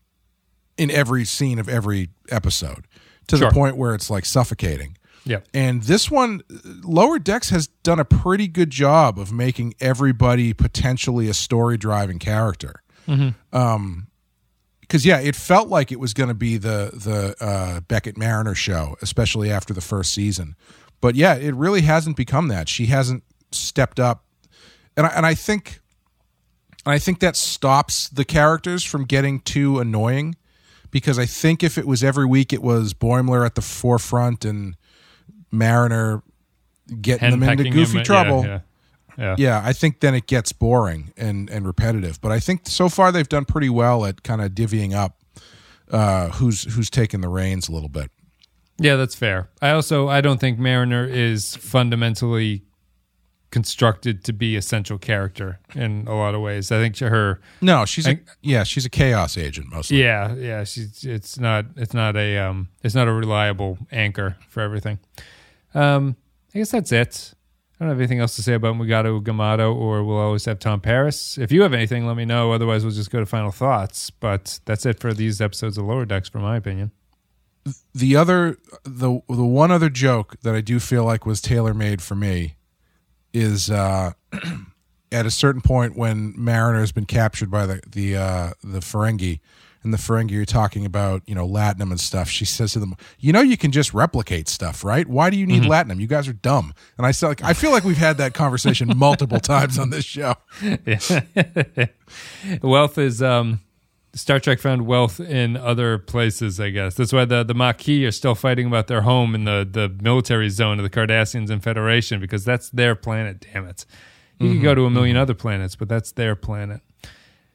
in 0.78 0.90
every 0.90 1.24
scene 1.24 1.58
of 1.58 1.68
every 1.68 2.08
episode 2.30 2.86
to 3.26 3.36
Sure. 3.36 3.48
the 3.48 3.54
point 3.54 3.76
where 3.76 3.94
it's 3.94 4.08
like 4.08 4.24
suffocating. 4.24 4.96
yeah. 5.24 5.40
And 5.52 5.82
this 5.82 6.10
one, 6.10 6.40
Lower 6.84 7.18
Decks 7.18 7.50
has 7.50 7.66
done 7.82 7.98
a 7.98 8.04
pretty 8.04 8.48
good 8.48 8.70
job 8.70 9.18
of 9.18 9.30
making 9.32 9.74
everybody 9.80 10.54
potentially 10.54 11.28
a 11.28 11.34
story 11.34 11.76
driving 11.76 12.18
character. 12.18 12.82
Um, 13.52 14.06
because 14.80 15.04
yeah, 15.04 15.20
it 15.20 15.36
felt 15.36 15.68
like 15.68 15.92
it 15.92 16.00
was 16.00 16.14
going 16.14 16.28
to 16.28 16.34
be 16.34 16.56
the 16.56 16.90
the 16.94 17.34
uh, 17.44 17.80
Beckett 17.80 18.16
Mariner 18.16 18.54
show, 18.54 18.96
especially 19.02 19.50
after 19.50 19.74
the 19.74 19.80
first 19.82 20.12
season. 20.14 20.56
But 21.02 21.14
yeah, 21.14 21.34
it 21.34 21.54
really 21.54 21.82
hasn't 21.82 22.16
become 22.16 22.48
that. 22.48 22.68
She 22.70 22.86
hasn't 22.86 23.22
stepped 23.52 24.00
up, 24.00 24.24
and 24.96 25.06
I, 25.06 25.10
and 25.10 25.26
I 25.26 25.34
think, 25.34 25.80
and 26.86 26.92
I 26.94 26.98
think 26.98 27.20
that 27.20 27.36
stops 27.36 28.08
the 28.08 28.24
characters 28.24 28.82
from 28.82 29.04
getting 29.04 29.40
too 29.40 29.78
annoying. 29.78 30.36
Because 30.90 31.18
I 31.18 31.26
think 31.26 31.62
if 31.62 31.76
it 31.76 31.86
was 31.86 32.02
every 32.02 32.26
week, 32.26 32.52
it 32.52 32.62
was 32.62 32.94
Boimler 32.94 33.44
at 33.44 33.54
the 33.54 33.62
forefront 33.62 34.44
and 34.44 34.76
Mariner 35.50 36.22
getting 37.00 37.30
them 37.30 37.42
into 37.42 37.70
goofy 37.70 37.98
him, 37.98 38.04
trouble. 38.04 38.44
Yeah. 38.44 38.60
Yeah. 39.18 39.34
Yeah, 39.36 39.62
I 39.64 39.72
think 39.72 39.98
then 39.98 40.14
it 40.14 40.28
gets 40.28 40.52
boring 40.52 41.12
and 41.16 41.50
and 41.50 41.66
repetitive. 41.66 42.20
But 42.20 42.30
I 42.30 42.38
think 42.38 42.68
so 42.68 42.88
far 42.88 43.10
they've 43.10 43.28
done 43.28 43.44
pretty 43.46 43.68
well 43.68 44.04
at 44.06 44.22
kind 44.22 44.40
of 44.40 44.52
divvying 44.52 44.94
up 44.94 45.18
uh, 45.90 46.28
who's 46.28 46.72
who's 46.74 46.88
taking 46.88 47.20
the 47.20 47.28
reins 47.28 47.68
a 47.68 47.72
little 47.72 47.88
bit. 47.88 48.12
Yeah, 48.78 48.94
that's 48.94 49.16
fair. 49.16 49.48
I 49.60 49.70
also 49.70 50.08
I 50.08 50.20
don't 50.20 50.38
think 50.38 50.58
Mariner 50.58 51.04
is 51.04 51.56
fundamentally 51.56 52.62
constructed 53.50 54.24
to 54.24 54.32
be 54.32 54.56
a 54.56 54.62
central 54.62 54.98
character 54.98 55.58
in 55.74 56.06
a 56.06 56.14
lot 56.14 56.34
of 56.34 56.40
ways. 56.40 56.70
I 56.70 56.78
think 56.78 56.94
to 56.96 57.08
her 57.08 57.40
No, 57.62 57.84
she's 57.86 58.06
a 58.06 58.10
I- 58.10 58.20
yeah, 58.42 58.62
she's 58.64 58.84
a 58.84 58.90
chaos 58.90 59.38
agent 59.38 59.68
mostly. 59.72 60.00
yeah, 60.02 60.34
yeah, 60.34 60.64
she's 60.64 61.04
it's 61.04 61.38
not 61.38 61.64
it's 61.76 61.94
not 61.94 62.16
a 62.16 62.36
um 62.38 62.68
it's 62.82 62.94
not 62.94 63.08
a 63.08 63.12
reliable 63.12 63.78
anchor 63.90 64.36
for 64.48 64.60
everything. 64.62 64.98
Um 65.74 66.16
I 66.54 66.58
guess 66.58 66.70
that's 66.70 66.92
it. 66.92 67.34
I 67.80 67.84
don't 67.84 67.90
have 67.90 67.98
anything 68.00 68.18
else 68.18 68.34
to 68.36 68.42
say 68.42 68.54
about 68.54 68.74
Mugato 68.74 69.22
Gumato 69.22 69.74
or 69.74 70.02
we'll 70.02 70.16
always 70.18 70.44
have 70.46 70.58
Tom 70.58 70.80
Paris. 70.80 71.38
If 71.38 71.52
you 71.52 71.62
have 71.62 71.72
anything, 71.72 72.06
let 72.06 72.16
me 72.16 72.24
know. 72.24 72.50
Otherwise 72.52 72.82
we'll 72.84 72.92
just 72.94 73.10
go 73.10 73.20
to 73.20 73.26
final 73.26 73.52
thoughts. 73.52 74.10
But 74.10 74.58
that's 74.64 74.84
it 74.84 74.98
for 74.98 75.14
these 75.14 75.40
episodes 75.40 75.78
of 75.78 75.84
Lower 75.84 76.04
Decks, 76.04 76.28
for 76.28 76.38
my 76.40 76.56
opinion. 76.56 76.90
The 77.94 78.16
other 78.16 78.56
the 78.84 79.20
the 79.28 79.44
one 79.44 79.70
other 79.70 79.88
joke 79.90 80.36
that 80.42 80.54
I 80.54 80.60
do 80.60 80.80
feel 80.80 81.04
like 81.04 81.24
was 81.24 81.40
tailor 81.40 81.72
made 81.74 82.00
for 82.02 82.14
me 82.16 82.56
is 83.32 83.70
uh, 83.70 84.12
at 85.12 85.26
a 85.26 85.30
certain 85.30 85.60
point 85.60 85.96
when 85.96 86.34
Mariner 86.36 86.80
has 86.80 86.92
been 86.92 87.06
captured 87.06 87.50
by 87.50 87.66
the 87.66 87.80
the 87.86 88.16
uh, 88.16 88.50
the 88.62 88.80
Ferengi. 88.80 89.40
And 89.84 89.94
the 89.94 89.98
Ferengi 89.98 90.34
are 90.42 90.44
talking 90.44 90.84
about, 90.84 91.22
you 91.24 91.36
know, 91.36 91.46
Latinum 91.46 91.90
and 91.92 92.00
stuff. 92.00 92.28
She 92.28 92.44
says 92.44 92.72
to 92.72 92.80
them, 92.80 92.96
"You 93.20 93.32
know, 93.32 93.40
you 93.40 93.56
can 93.56 93.70
just 93.70 93.94
replicate 93.94 94.48
stuff, 94.48 94.82
right? 94.82 95.06
Why 95.06 95.30
do 95.30 95.36
you 95.36 95.46
need 95.46 95.62
Latinum? 95.62 96.00
You 96.00 96.08
guys 96.08 96.26
are 96.26 96.32
dumb." 96.32 96.74
And 96.98 97.06
I 97.06 97.12
said, 97.12 97.28
like, 97.28 97.44
I 97.44 97.52
feel 97.52 97.70
like 97.70 97.84
we've 97.84 97.96
had 97.96 98.18
that 98.18 98.34
conversation 98.34 98.90
multiple 98.96 99.38
times 99.40 99.78
on 99.78 99.90
this 99.90 100.04
show. 100.04 100.34
wealth 102.62 102.98
is 102.98 103.22
um 103.22 103.60
Star 104.18 104.40
Trek 104.40 104.58
found 104.58 104.86
wealth 104.86 105.20
in 105.20 105.56
other 105.56 105.96
places, 105.98 106.58
I 106.60 106.70
guess. 106.70 106.94
That's 106.94 107.12
why 107.12 107.24
the 107.24 107.44
the 107.44 107.54
Maquis 107.54 108.04
are 108.06 108.10
still 108.12 108.34
fighting 108.34 108.66
about 108.66 108.86
their 108.88 109.02
home 109.02 109.34
in 109.34 109.44
the 109.44 109.66
the 109.70 109.88
military 110.02 110.48
zone 110.50 110.78
of 110.78 110.82
the 110.82 110.90
Cardassians 110.90 111.50
and 111.50 111.62
Federation 111.62 112.20
because 112.20 112.44
that's 112.44 112.70
their 112.70 112.94
planet. 112.94 113.46
Damn 113.52 113.66
it! 113.66 113.86
You 114.38 114.54
could 114.54 114.62
go 114.62 114.74
to 114.74 114.86
a 114.86 114.90
1000000 114.90 115.16
other 115.16 115.34
planets, 115.34 115.76
but 115.76 115.88
that's 115.88 116.12
their 116.12 116.34
planet. 116.36 116.80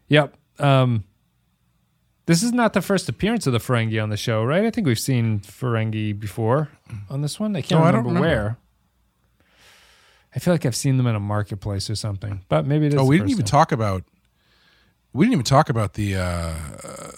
Yep. 0.07 0.35
Um, 0.59 1.03
this 2.25 2.41
is 2.43 2.51
not 2.53 2.73
the 2.73 2.81
first 2.81 3.09
appearance 3.09 3.47
of 3.47 3.53
the 3.53 3.59
Ferengi 3.59 4.01
on 4.01 4.09
the 4.09 4.17
show, 4.17 4.43
right? 4.43 4.63
I 4.63 4.69
think 4.69 4.87
we've 4.87 4.99
seen 4.99 5.39
Ferengi 5.41 6.17
before 6.17 6.69
on 7.09 7.21
this 7.21 7.39
one. 7.39 7.55
I 7.55 7.61
can't 7.61 7.81
Oh, 7.81 7.83
I 7.83 7.87
remember, 7.87 8.09
don't 8.09 8.15
remember. 8.15 8.27
where. 8.43 8.57
I 10.35 10.39
feel 10.39 10.53
like 10.53 10.65
I've 10.65 10.75
seen 10.75 10.97
them 10.97 11.05
in 11.07 11.15
a 11.15 11.19
marketplace 11.19 11.89
or 11.89 11.95
something, 11.95 12.41
but 12.49 12.65
maybe 12.65 12.87
it 12.87 12.93
is. 12.93 12.99
Oh, 12.99 13.05
we 13.05 13.17
didn't 13.17 13.31
even 13.31 13.45
time. 13.45 13.59
talk 13.59 13.71
about 13.71 14.03
we 15.13 15.25
didn't 15.25 15.33
even 15.33 15.43
talk 15.45 15.69
about 15.69 15.93
the 15.93 16.15
uh, 16.15 16.55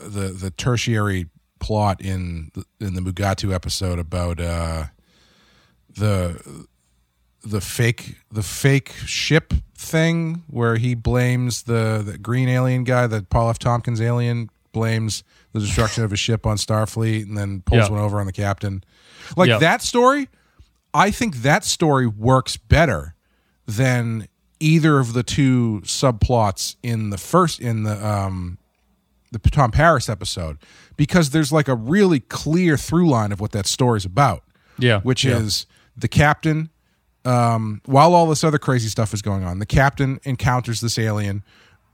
the 0.01 0.35
the 0.37 0.51
tertiary 0.51 1.27
plot 1.59 2.01
in 2.01 2.51
the, 2.53 2.65
in 2.85 2.93
the 2.93 3.01
Mugatu 3.01 3.53
episode 3.53 3.97
about 3.99 4.39
uh, 4.39 4.85
the 5.95 6.65
the 7.43 7.61
fake 7.61 8.17
the 8.31 8.43
fake 8.43 8.91
ship 9.05 9.53
thing 9.77 10.43
where 10.49 10.77
he 10.77 10.95
blames 10.95 11.63
the, 11.63 12.01
the 12.05 12.17
green 12.17 12.49
alien 12.49 12.83
guy, 12.83 13.05
the 13.07 13.21
Paul 13.29 13.49
F. 13.49 13.59
Tompkins 13.59 14.01
alien 14.01 14.49
blames 14.71 15.23
the 15.53 15.59
destruction 15.59 16.03
of 16.03 16.11
his 16.11 16.19
ship 16.19 16.45
on 16.45 16.57
Starfleet 16.57 17.23
and 17.23 17.37
then 17.37 17.61
pulls 17.61 17.83
Yeah. 17.83 17.89
one 17.91 17.99
over 18.01 18.19
on 18.19 18.25
the 18.25 18.31
captain. 18.33 18.83
Like 19.37 19.47
Yeah. 19.49 19.59
that 19.59 19.81
story, 19.81 20.27
I 20.93 21.11
think 21.11 21.37
that 21.37 21.63
story 21.63 22.07
works 22.07 22.57
better 22.57 23.15
than 23.67 24.27
either 24.59 24.99
of 24.99 25.13
the 25.13 25.23
two 25.23 25.81
subplots 25.83 26.75
in 26.81 27.09
the 27.09 27.17
first 27.17 27.59
in 27.59 27.83
the 27.83 28.05
um 28.05 28.57
the 29.31 29.39
Tom 29.49 29.71
Paris 29.71 30.07
episode 30.07 30.57
because 30.95 31.31
there's 31.31 31.51
like 31.51 31.67
a 31.67 31.75
really 31.75 32.21
clear 32.21 32.77
through 32.77 33.09
line 33.09 33.31
of 33.31 33.41
what 33.41 33.51
that 33.51 33.65
story's 33.65 34.05
about 34.05 34.43
Yeah, 34.77 35.01
which 35.01 35.25
yeah. 35.25 35.37
is 35.37 35.65
the 35.97 36.07
captain 36.07 36.69
um, 37.25 37.81
while 37.85 38.13
all 38.13 38.27
this 38.27 38.43
other 38.43 38.59
crazy 38.59 38.87
stuff 38.87 39.13
is 39.13 39.21
going 39.21 39.43
on 39.43 39.59
the 39.59 39.65
captain 39.65 40.19
encounters 40.23 40.79
this 40.79 40.97
alien 40.97 41.43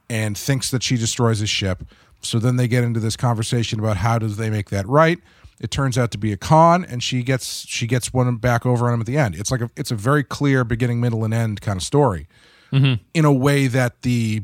and 0.10 0.38
thinks 0.38 0.70
that 0.72 0.84
she 0.84 0.98
destroys 0.98 1.40
his 1.40 1.50
ship. 1.50 1.84
So 2.22 2.38
then 2.38 2.58
they 2.58 2.68
get 2.68 2.84
into 2.84 3.00
this 3.00 3.16
conversation 3.16 3.80
about 3.80 3.98
how 3.98 4.20
do 4.20 4.28
they 4.28 4.50
make 4.50 4.70
that 4.70 4.86
right? 4.88 5.18
It 5.60 5.72
turns 5.72 5.98
out 5.98 6.12
to 6.12 6.18
be 6.18 6.32
a 6.34 6.38
con 6.38 6.84
and 6.84 7.02
she 7.02 7.24
gets 7.24 7.66
she 7.68 7.88
gets 7.88 8.14
one 8.14 8.36
back 8.38 8.66
over 8.66 8.88
on 8.88 8.94
him 8.96 9.00
at 9.00 9.06
the 9.08 9.18
end. 9.18 9.36
It's 9.36 9.52
like 9.52 9.62
a 9.62 9.72
it's 9.76 9.90
a 9.90 9.96
very 9.96 10.24
clear 10.24 10.64
beginning 10.64 11.00
middle 11.00 11.24
and 11.24 11.34
end 11.34 11.62
kind 11.62 11.78
of 11.78 11.84
story 11.84 12.28
in 12.72 13.26
a 13.26 13.34
way 13.34 13.68
that 13.68 14.02
the 14.02 14.44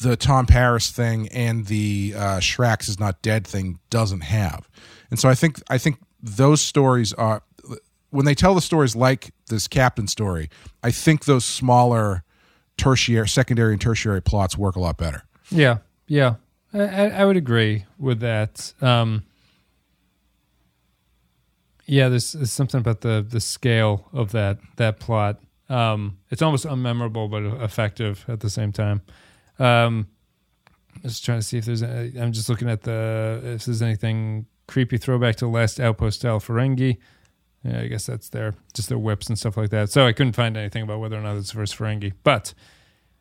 the 0.00 0.16
Tom 0.16 0.46
Paris 0.46 0.90
thing 0.90 1.28
and 1.28 1.66
the 1.66 2.14
uh, 2.16 2.20
Shrax 2.38 2.88
is 2.88 2.98
not 2.98 3.22
dead 3.22 3.46
thing 3.46 3.78
doesn't 3.88 4.22
have. 4.22 4.68
And 5.10 5.18
so 5.18 5.28
I 5.28 5.34
think 5.34 5.62
I 5.70 5.78
think 5.78 5.98
those 6.20 6.60
stories 6.60 7.12
are 7.12 7.42
when 8.10 8.26
they 8.26 8.34
tell 8.34 8.54
the 8.54 8.60
stories 8.60 8.94
like 8.94 9.32
this 9.48 9.66
captain 9.66 10.06
story, 10.06 10.50
I 10.82 10.90
think 10.90 11.24
those 11.24 11.44
smaller 11.44 12.24
tertiary, 12.76 13.28
secondary, 13.28 13.72
and 13.72 13.80
tertiary 13.80 14.20
plots 14.20 14.56
work 14.56 14.76
a 14.76 14.80
lot 14.80 14.98
better. 14.98 15.24
Yeah, 15.50 15.78
yeah, 16.06 16.34
I, 16.74 16.80
I, 16.80 17.06
I 17.08 17.24
would 17.24 17.36
agree 17.36 17.86
with 17.98 18.20
that. 18.20 18.72
Um, 18.80 19.24
yeah, 21.86 22.08
there's, 22.08 22.32
there's 22.32 22.52
something 22.52 22.80
about 22.80 23.00
the 23.00 23.24
the 23.28 23.40
scale 23.40 24.08
of 24.12 24.32
that 24.32 24.58
that 24.76 25.00
plot. 25.00 25.40
Um, 25.72 26.18
it's 26.30 26.42
almost 26.42 26.66
unmemorable 26.66 27.30
but 27.30 27.64
effective 27.64 28.24
at 28.28 28.40
the 28.40 28.50
same 28.50 28.72
time. 28.72 29.00
Um, 29.58 30.08
just 31.02 31.24
trying 31.24 31.38
to 31.38 31.42
see 31.42 31.56
if 31.58 31.64
there's. 31.64 31.82
A, 31.82 32.12
I'm 32.20 32.32
just 32.32 32.48
looking 32.48 32.68
at 32.68 32.82
the 32.82 33.40
if 33.42 33.64
there's 33.64 33.80
anything 33.80 34.46
creepy 34.66 34.98
throwback 34.98 35.36
to 35.36 35.46
Last 35.46 35.80
Outpost 35.80 36.20
style 36.20 36.40
Ferengi. 36.40 36.98
Yeah, 37.64 37.80
I 37.80 37.86
guess 37.86 38.06
that's 38.06 38.28
their 38.28 38.54
just 38.74 38.90
their 38.90 38.98
whips 38.98 39.28
and 39.28 39.38
stuff 39.38 39.56
like 39.56 39.70
that. 39.70 39.90
So 39.90 40.06
I 40.06 40.12
couldn't 40.12 40.34
find 40.34 40.56
anything 40.56 40.82
about 40.82 41.00
whether 41.00 41.16
or 41.16 41.22
not 41.22 41.36
it's 41.36 41.52
the 41.52 41.56
first 41.56 41.76
Ferengi. 41.76 42.12
But 42.22 42.52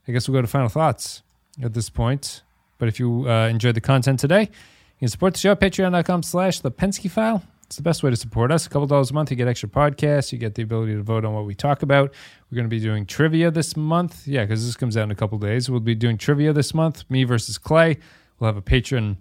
I 0.08 0.12
guess 0.12 0.28
we'll 0.28 0.38
go 0.38 0.42
to 0.42 0.48
final 0.48 0.70
thoughts 0.70 1.22
at 1.64 1.74
this 1.74 1.90
point. 1.90 2.42
But 2.78 2.90
if 2.90 3.00
you 3.00 3.30
uh, 3.30 3.48
enjoyed 3.48 3.76
the 3.76 3.82
content 3.82 4.20
today, 4.20 4.42
you 4.42 5.00
can 5.00 5.08
support 5.08 5.34
the 5.34 5.40
show 5.40 5.52
at 5.52 5.60
patreon.com 5.62 6.24
slash 6.24 6.60
the 6.60 6.72
Pensky 6.72 7.10
file. 7.10 7.44
It's 7.72 7.78
the 7.78 7.84
best 7.84 8.04
way 8.04 8.10
to 8.10 8.18
support 8.18 8.52
us. 8.52 8.66
A 8.66 8.70
couple 8.70 8.86
dollars 8.86 9.12
a 9.12 9.14
month, 9.14 9.32
you 9.32 9.38
get 9.38 9.48
extra 9.48 9.70
podcasts. 9.70 10.34
You 10.34 10.38
get 10.38 10.56
the 10.56 10.62
ability 10.62 10.94
to 10.94 11.02
vote 11.02 11.24
on 11.24 11.34
what 11.34 11.46
we 11.46 11.56
talk 11.56 11.84
about. 11.84 12.14
We're 12.52 12.58
going 12.58 12.66
to 12.66 12.70
be 12.70 12.82
doing 12.82 13.06
trivia 13.06 13.50
this 13.50 13.78
month. 13.78 14.28
Yeah, 14.28 14.44
because 14.44 14.66
this 14.66 14.76
comes 14.76 14.98
out 14.98 15.04
in 15.04 15.12
a 15.12 15.16
couple 15.16 15.38
days. 15.38 15.70
We'll 15.70 15.80
be 15.80 15.96
doing 15.96 16.18
trivia 16.18 16.52
this 16.52 16.74
month, 16.74 17.06
me 17.10 17.24
versus 17.24 17.58
Clay. 17.58 17.98
We'll 18.40 18.50
have 18.50 18.58
a 18.58 18.62
patron 18.62 19.20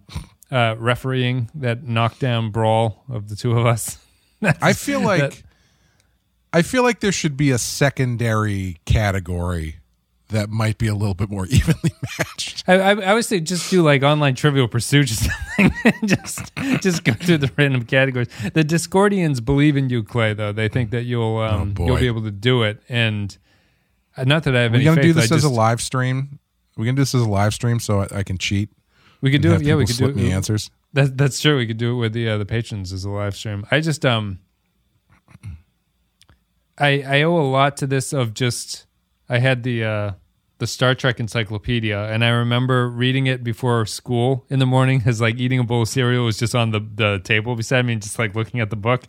uh, 0.50 0.74
refereeing 0.80 1.48
that 1.54 1.84
knockdown 1.84 2.50
brawl 2.50 3.04
of 3.08 3.28
the 3.28 3.36
two 3.36 3.56
of 3.56 3.66
us. 3.66 3.98
I 4.42 4.72
feel 4.72 5.00
like 5.00 5.20
That- 5.20 5.42
I 6.52 6.62
feel 6.62 6.82
like 6.82 6.98
there 6.98 7.12
should 7.12 7.36
be 7.36 7.52
a 7.52 7.58
secondary 7.58 8.78
category 8.84 9.76
that 10.30 10.50
might 10.50 10.78
be 10.78 10.86
a 10.86 10.94
little 10.94 11.14
bit 11.14 11.30
more 11.30 11.46
evenly 11.50 11.92
matched. 12.18 12.64
I, 12.66 12.74
I, 12.74 12.90
I 13.00 13.14
would 13.14 13.24
say 13.24 13.40
just 13.40 13.70
do 13.70 13.82
like 13.82 14.02
online 14.02 14.34
Trivial 14.34 14.68
Pursuit 14.68 15.10
or 15.10 15.14
something. 15.14 15.72
just 16.06 16.54
just 16.80 17.04
go 17.04 17.12
through 17.12 17.38
the 17.38 17.50
random 17.56 17.84
categories. 17.84 18.28
The 18.52 18.64
Discordians 18.64 19.44
believe 19.44 19.76
in 19.76 19.90
you, 19.90 20.02
Clay. 20.02 20.34
Though 20.34 20.52
they 20.52 20.68
think 20.68 20.90
that 20.90 21.02
you'll 21.02 21.38
um, 21.38 21.74
Oh, 21.78 21.86
you'll 21.86 21.98
be 21.98 22.06
able 22.06 22.22
to 22.22 22.30
do 22.30 22.62
it, 22.62 22.82
and 22.88 23.36
uh, 24.16 24.24
not 24.24 24.44
that 24.44 24.56
I 24.56 24.62
have 24.62 24.72
We're 24.72 24.84
gonna 24.84 24.96
faith. 24.96 25.04
do 25.04 25.12
this 25.12 25.32
I 25.32 25.36
as 25.36 25.44
a 25.44 25.48
live 25.50 25.80
stream. 25.80 26.38
We're 26.76 26.84
gonna 26.86 26.96
do 26.96 27.02
this 27.02 27.14
as 27.14 27.22
a 27.22 27.28
live 27.28 27.54
stream 27.54 27.80
so 27.80 28.00
I, 28.02 28.18
I 28.18 28.22
can 28.22 28.38
cheat. 28.38 28.70
We 29.20 29.30
could 29.30 29.42
do 29.42 29.52
it. 29.52 29.62
Yeah, 29.62 29.74
we 29.74 29.84
could 29.84 29.96
do 29.96 30.04
slip 30.04 30.16
me 30.16 30.32
answers. 30.32 30.70
That, 30.92 31.16
that's 31.16 31.40
true. 31.40 31.56
We 31.56 31.66
could 31.66 31.76
do 31.76 31.92
it 31.92 31.98
with 32.00 32.12
the 32.12 32.28
uh, 32.30 32.38
the 32.38 32.46
patrons 32.46 32.92
as 32.92 33.04
a 33.04 33.10
live 33.10 33.36
stream. 33.36 33.66
I 33.70 33.80
just 33.80 34.04
um, 34.06 34.38
I 36.78 37.02
I 37.02 37.22
owe 37.22 37.36
a 37.36 37.44
lot 37.48 37.76
to 37.78 37.86
this 37.86 38.12
of 38.12 38.34
just 38.34 38.86
I 39.30 39.38
had 39.38 39.62
the 39.62 39.84
uh 39.84 40.12
the 40.58 40.66
Star 40.66 40.94
Trek 40.94 41.18
encyclopedia 41.18 41.98
and 41.98 42.22
I 42.22 42.28
remember 42.28 42.90
reading 42.90 43.26
it 43.26 43.42
before 43.42 43.86
school 43.86 44.44
in 44.50 44.58
the 44.58 44.66
morning 44.66 45.02
as 45.06 45.18
like 45.18 45.36
eating 45.38 45.58
a 45.58 45.64
bowl 45.64 45.82
of 45.82 45.88
cereal 45.88 46.26
was 46.26 46.36
just 46.36 46.54
on 46.54 46.70
the 46.70 46.80
the 46.80 47.18
table 47.24 47.56
beside 47.56 47.86
me 47.86 47.94
and 47.94 48.02
just 48.02 48.18
like 48.18 48.34
looking 48.34 48.60
at 48.60 48.68
the 48.68 48.76
book. 48.76 49.04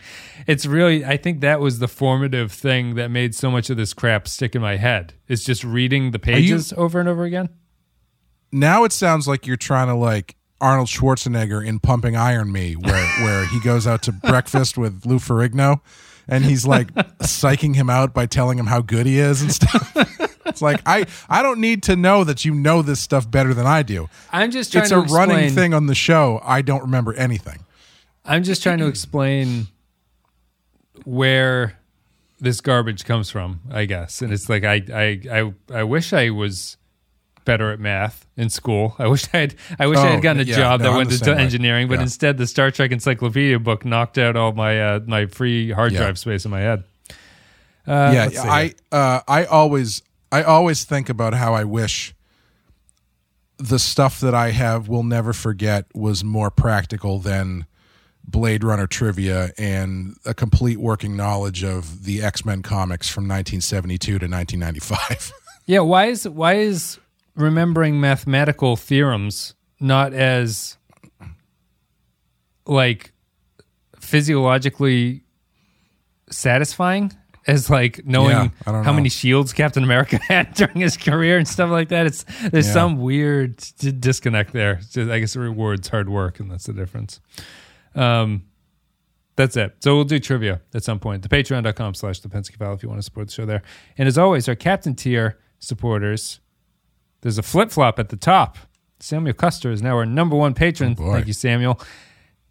It's 0.48 0.66
really 0.66 1.04
I 1.04 1.18
think 1.18 1.42
that 1.42 1.60
was 1.60 1.80
the 1.80 1.90
formative 1.90 2.54
thing 2.54 2.96
that 2.96 3.12
made 3.12 3.36
so 3.36 3.52
much 3.52 3.70
of 3.70 3.76
this 3.76 3.94
crap 3.94 4.30
stick 4.30 4.56
in 4.56 4.62
my 4.62 4.78
head. 4.78 5.14
Is 5.28 5.44
just 5.44 5.64
reading 5.66 6.12
the 6.12 6.20
you- 6.20 6.34
pages 6.34 6.74
over 6.78 7.00
and 7.02 7.10
over 7.10 7.26
again. 7.26 7.50
Now 8.54 8.84
it 8.84 8.92
sounds 8.92 9.28
like 9.28 9.48
you're 9.48 9.58
trying 9.58 9.88
to 9.88 9.96
like 9.96 10.36
Arnold 10.62 10.88
Schwarzenegger 10.88 11.66
in 11.66 11.80
Pumping 11.80 12.16
Iron 12.16 12.52
Me, 12.52 12.76
where 12.76 13.08
where 13.24 13.46
he 13.48 13.60
goes 13.60 13.88
out 13.88 14.04
to 14.04 14.12
breakfast 14.12 14.78
with 14.78 15.06
Lou 15.06 15.18
Ferrigno, 15.18 15.82
and 16.32 16.44
he's 16.44 16.66
like 16.66 16.92
psyching 17.22 17.76
him 17.76 17.90
out 17.92 18.14
by 18.16 18.26
telling 18.26 18.58
him 18.58 18.66
how 18.66 18.82
good 18.82 19.06
he 19.06 19.20
is 19.20 19.42
and 19.44 19.52
stuff. 19.52 19.92
it's 20.48 20.62
like 20.64 20.82
I 20.88 21.06
I 21.30 21.44
don't 21.44 21.60
need 21.60 21.84
to 21.84 21.96
know 21.96 22.24
that 22.24 22.44
you 22.46 22.56
know 22.56 22.82
this 22.82 23.00
stuff 23.00 23.30
better 23.30 23.54
than 23.54 23.68
I 23.68 23.84
do. 23.84 24.10
I'm 24.32 24.50
just 24.50 24.72
trying 24.72 24.82
It's 24.84 24.90
to 24.90 24.98
a 24.98 25.02
running 25.02 25.38
explain- 25.38 25.56
thing 25.56 25.74
on 25.76 25.86
the 25.86 25.96
show. 25.96 26.42
I 26.44 26.64
don't 26.64 26.82
remember 26.82 27.14
anything. 27.14 27.66
I'm 28.26 28.44
just 28.44 28.64
trying 28.64 28.80
to 28.80 28.88
explain 28.88 29.68
where 31.04 31.78
this 32.40 32.62
garbage 32.62 33.06
comes 33.06 33.30
from, 33.30 33.62
I 33.72 33.86
guess. 33.86 34.22
And 34.22 34.32
it's 34.34 34.50
like 34.50 34.64
I 34.64 34.82
I 34.94 35.22
I, 35.32 35.54
I 35.80 35.84
wish 35.84 36.14
I 36.14 36.30
was 36.30 36.78
better 37.46 37.72
at 37.72 37.80
math 37.80 38.26
in 38.38 38.50
school. 38.50 38.96
I 39.00 39.08
wish 39.08 39.26
I 39.34 39.38
had 39.38 39.56
I 39.80 39.88
wish 39.88 39.98
I 40.00 40.10
Oh, 40.10 40.12
had 40.14 40.22
gotten 40.22 40.42
a 40.42 40.46
yeah, 40.46 40.56
job 40.56 40.80
no, 40.80 40.86
that 40.86 40.90
I'm 40.92 40.98
went 40.98 41.10
the 41.10 41.16
into 41.16 41.26
same 41.26 41.36
way. 41.38 41.44
engineering, 41.44 41.88
but 41.88 41.96
Yeah. 41.96 42.02
instead 42.04 42.38
the 42.38 42.48
Star 42.48 42.72
Trek 42.72 42.92
Encyclopedia 42.92 43.60
book 43.60 43.86
knocked 43.86 44.18
out 44.18 44.36
all 44.36 44.52
my 44.54 44.80
uh, 44.82 45.00
my 45.06 45.26
free 45.26 45.72
hard 45.72 45.92
Yeah. 45.94 46.00
drive 46.00 46.18
space 46.20 46.46
in 46.46 46.52
my 46.52 46.60
head. 46.62 46.84
Uh, 47.88 48.12
yeah, 48.14 48.30
I 48.44 48.74
uh, 48.92 49.22
I 49.28 49.46
always 49.46 50.02
I 50.32 50.44
always 50.44 50.84
think 50.84 51.10
about 51.10 51.34
how 51.34 51.54
I 51.54 51.64
wish 51.64 52.14
the 53.58 53.80
stuff 53.80 54.20
that 54.22 54.34
I 54.34 54.52
have 54.52 54.88
will 54.88 55.04
never 55.04 55.34
forget 55.34 55.86
was 55.94 56.24
more 56.24 56.50
practical 56.50 57.20
than 57.20 57.66
Blade 58.24 58.64
Runner 58.64 58.88
trivia 58.88 59.52
and 59.58 60.16
a 60.26 60.34
complete 60.34 60.78
working 60.80 61.16
knowledge 61.16 61.64
of 61.64 62.06
the 62.06 62.22
X 62.24 62.46
Men 62.46 62.62
comics 62.62 63.10
from 63.10 63.24
1972 63.26 64.20
to 64.20 64.28
1995. 64.28 65.32
Yeah, 65.68 65.82
why 65.82 66.06
is 66.08 66.28
why 66.28 66.56
is 66.56 66.98
remembering 67.36 68.00
mathematical 68.00 68.76
theorems 68.76 69.56
not 69.80 70.14
as 70.14 70.78
like 72.66 73.12
physiologically 74.00 75.24
satisfying 76.30 77.12
as 77.48 77.70
like 77.70 78.06
knowing 78.06 78.30
Yeah, 78.32 78.50
I 78.68 78.72
don't 78.72 78.84
how 78.84 78.92
know. 78.92 78.98
many 78.98 79.10
shields 79.10 79.52
Captain 79.54 79.84
America 79.84 80.20
had 80.28 80.54
during 80.54 80.78
his 80.82 80.96
career 80.98 81.38
and 81.38 81.48
stuff 81.48 81.72
like 81.72 81.90
that? 81.90 82.06
It's 82.06 82.24
there's 82.52 82.68
Yeah. 82.68 82.74
some 82.74 83.00
weird 83.00 83.58
d- 83.80 83.92
disconnect 83.92 84.54
there. 84.54 84.74
It's 84.74 84.90
just- 84.90 85.10
I 85.10 85.20
guess 85.20 85.36
it 85.36 85.40
rewards 85.40 85.88
hard 85.90 86.08
work, 86.10 86.40
and 86.40 86.52
that's 86.52 86.66
the 86.66 86.74
difference. 86.74 87.20
Um, 87.96 88.44
that's 89.36 89.58
it. 89.58 89.76
So 89.80 89.96
we'll 89.96 90.04
do 90.04 90.20
trivia 90.20 90.62
at 90.76 90.84
some 90.84 91.00
point. 91.00 91.24
The 91.24 91.30
patreon.com 91.30 91.96
slash 91.96 92.20
the 92.20 92.30
Pensky 92.30 92.58
file 92.58 92.74
if 92.74 92.84
you 92.84 92.90
want 92.90 93.00
to 93.00 93.04
support 93.04 93.28
the 93.28 93.34
show 93.34 93.46
there. 93.46 93.64
And 93.98 94.08
as 94.08 94.18
always, 94.18 94.48
our 94.48 94.56
captain 94.56 94.94
tier 94.94 95.40
supporters, 95.58 96.41
there's 97.22 97.38
a 97.38 97.44
flip 97.44 97.72
flop 97.72 98.00
at 98.00 98.10
the 98.10 98.18
top. 98.18 98.58
Samuel 99.00 99.34
Custer 99.34 99.72
is 99.72 99.82
now 99.82 99.96
our 99.96 100.06
number 100.06 100.36
one 100.36 100.54
patron. 100.54 100.96
Oh, 101.00 101.14
thank 101.14 101.28
you, 101.28 101.34
Samuel. 101.34 101.80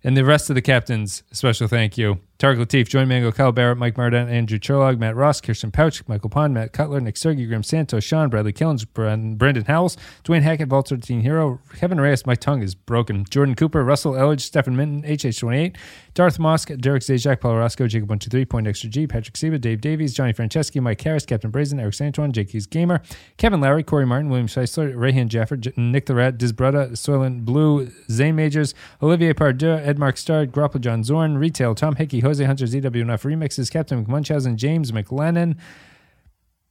And 0.02 0.16
the 0.16 0.24
rest 0.24 0.50
of 0.50 0.54
the 0.54 0.62
captains, 0.62 1.22
a 1.30 1.34
special 1.34 1.68
thank 1.68 1.98
you. 1.98 2.20
Tarek 2.40 2.56
Latif, 2.56 2.88
Joy 2.88 3.04
Mango, 3.04 3.30
Kyle 3.30 3.52
Barrett, 3.52 3.76
Mike 3.76 3.98
Martin, 3.98 4.26
Andrew 4.30 4.58
Cherlog, 4.58 4.98
Matt 4.98 5.14
Ross, 5.14 5.42
Kirsten 5.42 5.70
Pouch, 5.70 6.02
Michael 6.08 6.30
Pond, 6.30 6.54
Matt 6.54 6.72
Cutler, 6.72 6.98
Nick 6.98 7.18
Sergey, 7.18 7.44
Graham 7.44 7.62
Santos, 7.62 8.02
Sean, 8.02 8.30
Bradley 8.30 8.54
Killens, 8.54 8.86
Bren- 8.86 9.36
Brendan 9.36 9.66
Howells, 9.66 9.98
Dwayne 10.24 10.40
Hackett, 10.40 10.68
Vault 10.68 10.88
13 10.88 11.20
Hero, 11.20 11.60
Kevin 11.76 12.00
Reyes, 12.00 12.24
my 12.24 12.34
tongue 12.34 12.62
is 12.62 12.74
broken, 12.74 13.26
Jordan 13.28 13.54
Cooper, 13.54 13.84
Russell 13.84 14.12
Elledge, 14.14 14.40
Stephen 14.40 14.74
Minton, 14.74 15.02
HH28, 15.02 15.76
Darth 16.14 16.38
Mosk, 16.38 16.80
Derek 16.80 17.02
Zajac, 17.02 17.40
Paul 17.42 17.56
Roscoe, 17.56 17.86
Jacob 17.86 18.08
123, 18.08 18.46
Point 18.46 18.66
Extra 18.66 18.88
G, 18.88 19.06
Patrick 19.06 19.36
Seba, 19.36 19.58
Dave 19.58 19.82
Davies, 19.82 20.14
Johnny 20.14 20.32
Franceschi, 20.32 20.80
Mike 20.80 21.00
Harris, 21.02 21.26
Captain 21.26 21.50
Brazen, 21.50 21.78
Eric 21.78 21.92
Santuan, 21.92 22.32
Jake 22.32 22.48
Keys 22.48 22.66
Gamer, 22.66 23.02
Kevin 23.36 23.60
Lowry, 23.60 23.82
Corey 23.82 24.06
Martin, 24.06 24.30
William 24.30 24.48
Scheisler, 24.48 24.94
Rayhan 24.94 25.28
Jaffer, 25.28 25.58
J- 25.58 25.74
Nick 25.76 26.06
the 26.06 26.14
Rat, 26.14 26.38
Disbrutta, 26.38 26.92
Soylent 26.92 27.44
Blue, 27.44 27.90
Zay 28.10 28.32
Majors, 28.32 28.74
Olivier 29.02 29.34
Pardue, 29.34 29.74
Ed 29.76 29.98
Mark 29.98 30.16
Stard, 30.16 30.52
Grapple 30.52 30.80
John 30.80 31.04
Zorn, 31.04 31.36
Retail, 31.36 31.74
Tom 31.74 31.96
Hickey, 31.96 32.20
Jose 32.30 32.44
Hunter, 32.44 32.64
ZWNF 32.66 33.22
Remixes, 33.24 33.70
Captain 33.70 34.04
McMunchausen, 34.04 34.56
James 34.56 34.92
McLennan, 34.92 35.56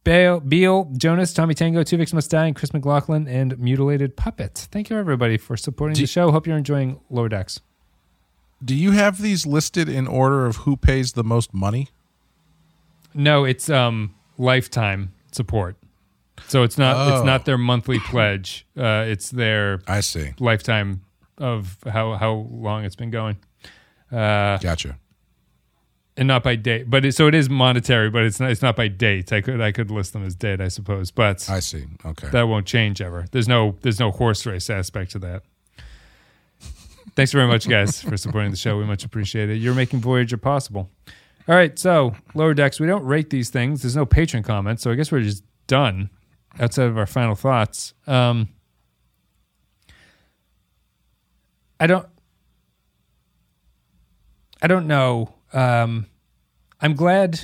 Bale, 0.02 0.40
Beal, 0.40 0.90
Jonas, 0.96 1.32
Tommy 1.34 1.52
Tango, 1.54 1.82
Tuvix 1.82 2.12
Must 2.14 2.30
Die, 2.30 2.46
and 2.46 2.56
Chris 2.56 2.72
McLaughlin, 2.72 3.28
and 3.28 3.58
Mutilated 3.58 4.16
Puppet. 4.16 4.68
Thank 4.72 4.88
you, 4.90 4.96
everybody, 4.96 5.36
for 5.36 5.56
supporting 5.56 5.96
the 6.00 6.06
show. 6.06 6.30
Hope 6.30 6.46
you're 6.46 6.56
enjoying 6.56 7.00
Lower 7.10 7.28
Decks. 7.28 7.60
Do 8.64 8.74
you 8.74 8.92
have 8.92 9.20
these 9.20 9.46
listed 9.46 9.88
in 9.88 10.06
order 10.06 10.46
of 10.46 10.56
who 10.56 10.76
pays 10.76 11.12
the 11.12 11.24
most 11.24 11.52
money? 11.54 11.88
No, 13.14 13.44
it's 13.44 13.68
um 13.68 14.14
lifetime 14.38 15.12
support. 15.32 15.76
So 16.46 16.62
it's 16.62 16.78
not 16.78 17.08
it's 17.12 17.20
Oh. 17.20 17.24
not 17.24 17.44
their 17.44 17.58
monthly 17.58 17.98
pledge. 17.98 18.66
Uh, 18.76 19.04
it's 19.06 19.30
their 19.30 19.80
I 19.86 20.00
see. 20.00 20.32
lifetime 20.38 21.02
of 21.38 21.76
how 21.86 22.14
how 22.14 22.32
long 22.50 22.84
it's 22.84 22.96
been 22.96 23.10
going. 23.10 23.36
Uh, 24.12 24.58
Gotcha. 24.58 24.98
And 26.16 26.28
not 26.28 26.42
by 26.42 26.56
date, 26.56 26.90
but 26.90 27.04
it, 27.04 27.14
so 27.14 27.26
it 27.28 27.34
is 27.34 27.48
monetary, 27.48 28.10
but 28.10 28.22
it's 28.24 28.40
not 28.40 28.50
it's 28.50 28.62
not 28.62 28.76
by 28.76 28.88
date. 28.88 29.32
I 29.32 29.40
could 29.40 29.60
I 29.60 29.72
could 29.72 29.90
list 29.90 30.12
them 30.12 30.24
as 30.24 30.34
date, 30.34 30.60
I 30.60 30.68
suppose, 30.68 31.10
but 31.10 31.48
I 31.48 31.60
see. 31.60 31.86
Okay. 32.04 32.28
that 32.28 32.42
won't 32.42 32.66
change 32.66 33.00
ever. 33.00 33.26
There's 33.30 33.48
no 33.48 33.76
there's 33.82 34.00
no 34.00 34.10
horse 34.10 34.44
race 34.46 34.68
aspect 34.70 35.12
to 35.12 35.18
that. 35.20 35.42
Thanks 37.16 37.32
very 37.32 37.46
much, 37.46 37.68
guys, 37.68 38.00
for 38.00 38.16
supporting 38.16 38.50
the 38.50 38.56
show. 38.56 38.78
We 38.78 38.84
much 38.84 39.04
appreciate 39.04 39.50
it. 39.50 39.56
You're 39.56 39.74
making 39.74 40.00
Voyager 40.00 40.36
possible. 40.36 40.90
All 41.48 41.54
right, 41.54 41.76
so 41.78 42.14
lower 42.34 42.54
decks. 42.54 42.78
We 42.78 42.86
don't 42.86 43.04
rate 43.04 43.30
these 43.30 43.50
things. 43.50 43.82
There's 43.82 43.96
no 43.96 44.06
patron 44.06 44.42
comments, 44.42 44.82
so 44.82 44.90
I 44.90 44.94
guess 44.94 45.10
we're 45.10 45.22
just 45.22 45.42
done. 45.66 46.10
Outside 46.58 46.86
of 46.86 46.98
our 46.98 47.06
final 47.06 47.36
thoughts, 47.36 47.94
um, 48.08 48.48
I 51.78 51.86
don't. 51.86 52.06
I 54.60 54.66
don't 54.66 54.86
know. 54.86 55.32
Um, 55.52 56.06
I'm 56.80 56.94
glad. 56.94 57.40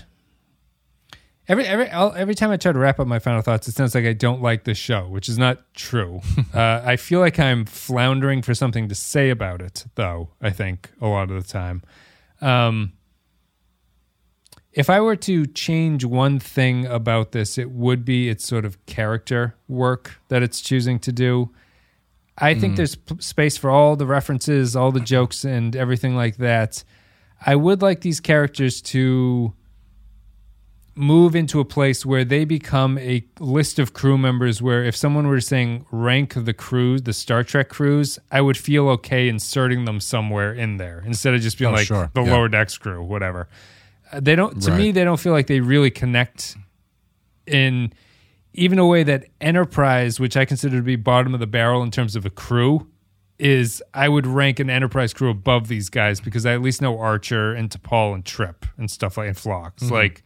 Every 1.48 1.64
every 1.64 1.86
every 1.86 2.34
time 2.34 2.50
I 2.50 2.56
try 2.56 2.72
to 2.72 2.78
wrap 2.78 2.98
up 2.98 3.06
my 3.06 3.20
final 3.20 3.40
thoughts, 3.40 3.68
it 3.68 3.74
sounds 3.74 3.94
like 3.94 4.04
I 4.04 4.12
don't 4.12 4.42
like 4.42 4.64
the 4.64 4.74
show, 4.74 5.06
which 5.06 5.28
is 5.28 5.38
not 5.38 5.72
true. 5.74 6.20
uh, 6.54 6.82
I 6.84 6.96
feel 6.96 7.20
like 7.20 7.38
I'm 7.38 7.64
floundering 7.64 8.42
for 8.42 8.52
something 8.52 8.88
to 8.88 8.94
say 8.96 9.30
about 9.30 9.62
it, 9.62 9.84
though. 9.94 10.30
I 10.42 10.50
think 10.50 10.90
a 11.00 11.06
lot 11.06 11.30
of 11.30 11.40
the 11.40 11.48
time. 11.48 11.82
Um, 12.40 12.94
if 14.72 14.90
I 14.90 15.00
were 15.00 15.16
to 15.16 15.46
change 15.46 16.04
one 16.04 16.38
thing 16.38 16.84
about 16.84 17.32
this, 17.32 17.56
it 17.56 17.70
would 17.70 18.04
be 18.04 18.28
its 18.28 18.44
sort 18.44 18.64
of 18.64 18.84
character 18.86 19.54
work 19.68 20.20
that 20.28 20.42
it's 20.42 20.60
choosing 20.60 20.98
to 21.00 21.12
do. 21.12 21.50
I 22.38 22.52
think 22.54 22.76
there's 22.76 22.96
p- 22.96 23.16
space 23.18 23.56
for 23.56 23.70
all 23.70 23.96
the 23.96 24.04
references, 24.04 24.76
all 24.76 24.92
the 24.92 25.00
jokes, 25.00 25.44
and 25.44 25.74
everything 25.74 26.14
like 26.14 26.36
that. 26.36 26.84
I 27.44 27.54
would 27.56 27.82
like 27.82 28.00
these 28.00 28.20
characters 28.20 28.80
to 28.82 29.52
move 30.94 31.36
into 31.36 31.60
a 31.60 31.64
place 31.64 32.06
where 32.06 32.24
they 32.24 32.44
become 32.46 32.96
a 32.98 33.22
list 33.38 33.78
of 33.78 33.92
crew 33.92 34.16
members 34.16 34.62
where 34.62 34.82
if 34.82 34.96
someone 34.96 35.26
were 35.26 35.42
saying 35.42 35.84
rank 35.90 36.32
the 36.34 36.54
crew 36.54 36.98
the 36.98 37.12
star 37.12 37.44
trek 37.44 37.68
crews 37.68 38.18
i 38.32 38.40
would 38.40 38.56
feel 38.56 38.88
okay 38.88 39.28
inserting 39.28 39.84
them 39.84 40.00
somewhere 40.00 40.54
in 40.54 40.78
there 40.78 41.02
instead 41.04 41.34
of 41.34 41.40
just 41.42 41.58
being 41.58 41.70
Oh, 41.70 41.74
like 41.74 41.86
sure. 41.86 42.10
the 42.14 42.22
Yeah. 42.22 42.32
lower 42.32 42.48
decks 42.48 42.78
crew 42.78 43.02
whatever 43.02 43.46
Uh, 44.10 44.20
they 44.20 44.34
don't 44.36 44.62
to 44.62 44.70
Right. 44.70 44.78
me 44.78 44.90
they 44.90 45.04
don't 45.04 45.20
feel 45.20 45.32
like 45.34 45.48
they 45.48 45.60
really 45.60 45.90
connect 45.90 46.56
in 47.46 47.92
even 48.54 48.78
a 48.78 48.86
way 48.86 49.02
that 49.02 49.26
enterprise 49.38 50.18
which 50.18 50.34
i 50.34 50.46
consider 50.46 50.78
to 50.78 50.82
be 50.82 50.96
bottom 50.96 51.34
of 51.34 51.40
the 51.40 51.46
barrel 51.46 51.82
in 51.82 51.90
terms 51.90 52.16
of 52.16 52.24
a 52.24 52.30
crew 52.30 52.86
is 53.38 53.82
I 53.92 54.08
would 54.08 54.26
rank 54.26 54.60
an 54.60 54.70
Enterprise 54.70 55.12
crew 55.12 55.30
above 55.30 55.68
these 55.68 55.88
guys 55.88 56.20
because 56.20 56.46
I 56.46 56.54
at 56.54 56.62
least 56.62 56.80
know 56.80 56.98
Archer 56.98 57.52
and 57.52 57.70
T'Pol 57.70 58.14
and 58.14 58.24
Trip 58.24 58.64
and 58.78 58.90
stuff 58.90 59.16
like 59.16 59.28
and 59.28 59.36
Phlox. 59.36 59.84
Mm-hmm. 59.84 59.94
Like 59.94 60.22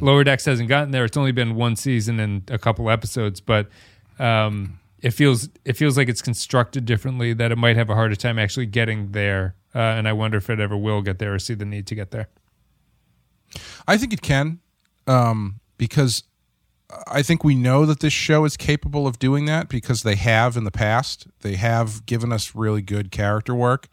Lower 0.00 0.24
Decks 0.24 0.44
hasn't 0.44 0.68
gotten 0.68 0.90
there. 0.90 1.04
It's 1.04 1.16
only 1.16 1.32
been 1.32 1.54
one 1.54 1.76
season 1.76 2.20
and 2.20 2.48
a 2.50 2.58
couple 2.58 2.90
episodes, 2.90 3.40
but 3.40 3.68
um, 4.18 4.78
it 5.02 5.10
feels 5.10 5.48
it 5.64 5.76
feels 5.76 5.96
like 5.96 6.08
it's 6.08 6.22
constructed 6.22 6.84
differently. 6.84 7.32
That 7.32 7.52
it 7.52 7.58
might 7.58 7.76
have 7.76 7.90
a 7.90 7.94
harder 7.94 8.14
time 8.14 8.38
actually 8.38 8.66
getting 8.66 9.12
there, 9.12 9.56
uh, 9.74 9.78
and 9.78 10.08
I 10.08 10.12
wonder 10.12 10.38
if 10.38 10.48
it 10.48 10.60
ever 10.60 10.76
will 10.76 11.02
get 11.02 11.18
there 11.18 11.34
or 11.34 11.38
see 11.38 11.54
the 11.54 11.64
need 11.64 11.86
to 11.88 11.94
get 11.94 12.10
there. 12.10 12.28
I 13.86 13.98
think 13.98 14.12
it 14.12 14.22
can, 14.22 14.60
um, 15.06 15.60
because 15.76 16.24
I 17.06 17.22
think 17.22 17.44
we 17.44 17.54
know 17.54 17.86
that 17.86 18.00
this 18.00 18.12
show 18.12 18.44
is 18.44 18.56
capable 18.56 19.06
of 19.06 19.18
doing 19.18 19.46
that 19.46 19.68
because 19.68 20.02
they 20.02 20.14
have 20.16 20.56
in 20.56 20.64
the 20.64 20.70
past. 20.70 21.26
They 21.40 21.56
have 21.56 22.06
given 22.06 22.32
us 22.32 22.54
really 22.54 22.82
good 22.82 23.10
character 23.10 23.54
work. 23.54 23.88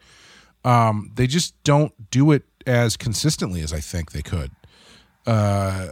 Um, 0.64 1.10
they 1.14 1.26
just 1.26 1.60
don't 1.64 2.10
do 2.10 2.30
it 2.32 2.44
as 2.66 2.96
consistently 2.96 3.62
as 3.62 3.72
I 3.72 3.80
think 3.80 4.12
they 4.12 4.22
could. 4.22 4.50
Uh, 5.26 5.88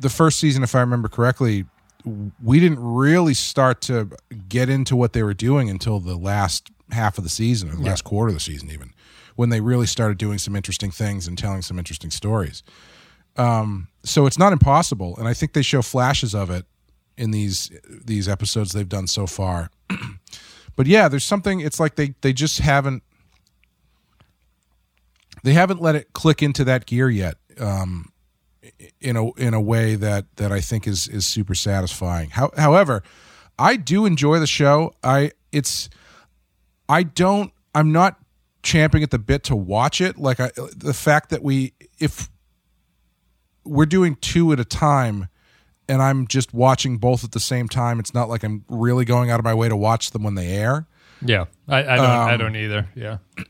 the 0.00 0.10
first 0.10 0.38
season, 0.38 0.62
if 0.62 0.74
I 0.74 0.80
remember 0.80 1.08
correctly, 1.08 1.64
we 2.42 2.60
didn't 2.60 2.80
really 2.80 3.34
start 3.34 3.80
to 3.82 4.10
get 4.48 4.68
into 4.68 4.96
what 4.96 5.12
they 5.12 5.22
were 5.22 5.34
doing 5.34 5.70
until 5.70 6.00
the 6.00 6.16
last 6.16 6.70
half 6.90 7.16
of 7.18 7.24
the 7.24 7.30
season 7.30 7.70
or 7.70 7.76
the 7.76 7.82
last 7.82 8.04
quarter 8.04 8.28
of 8.28 8.34
the 8.34 8.40
season, 8.40 8.70
even 8.70 8.92
when 9.36 9.48
they 9.48 9.60
really 9.60 9.86
started 9.86 10.18
doing 10.18 10.38
some 10.38 10.54
interesting 10.56 10.90
things 10.90 11.26
and 11.26 11.38
telling 11.38 11.62
some 11.62 11.78
interesting 11.78 12.10
stories. 12.10 12.62
Um, 13.36 13.88
so 14.04 14.26
it's 14.26 14.38
not 14.38 14.52
impossible, 14.52 15.16
and 15.16 15.28
I 15.28 15.34
think 15.34 15.52
they 15.52 15.62
show 15.62 15.82
flashes 15.82 16.34
of 16.34 16.50
it 16.50 16.66
in 17.16 17.30
these 17.30 17.70
these 17.88 18.28
episodes 18.28 18.72
they've 18.72 18.88
done 18.88 19.06
so 19.06 19.26
far. 19.26 19.70
but 20.76 20.86
yeah, 20.86 21.08
there's 21.08 21.24
something. 21.24 21.60
It's 21.60 21.80
like 21.80 21.96
they 21.96 22.14
they 22.20 22.32
just 22.32 22.60
haven't 22.60 23.02
they 25.42 25.52
haven't 25.52 25.80
let 25.80 25.94
it 25.94 26.12
click 26.12 26.42
into 26.42 26.64
that 26.64 26.86
gear 26.86 27.08
yet. 27.08 27.36
Um, 27.58 28.12
in 29.00 29.16
a 29.16 29.32
in 29.34 29.54
a 29.54 29.60
way 29.60 29.94
that 29.96 30.26
that 30.36 30.52
I 30.52 30.60
think 30.60 30.86
is 30.86 31.08
is 31.08 31.26
super 31.26 31.54
satisfying. 31.54 32.30
How, 32.30 32.50
however, 32.56 33.02
I 33.58 33.76
do 33.76 34.06
enjoy 34.06 34.38
the 34.38 34.46
show. 34.46 34.92
I 35.02 35.32
it's 35.50 35.90
I 36.88 37.02
don't 37.02 37.52
I'm 37.74 37.92
not 37.92 38.18
champing 38.62 39.02
at 39.02 39.10
the 39.10 39.18
bit 39.18 39.42
to 39.44 39.56
watch 39.56 40.00
it. 40.00 40.16
Like 40.18 40.40
I, 40.40 40.50
the 40.56 40.94
fact 40.94 41.30
that 41.30 41.42
we 41.42 41.74
if 41.98 42.30
we're 43.64 43.86
doing 43.86 44.16
two 44.20 44.52
at 44.52 44.60
a 44.60 44.64
time 44.64 45.28
and 45.88 46.00
I'm 46.00 46.26
just 46.26 46.54
watching 46.54 46.98
both 46.98 47.24
at 47.24 47.32
the 47.32 47.40
same 47.40 47.68
time, 47.68 47.98
it's 47.98 48.14
not 48.14 48.28
like 48.28 48.44
I'm 48.44 48.64
really 48.68 49.04
going 49.04 49.30
out 49.30 49.40
of 49.40 49.44
my 49.44 49.52
way 49.54 49.68
to 49.68 49.76
watch 49.76 50.12
them 50.12 50.22
when 50.22 50.34
they 50.36 50.48
air. 50.48 50.86
Yeah, 51.24 51.46
I, 51.68 51.78
I 51.78 51.96
don't. 51.96 52.04
I 52.06 52.32
Um, 52.34 52.38
don't 52.38 52.56
either. 52.56 52.88
Yeah, 52.94 53.18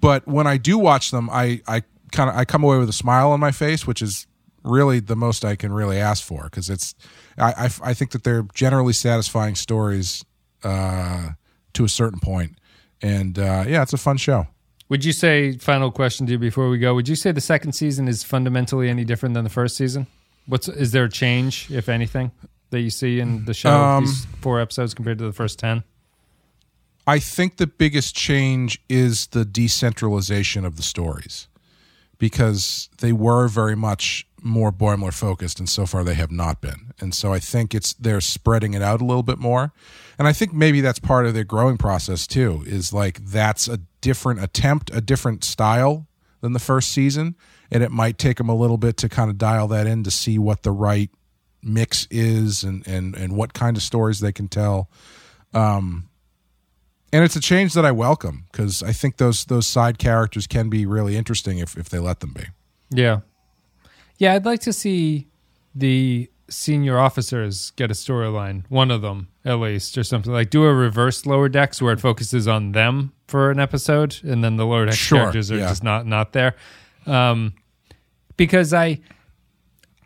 but 0.00 0.26
when 0.26 0.46
I 0.46 0.56
do 0.56 0.78
watch 0.78 1.10
them, 1.10 1.28
I 1.30 1.60
I 1.66 1.82
kind 2.12 2.30
of 2.30 2.36
I 2.36 2.44
come 2.44 2.64
away 2.64 2.78
with 2.78 2.88
a 2.88 2.92
smile 2.94 3.30
on 3.32 3.40
my 3.40 3.52
face, 3.52 3.86
which 3.86 4.02
is 4.02 4.26
really 4.62 5.00
the 5.00 5.16
most 5.16 5.44
I 5.44 5.56
can 5.56 5.72
really 5.72 5.98
ask 5.98 6.22
for 6.24 6.44
because 6.44 6.70
it's 6.70 6.94
I, 7.38 7.52
I 7.66 7.70
I 7.90 7.94
think 7.94 8.12
that 8.12 8.24
they're 8.24 8.46
generally 8.54 8.92
satisfying 8.92 9.54
stories 9.54 10.24
uh, 10.62 11.30
to 11.74 11.84
a 11.84 11.88
certain 11.88 12.20
point, 12.20 12.58
and 13.02 13.38
uh, 13.38 13.64
yeah, 13.66 13.82
it's 13.82 13.92
a 13.92 13.98
fun 13.98 14.16
show. 14.16 14.46
Would 14.90 15.04
you 15.04 15.12
say, 15.12 15.52
final 15.52 15.92
question 15.92 16.26
to 16.26 16.32
you 16.32 16.38
before 16.38 16.68
we 16.68 16.76
go, 16.78 16.94
would 16.96 17.08
you 17.08 17.14
say 17.14 17.30
the 17.30 17.40
second 17.40 17.72
season 17.72 18.08
is 18.08 18.24
fundamentally 18.24 18.90
any 18.90 19.04
different 19.04 19.34
than 19.34 19.44
the 19.44 19.50
first 19.50 19.76
season? 19.76 20.08
What's 20.46 20.68
is 20.68 20.90
there 20.90 21.04
a 21.04 21.08
change, 21.08 21.70
if 21.70 21.88
anything, 21.88 22.32
that 22.70 22.80
you 22.80 22.90
see 22.90 23.20
in 23.20 23.44
the 23.44 23.54
show, 23.54 23.70
Um, 23.70 24.04
these 24.04 24.26
four 24.40 24.60
episodes 24.60 24.92
compared 24.92 25.18
to 25.18 25.24
the 25.24 25.32
first 25.32 25.60
10? 25.60 25.84
I 27.06 27.20
think 27.20 27.58
the 27.58 27.68
biggest 27.68 28.16
change 28.16 28.82
is 28.88 29.28
the 29.28 29.44
decentralization 29.44 30.64
of 30.64 30.76
the 30.76 30.82
stories 30.82 31.46
because 32.18 32.88
they 32.98 33.12
were 33.12 33.46
very 33.46 33.76
much 33.76 34.26
more 34.42 34.72
Boimler 34.72 35.12
focused, 35.12 35.58
and 35.58 35.68
so 35.68 35.86
far 35.86 36.04
they 36.04 36.14
have 36.14 36.30
not 36.30 36.60
been. 36.60 36.92
And 37.00 37.14
so 37.14 37.32
I 37.32 37.38
think 37.38 37.74
it's 37.74 37.92
they're 37.94 38.20
spreading 38.20 38.74
it 38.74 38.82
out 38.82 39.00
a 39.00 39.04
little 39.04 39.22
bit 39.22 39.38
more, 39.38 39.72
and 40.18 40.28
I 40.28 40.32
think 40.32 40.52
maybe 40.52 40.80
that's 40.80 40.98
part 40.98 41.26
of 41.26 41.34
their 41.34 41.44
growing 41.44 41.76
process 41.76 42.26
too. 42.26 42.62
Is 42.66 42.92
like 42.92 43.24
that's 43.24 43.68
a 43.68 43.78
different 44.00 44.42
attempt, 44.42 44.90
a 44.92 45.00
different 45.00 45.44
style 45.44 46.06
than 46.40 46.52
the 46.52 46.58
first 46.58 46.90
season, 46.90 47.36
and 47.70 47.82
it 47.82 47.90
might 47.90 48.18
take 48.18 48.38
them 48.38 48.48
a 48.48 48.54
little 48.54 48.78
bit 48.78 48.96
to 48.98 49.08
kind 49.08 49.30
of 49.30 49.38
dial 49.38 49.68
that 49.68 49.86
in 49.86 50.04
to 50.04 50.10
see 50.10 50.38
what 50.38 50.62
the 50.62 50.72
right 50.72 51.10
mix 51.62 52.06
is 52.10 52.64
and 52.64 52.86
and 52.86 53.14
and 53.14 53.36
what 53.36 53.52
kind 53.52 53.76
of 53.76 53.82
stories 53.82 54.20
they 54.20 54.32
can 54.32 54.48
tell 54.48 54.88
um, 55.52 56.08
and 57.12 57.24
it's 57.24 57.36
a 57.36 57.40
change 57.40 57.74
that 57.74 57.84
I 57.84 57.90
welcome 57.90 58.44
because 58.50 58.82
I 58.82 58.92
think 58.92 59.16
those 59.16 59.44
those 59.44 59.66
side 59.66 59.98
characters 59.98 60.46
can 60.46 60.68
be 60.68 60.86
really 60.86 61.16
interesting 61.16 61.58
if 61.58 61.76
if 61.76 61.88
they 61.88 61.98
let 61.98 62.20
them 62.20 62.32
be. 62.32 62.44
Yeah. 62.90 63.20
Yeah, 64.20 64.34
I'd 64.34 64.44
like 64.44 64.60
to 64.60 64.72
see 64.74 65.28
the 65.74 66.30
senior 66.50 66.98
officers 66.98 67.70
get 67.72 67.90
a 67.90 67.94
storyline, 67.94 68.64
one 68.68 68.90
of 68.90 69.00
them 69.00 69.28
at 69.46 69.54
least, 69.54 69.96
or 69.96 70.04
something 70.04 70.30
like 70.30 70.50
do 70.50 70.64
a 70.64 70.74
reverse 70.74 71.24
lower 71.24 71.48
decks 71.48 71.80
where 71.80 71.94
it 71.94 72.00
focuses 72.00 72.46
on 72.46 72.72
them 72.72 73.12
for 73.28 73.50
an 73.50 73.58
episode, 73.58 74.20
and 74.22 74.44
then 74.44 74.56
the 74.56 74.66
lower 74.66 74.84
decks 74.84 74.98
Sure, 74.98 75.20
characters 75.20 75.50
are 75.50 75.56
yeah. 75.56 75.68
just 75.68 75.82
not 75.82 76.06
not 76.06 76.34
there. 76.34 76.54
Um, 77.06 77.54
because 78.36 78.74
I 78.74 79.00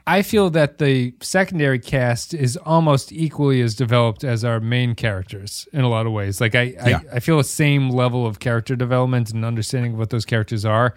I 0.07 0.23
feel 0.23 0.49
that 0.51 0.79
the 0.79 1.15
secondary 1.21 1.81
cast 1.81 2.35
is 2.35 2.57
almost 2.59 3.11
equally 3.11 3.63
as 3.63 3.75
developed 3.75 4.23
as 4.23 4.45
our 4.45 4.61
main 4.61 4.95
characters 4.95 5.67
in 5.73 5.81
a 5.81 5.89
lot 5.89 6.07
of 6.07 6.13
ways. 6.13 6.41
Like 6.41 6.55
I, 6.55 6.63
Yeah. 6.63 7.01
I, 7.13 7.17
I 7.17 7.21
feel 7.21 7.39
the 7.39 7.43
same 7.45 7.91
level 7.91 8.27
of 8.27 8.39
character 8.39 8.77
development 8.77 9.33
and 9.33 9.45
understanding 9.45 9.95
of 9.95 9.99
what 9.99 10.11
those 10.11 10.25
characters 10.27 10.65
are. 10.65 10.95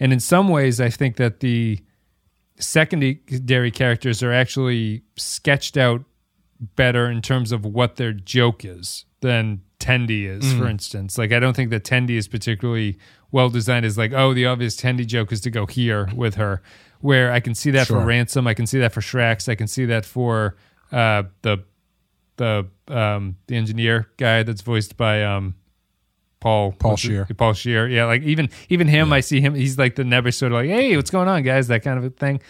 And 0.00 0.12
in 0.12 0.18
some 0.18 0.48
ways, 0.48 0.80
I 0.80 0.88
think 0.88 1.16
that 1.16 1.40
the 1.40 1.80
secondary 2.58 3.70
characters 3.70 4.22
are 4.22 4.32
actually 4.32 5.02
sketched 5.16 5.76
out 5.76 6.04
better 6.74 7.10
in 7.10 7.20
terms 7.20 7.52
of 7.52 7.64
what 7.64 7.96
their 7.96 8.12
joke 8.12 8.64
is 8.64 9.04
than 9.20 9.60
Tendi 9.78 10.24
is, 10.24 10.52
for 10.54 10.66
instance. 10.66 11.18
Like 11.18 11.32
I 11.32 11.38
don't 11.38 11.54
think 11.54 11.70
that 11.70 11.84
Tendi 11.84 12.16
is 12.16 12.28
particularly 12.28 12.98
well 13.30 13.50
designed 13.50 13.84
as 13.84 13.98
like, 13.98 14.12
oh, 14.12 14.32
the 14.32 14.46
obvious 14.46 14.76
Tendi 14.76 15.06
joke 15.06 15.32
is 15.32 15.40
to 15.42 15.50
go 15.50 15.66
here 15.66 16.08
with 16.14 16.36
her. 16.36 16.62
Where 17.00 17.30
I 17.30 17.40
can 17.40 17.54
see 17.54 17.70
that 17.72 17.88
Sure. 17.88 18.00
for 18.00 18.06
Ransom, 18.06 18.46
I 18.46 18.54
can 18.54 18.66
see 18.66 18.78
that 18.80 18.92
for 18.92 19.02
Shrax, 19.02 19.48
I 19.50 19.54
can 19.54 19.66
see 19.66 19.84
that 19.84 20.06
for 20.06 20.56
uh, 20.90 21.24
the 21.42 21.58
the 22.36 22.66
um, 22.88 23.36
the 23.48 23.56
engineer 23.56 24.08
guy 24.16 24.42
that's 24.42 24.62
voiced 24.62 24.96
by 24.96 25.22
um, 25.22 25.56
Paul 26.40 26.72
Paul 26.72 26.96
Scheer. 26.96 27.26
Paul 27.36 27.54
Scheer. 27.54 27.88
Yeah, 27.88 28.04
like 28.04 28.22
even 28.22 28.50
even 28.68 28.88
him, 28.88 29.12
I 29.12 29.20
see 29.20 29.40
him. 29.40 29.54
He's 29.54 29.78
like 29.78 29.96
the 29.96 30.04
never 30.04 30.30
sort 30.30 30.52
of 30.52 30.56
like, 30.56 30.68
hey, 30.68 30.96
what's 30.96 31.10
going 31.10 31.28
on, 31.28 31.42
guys? 31.42 31.68
That 31.68 31.82
kind 31.82 31.98
of 31.98 32.04
a 32.04 32.10
thing. 32.10 32.40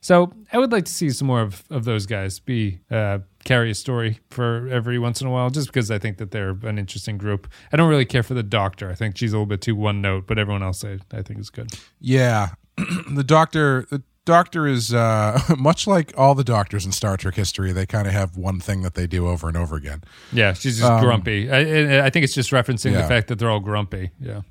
So 0.00 0.32
I 0.52 0.58
would 0.58 0.70
like 0.70 0.84
to 0.84 0.92
see 0.92 1.10
some 1.10 1.26
more 1.26 1.40
of, 1.40 1.64
of 1.70 1.84
those 1.84 2.06
guys 2.06 2.38
be 2.38 2.78
uh, 2.92 3.20
carry 3.44 3.70
a 3.70 3.74
story 3.74 4.20
for 4.30 4.68
every 4.68 4.98
once 4.98 5.20
in 5.20 5.26
a 5.26 5.30
while, 5.30 5.50
just 5.50 5.66
because 5.66 5.90
I 5.90 5.98
think 5.98 6.18
that 6.18 6.30
they're 6.30 6.56
an 6.62 6.78
interesting 6.78 7.18
group. 7.18 7.48
I 7.72 7.76
don't 7.76 7.88
really 7.88 8.04
care 8.04 8.22
for 8.22 8.34
the 8.34 8.42
Doctor. 8.44 8.88
I 8.88 8.94
think 8.94 9.16
she's 9.16 9.32
a 9.32 9.36
little 9.36 9.46
bit 9.46 9.62
too 9.62 9.74
one 9.74 10.00
note, 10.00 10.26
but 10.28 10.38
everyone 10.38 10.62
else 10.62 10.84
I, 10.84 10.98
I 11.12 11.22
think 11.22 11.40
is 11.40 11.50
good. 11.50 11.72
Yeah, 11.98 12.50
the 12.76 13.24
doctor 13.24 13.86
the 13.90 14.02
doctor 14.26 14.66
is 14.66 14.92
uh, 14.92 15.40
much 15.58 15.86
like 15.86 16.12
all 16.18 16.34
the 16.34 16.44
doctors 16.44 16.84
in 16.84 16.92
Star 16.92 17.16
Trek 17.16 17.34
history. 17.34 17.72
They 17.72 17.86
kind 17.86 18.06
of 18.06 18.12
have 18.12 18.36
one 18.36 18.60
thing 18.60 18.82
that 18.82 18.92
they 18.94 19.06
do 19.06 19.26
over 19.28 19.48
and 19.48 19.56
over 19.56 19.74
again. 19.76 20.02
Yeah, 20.32 20.52
she's 20.52 20.78
just 20.78 21.00
grumpy. 21.02 21.50
I, 21.50 22.04
I 22.04 22.10
think 22.10 22.24
it's 22.24 22.34
just 22.34 22.50
referencing 22.50 22.92
the 22.92 23.02
Um, 23.02 23.08
fact 23.08 23.28
that 23.28 23.38
they're 23.38 23.48
all 23.50 23.60
grumpy. 23.60 24.10
Yeah. 24.20 24.42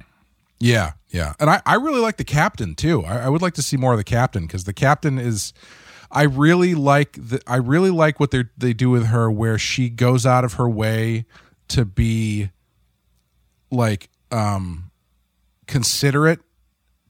Yeah, 0.57 0.93
yeah, 1.09 1.33
and 1.39 1.49
I, 1.49 1.61
I 1.65 1.75
really 1.75 1.99
like 1.99 2.15
the 2.15 2.23
captain 2.23 2.75
too. 2.75 3.03
I, 3.03 3.25
I 3.25 3.29
would 3.29 3.41
like 3.41 3.53
to 3.55 3.61
see 3.61 3.75
more 3.75 3.91
of 3.91 3.97
the 3.97 4.05
captain 4.05 4.47
because 4.47 4.63
the 4.63 4.73
captain 4.73 5.19
is. 5.19 5.53
I 6.09 6.23
really 6.23 6.75
like 6.75 7.11
the. 7.13 7.41
I 7.45 7.57
really 7.57 7.89
like 7.89 8.21
what 8.21 8.31
they 8.31 8.45
they 8.57 8.71
do 8.71 8.89
with 8.89 9.07
her, 9.07 9.29
where 9.29 9.57
she 9.59 9.89
goes 9.89 10.25
out 10.25 10.45
of 10.45 10.53
her 10.53 10.69
way 10.69 11.25
to 11.67 11.83
be, 11.83 12.51
like, 13.69 14.07
um, 14.31 14.91
considerate 15.67 16.39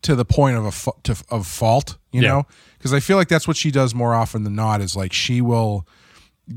to 0.01 0.16
the 0.16 0.26
point 0.26 0.57
of 0.57 0.66
a 0.66 0.72
fa- 0.72 0.91
to, 1.03 1.16
of 1.30 1.45
fault. 1.45 1.97
You 2.16 2.22
Yeah. 2.22 2.30
know, 2.30 2.47
because 2.78 2.93
I 2.93 2.99
feel 2.99 3.18
like 3.18 3.28
that's 3.28 3.47
what 3.47 3.57
she 3.57 3.70
does 3.72 3.93
more 3.93 4.13
often 4.16 4.43
than 4.43 4.55
not. 4.55 4.82
Is 4.82 4.95
like 4.95 5.13
she 5.13 5.41
will 5.41 5.88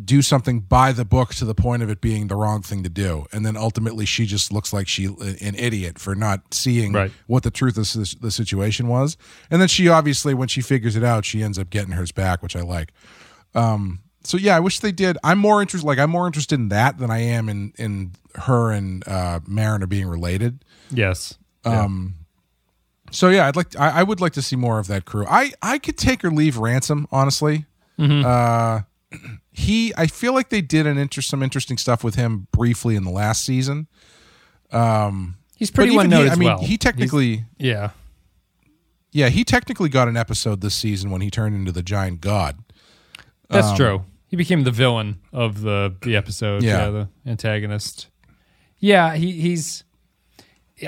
do 0.04 0.20
something 0.20 0.60
by 0.60 0.92
the 0.92 1.04
book 1.04 1.34
to 1.34 1.46
the 1.46 1.54
point 1.54 1.82
of 1.82 1.88
it 1.88 2.00
being 2.02 2.26
the 2.28 2.36
wrong 2.36 2.60
thing 2.60 2.82
to 2.82 2.90
do 2.90 3.24
and 3.32 3.46
then 3.46 3.56
ultimately 3.56 4.04
she 4.04 4.26
just 4.26 4.52
looks 4.52 4.70
like 4.70 4.86
she 4.86 5.06
an 5.06 5.54
idiot 5.54 5.98
for 5.98 6.14
not 6.14 6.52
seeing 6.52 6.92
Right. 6.92 7.10
what 7.26 7.42
the 7.42 7.50
truth 7.50 7.78
of 7.78 7.90
the- 7.94 8.16
the 8.20 8.30
situation 8.30 8.86
was 8.88 9.16
and 9.50 9.62
then 9.62 9.68
she 9.68 9.88
obviously 9.88 10.34
when 10.34 10.46
she 10.46 10.60
figures 10.60 10.94
it 10.94 11.02
out 11.02 11.24
she 11.24 11.42
ends 11.42 11.58
up 11.58 11.70
getting 11.70 11.92
hers 11.92 12.12
back 12.12 12.42
which 12.42 12.54
i 12.54 12.60
like 12.60 12.92
um 13.54 14.00
so 14.24 14.36
yeah 14.36 14.54
i 14.56 14.60
wish 14.60 14.78
they 14.80 14.92
did 14.92 15.16
i'm 15.24 15.38
more 15.38 15.62
interested 15.62 15.86
like 15.86 15.98
i'm 15.98 16.10
more 16.10 16.26
interested 16.26 16.56
in 16.56 16.68
that 16.68 16.98
than 16.98 17.10
i 17.10 17.20
am 17.20 17.48
in 17.48 17.72
in 17.78 18.12
her 18.34 18.70
and 18.70 19.08
uh 19.08 19.40
mariner 19.46 19.86
being 19.86 20.06
related 20.06 20.62
Yes. 20.90 21.38
um 21.64 22.16
so 23.10 23.28
yeah 23.28 23.46
i'd 23.46 23.56
like 23.56 23.74
I, 23.78 24.00
I 24.00 24.02
would 24.02 24.20
like 24.20 24.32
to 24.34 24.42
see 24.42 24.56
more 24.56 24.78
of 24.78 24.86
that 24.88 25.04
crew 25.04 25.26
i 25.28 25.52
i 25.62 25.78
could 25.78 25.96
take 25.96 26.24
or 26.24 26.30
leave 26.30 26.56
ransom 26.56 27.06
honestly 27.10 27.66
uh 27.98 28.80
he 29.50 29.92
i 29.96 30.06
feel 30.06 30.32
like 30.34 30.50
they 30.50 30.60
did 30.60 30.86
an 30.86 30.98
inter- 30.98 31.20
some 31.22 31.42
interesting 31.42 31.76
stuff 31.78 32.04
with 32.04 32.14
him 32.14 32.46
briefly 32.52 32.94
in 32.96 33.04
the 33.04 33.10
last 33.10 33.44
season 33.44 33.86
Um, 34.70 35.36
He's 35.56 35.70
pretty 35.70 35.96
one 35.96 36.08
note 36.10 36.30
I 36.30 36.34
mean, 36.36 36.48
well. 36.48 36.58
he 36.62 36.76
technically, 36.78 37.44
yeah. 37.58 37.90
yeah, 39.10 39.28
he 39.28 39.42
technically 39.44 39.88
got 39.88 40.06
an 40.06 40.16
episode 40.16 40.60
this 40.60 40.74
season 40.74 41.10
when 41.10 41.20
he 41.20 41.30
turned 41.30 41.56
into 41.56 41.72
the 41.72 41.82
giant 41.82 42.20
god. 42.20 42.58
That's 43.48 43.68
Um, 43.68 43.76
true. 43.76 44.04
He 44.28 44.36
became 44.36 44.62
the 44.62 44.70
villain 44.70 45.18
of 45.32 45.62
the 45.62 45.96
the 46.02 46.14
episode. 46.14 46.62
Yeah. 46.62 46.84
Yeah, 46.84 46.90
the 46.90 47.08
antagonist. 47.26 48.08
Yeah, 48.78 49.16
he 49.16 49.32
he's. 49.32 49.82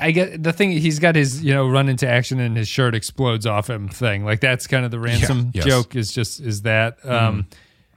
I 0.01 0.11
get 0.11 0.43
the 0.43 0.53
thing. 0.53 0.73
He's 0.73 0.99
got 0.99 1.15
his 1.15 1.43
you 1.43 1.55
know 1.55 1.69
run 1.69 1.89
into 1.89 2.09
action 2.09 2.39
and 2.41 2.57
his 2.57 2.69
shirt 2.69 2.95
explodes 2.95 3.47
off 3.47 3.71
him 3.71 3.89
thing. 3.89 4.25
Like 4.25 4.41
that's 4.41 4.67
kind 4.67 4.85
of 4.85 4.91
the 4.91 5.01
ransom 5.01 5.51
yes. 5.55 5.65
joke. 5.65 5.97
Is 5.97 6.13
just 6.13 6.41
is 6.41 6.63
that. 6.63 7.05
Um, 7.05 7.47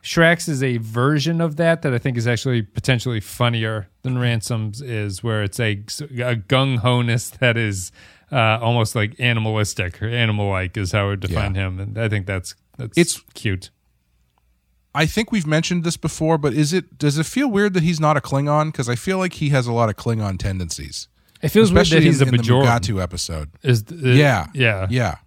Shrek's 0.04 0.50
is 0.50 0.62
a 0.62 0.78
version 0.78 1.40
of 1.40 1.56
that 1.56 1.82
that 1.84 1.94
I 1.94 1.98
think 1.98 2.18
is 2.18 2.28
actually 2.28 2.62
potentially 2.62 3.22
funnier 3.22 3.88
than 4.02 4.18
Ransom's 4.18 4.82
is, 4.82 5.24
where 5.24 5.44
it's 5.44 5.62
a, 5.62 5.72
a 5.72 6.36
gung 6.36 6.80
ho 6.80 7.02
ness 7.02 7.30
that 7.30 7.56
is 7.56 7.94
uh, 8.30 8.60
almost 8.62 8.96
like 8.96 9.18
animalistic 9.20 10.04
or 10.04 10.08
animal 10.08 10.50
like 10.50 10.76
is 10.76 10.92
how 10.92 11.06
I 11.06 11.08
would 11.10 11.22
define 11.22 11.56
him, 11.56 11.80
and 11.80 11.98
I 11.98 12.10
think 12.10 12.26
that's 12.26 12.56
that's 12.78 12.98
It's- 12.98 13.22
cute. 13.34 13.70
I 14.96 15.08
think 15.08 15.32
we've 15.32 15.48
mentioned 15.48 15.84
this 15.84 15.98
before, 15.98 16.38
but 16.38 16.54
is 16.54 16.72
it 16.72 16.98
does 16.98 17.18
it 17.18 17.26
feel 17.26 17.48
weird 17.50 17.74
that 17.74 17.84
he's 17.84 18.00
not 18.00 18.16
a 18.16 18.22
Klingon? 18.22 18.68
Because 18.68 18.88
I 18.88 18.96
feel 18.96 19.18
like 19.18 19.34
he 19.34 19.50
has 19.50 19.66
a 19.66 19.74
lot 19.74 19.90
of 19.90 19.96
Klingon 19.96 20.38
tendencies, 20.38 21.08
It 21.44 21.50
feels 21.50 21.72
weird 21.74 21.84
especially 21.84 22.06
that 22.06 22.06
he's 22.08 22.22
in, 22.22 22.30
a 22.30 22.32
in 22.32 22.38
the 22.38 22.44
Mugatu 22.44 23.02
episode. 23.04 23.50
Is 23.62 23.84
Yeah, 23.92 24.48
yeah, 24.54 24.88
yeah. 24.90 25.18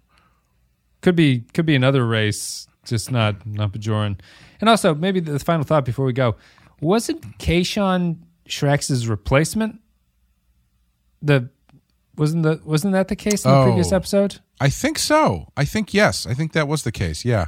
Could 1.01 1.15
be 1.15 1.41
could 1.53 1.65
be 1.65 1.75
another 1.75 2.05
race, 2.05 2.67
just 2.85 3.11
not 3.11 3.45
not 3.45 3.71
Bajoran. 3.71 4.19
And 4.59 4.67
also, 4.69 4.95
maybe 4.95 5.19
the 5.19 5.37
final 5.39 5.63
thought 5.63 5.85
before 5.85 6.05
we 6.05 6.13
go: 6.13 6.35
wasn't 6.81 7.21
Kayshon 7.37 8.17
Shaxs's 8.49 9.07
replacement? 9.07 9.79
The 11.21 11.49
wasn't 12.17 12.43
the 12.43 12.59
wasn't 12.65 12.93
that 12.93 13.07
the 13.09 13.15
case 13.15 13.45
in 13.45 13.51
the 13.51 13.57
Oh. 13.57 13.63
previous 13.65 13.91
episode? 13.91 14.39
I 14.59 14.69
think 14.69 14.97
so. 14.97 15.51
I 15.55 15.65
think 15.65 15.93
yes. 15.93 16.25
I 16.25 16.33
think 16.33 16.53
that 16.53 16.67
was 16.67 16.81
the 16.83 16.91
case. 16.91 17.23
Yeah. 17.23 17.47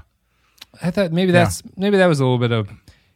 I 0.84 0.92
thought 0.92 1.12
maybe 1.12 1.32
that's 1.32 1.64
maybe 1.76 1.98
that 1.98 2.06
was 2.06 2.20
a 2.20 2.24
little 2.24 2.38
bit 2.38 2.52
of. 2.52 2.70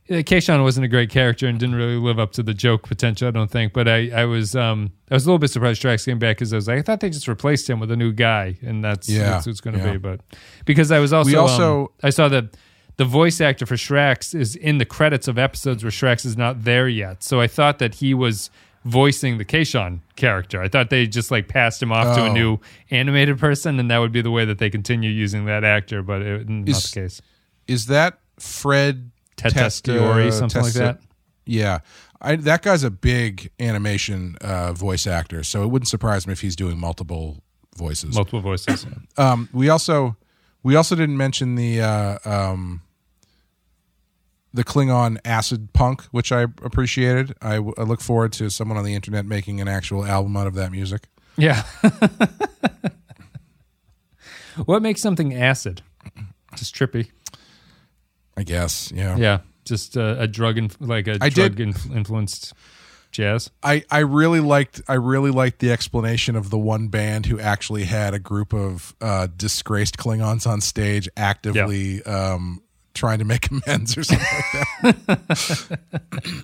Yeah, 0.07 0.19
Kayshon 0.19 0.61
wasn't 0.63 0.83
a 0.83 0.89
great 0.89 1.09
character 1.09 1.47
and 1.47 1.57
didn't 1.57 1.75
really 1.75 1.95
live 1.95 2.19
up 2.19 2.33
to 2.33 2.43
the 2.43 2.53
joke 2.53 2.87
potential. 2.87 3.27
I 3.27 3.31
don't 3.31 3.49
think, 3.49 3.71
but 3.71 3.87
I, 3.87 4.09
I 4.09 4.25
was 4.25 4.53
um 4.55 4.91
I 5.09 5.13
was 5.13 5.25
a 5.25 5.27
little 5.29 5.39
bit 5.39 5.49
surprised 5.49 5.81
Shaxs 5.81 6.05
came 6.05 6.19
back 6.19 6.37
because 6.37 6.51
I 6.51 6.57
was 6.57 6.67
like 6.67 6.79
I 6.79 6.81
thought 6.81 6.99
they 6.99 7.09
just 7.09 7.27
replaced 7.27 7.69
him 7.69 7.79
with 7.79 7.89
a 7.89 7.95
new 7.95 8.11
guy 8.11 8.57
and 8.61 8.83
that's 8.83 9.07
Yeah, 9.09 9.29
that's 9.29 9.45
who 9.45 9.51
it's 9.51 9.61
going 9.61 9.77
to 9.77 9.83
yeah. 9.83 9.93
be. 9.93 9.97
But 9.97 10.19
because 10.65 10.91
I 10.91 10.99
was 10.99 11.13
also 11.13 11.29
We 11.29 11.35
also- 11.37 11.81
um, 11.83 11.89
I 12.03 12.09
saw 12.09 12.27
that 12.29 12.57
the 12.97 13.05
voice 13.05 13.39
actor 13.41 13.65
for 13.65 13.75
Shaxs 13.75 14.35
is 14.35 14.55
in 14.57 14.77
the 14.77 14.85
credits 14.85 15.27
of 15.27 15.37
episodes 15.37 15.83
where 15.83 15.89
Shaxs 15.91 16.25
is 16.25 16.37
not 16.37 16.63
there 16.63 16.87
yet, 16.89 17.23
so 17.23 17.39
I 17.41 17.47
thought 17.47 17.79
that 17.79 17.95
he 17.95 18.13
was 18.13 18.49
voicing 18.85 19.37
the 19.37 19.45
Kayshon 19.45 20.01
character. 20.17 20.61
I 20.61 20.67
thought 20.67 20.89
they 20.89 21.07
just 21.07 21.31
like 21.31 21.47
passed 21.47 21.81
him 21.81 21.91
off 21.93 22.15
to 22.17 22.25
a 22.25 22.29
Oh. 22.29 22.33
new 22.33 22.57
animated 22.91 23.39
person, 23.39 23.79
and 23.79 23.89
that 23.89 23.99
would 23.99 24.11
be 24.11 24.21
the 24.21 24.29
way 24.29 24.43
that 24.43 24.57
they 24.59 24.69
continue 24.69 25.09
using 25.09 25.45
that 25.45 25.63
actor. 25.63 26.03
But 26.03 26.21
it, 26.21 26.49
not 26.49 26.67
Is- 26.67 26.91
the 26.91 26.99
case. 27.01 27.21
Is 27.67 27.85
that 27.85 28.19
Fred 28.37 29.09
Tatasciore, 29.37 30.25
Testa- 30.25 30.31
something 30.39 30.61
like 30.61 30.73
that. 30.73 30.99
Yeah. 31.45 31.79
I, 32.21 32.37
that 32.37 32.61
guy's 32.61 32.83
a 32.83 32.89
big 32.91 33.51
animation 33.59 34.37
uh, 34.41 34.71
voice 34.73 35.05
actor, 35.05 35.43
so 35.43 35.63
it 35.63 35.67
wouldn't 35.67 35.89
surprise 35.89 36.25
me 36.25 36.31
if 36.33 36.39
he's 36.41 36.55
doing 36.55 36.79
multiple 36.79 37.43
voices. 37.75 38.15
Multiple 38.15 38.39
voices. 38.41 38.85
Um, 39.17 39.49
we 39.53 39.69
also 39.69 40.15
we 40.63 40.75
also 40.75 40.95
didn't 40.95 41.17
mention 41.17 41.55
the 41.55 41.81
uh, 41.81 42.17
um, 42.25 42.81
the 44.53 44.63
Klingon 44.63 45.17
acid 45.25 45.73
punk, 45.73 46.03
which 46.11 46.31
I 46.31 46.43
appreciated. 46.43 47.35
I, 47.41 47.55
w- 47.55 47.73
I 47.77 47.83
look 47.83 48.01
forward 48.01 48.31
to 48.33 48.49
someone 48.49 48.77
on 48.77 48.85
the 48.85 48.93
internet 48.95 49.25
making 49.25 49.59
an 49.61 49.67
actual 49.67 50.05
album 50.05 50.37
out 50.37 50.47
of 50.47 50.53
that 50.55 50.71
music. 50.71 51.07
Yeah. 51.37 51.63
what 54.65 54.81
makes 54.81 55.01
something 55.01 55.33
acid? 55.33 55.81
Just 56.55 56.75
trippy. 56.75 57.09
I 58.37 58.43
guess. 58.43 58.91
Yeah. 58.91 59.15
Yeah. 59.17 59.39
Just 59.65 59.95
uh, 59.97 60.15
a 60.19 60.27
drug, 60.27 60.57
inf- 60.57 60.77
like 60.79 61.07
a 61.07 61.17
I 61.21 61.29
drug 61.29 61.59
inf- 61.59 61.89
influenced 61.91 62.53
jazz. 63.11 63.49
I, 63.61 63.83
I 63.89 63.99
really 63.99 64.39
liked 64.41 64.81
I 64.87 64.95
really 64.95 65.31
liked 65.31 65.59
the 65.59 65.71
explanation 65.71 66.35
of 66.35 66.49
the 66.49 66.57
one 66.57 66.89
band 66.89 67.27
who 67.27 67.39
actually 67.39 67.85
had 67.85 68.13
a 68.13 68.19
group 68.19 68.53
of 68.53 68.93
uh, 68.99 69.27
disgraced 69.37 69.97
Klingons 69.97 70.45
on 70.45 70.59
stage 70.59 71.07
actively 71.15 72.03
um, 72.03 72.61
trying 72.93 73.19
to 73.19 73.25
make 73.25 73.47
amends 73.65 73.97
or 73.97 74.03
something 74.03 74.27
like 74.83 75.05
that. 75.05 75.79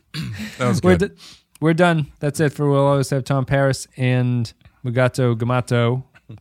that 0.57 0.67
was 0.67 0.81
We're, 0.81 0.97
good. 0.97 1.15
d- 1.15 1.21
we're 1.59 1.73
done. 1.73 2.11
That's 2.19 2.39
it 2.39 2.53
for 2.53 2.69
We'll 2.69 2.85
Always 2.85 3.09
Have 3.09 3.25
Tom 3.25 3.45
Paris 3.45 3.87
and 3.97 4.51
Mugato 4.85 5.35
Gumato. 5.35 6.03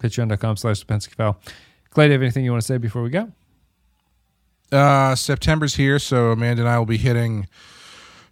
Patreon.com 0.00 0.56
slash 0.56 0.84
Pensky 0.84 1.14
File. 1.14 1.40
Clay, 1.90 2.06
do 2.06 2.08
you 2.10 2.12
have 2.12 2.22
anything 2.22 2.44
you 2.44 2.50
want 2.50 2.60
to 2.62 2.66
say 2.66 2.76
before 2.76 3.02
we 3.02 3.10
go? 3.10 3.32
Uh, 4.70 5.14
September's 5.14 5.74
here, 5.76 5.98
so 5.98 6.32
Amanda 6.32 6.62
and 6.62 6.68
I 6.68 6.78
will 6.78 6.86
be 6.86 6.98
hitting 6.98 7.48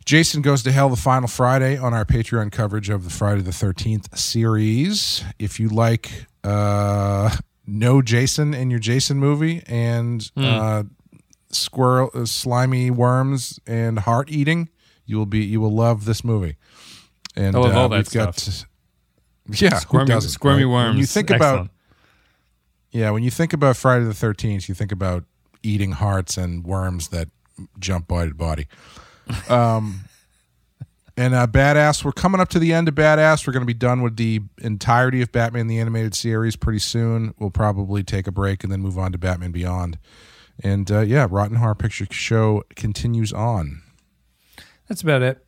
Jason 0.04 0.42
Goes 0.42 0.62
to 0.64 0.72
Hell 0.72 0.88
the 0.90 0.96
final 0.96 1.28
Friday 1.28 1.76
on 1.78 1.94
our 1.94 2.04
Patreon 2.04 2.52
coverage 2.52 2.90
of 2.90 3.04
the 3.04 3.10
Friday 3.10 3.40
the 3.42 3.50
13th 3.52 4.16
series. 4.16 5.24
If 5.38 5.58
you 5.58 5.68
like 5.68 6.26
uh, 6.44 7.34
No 7.66 8.02
Jason 8.02 8.52
in 8.54 8.70
your 8.70 8.78
Jason 8.80 9.18
movie 9.18 9.62
and 9.66 10.30
uh, 10.36 10.82
squirrel, 11.50 12.10
uh, 12.14 12.26
slimy 12.26 12.90
worms 12.90 13.58
and 13.66 13.98
heart 14.00 14.30
eating, 14.30 14.68
you 15.06 15.16
will 15.16 15.26
be 15.26 15.42
you 15.44 15.60
will 15.60 15.74
love 15.74 16.04
this 16.04 16.22
movie. 16.22 16.56
And 17.34 17.56
I 17.56 17.60
love 17.60 17.74
uh, 17.74 17.78
all 17.80 17.88
that 17.88 17.96
we've 17.98 18.10
got- 18.12 18.64
yeah, 19.48 19.78
Squirmy, 19.78 20.20
squirmy 20.20 20.64
right? 20.64 20.70
worms. 20.72 20.88
When 20.94 20.98
you 20.98 21.06
think 21.06 21.30
about 21.30 21.68
yeah, 22.90 23.10
when 23.10 23.22
you 23.22 23.30
think 23.30 23.52
about 23.52 23.76
Friday 23.76 24.04
the 24.04 24.14
Thirteenth, 24.14 24.68
you 24.68 24.74
think 24.74 24.92
about 24.92 25.24
eating 25.66 25.92
hearts 25.92 26.36
and 26.36 26.64
worms 26.64 27.08
that 27.08 27.28
jump 27.78 28.08
body 28.08 28.30
to 28.30 28.34
body. 28.34 28.68
Um, 29.48 30.04
and 31.16 31.34
uh, 31.34 31.46
Badass, 31.46 32.04
we're 32.04 32.12
coming 32.12 32.40
up 32.40 32.48
to 32.50 32.58
the 32.58 32.72
end 32.72 32.88
of 32.88 32.94
Badass. 32.94 33.46
We're 33.46 33.52
going 33.52 33.62
to 33.62 33.66
be 33.66 33.74
done 33.74 34.02
with 34.02 34.16
the 34.16 34.40
entirety 34.58 35.22
of 35.22 35.32
Batman 35.32 35.66
the 35.66 35.78
Animated 35.78 36.14
Series 36.14 36.56
pretty 36.56 36.78
soon. 36.78 37.34
We'll 37.38 37.50
probably 37.50 38.04
take 38.04 38.26
a 38.26 38.32
break 38.32 38.62
and 38.62 38.72
then 38.72 38.80
move 38.80 38.98
on 38.98 39.12
to 39.12 39.18
Batman 39.18 39.52
Beyond. 39.52 39.98
And 40.62 40.90
uh, 40.90 41.00
yeah, 41.00 41.26
Rotten 41.28 41.56
Horror 41.56 41.74
Picture 41.74 42.06
Show 42.10 42.62
continues 42.74 43.32
on. 43.32 43.82
That's 44.88 45.02
about 45.02 45.22
it. 45.22 45.42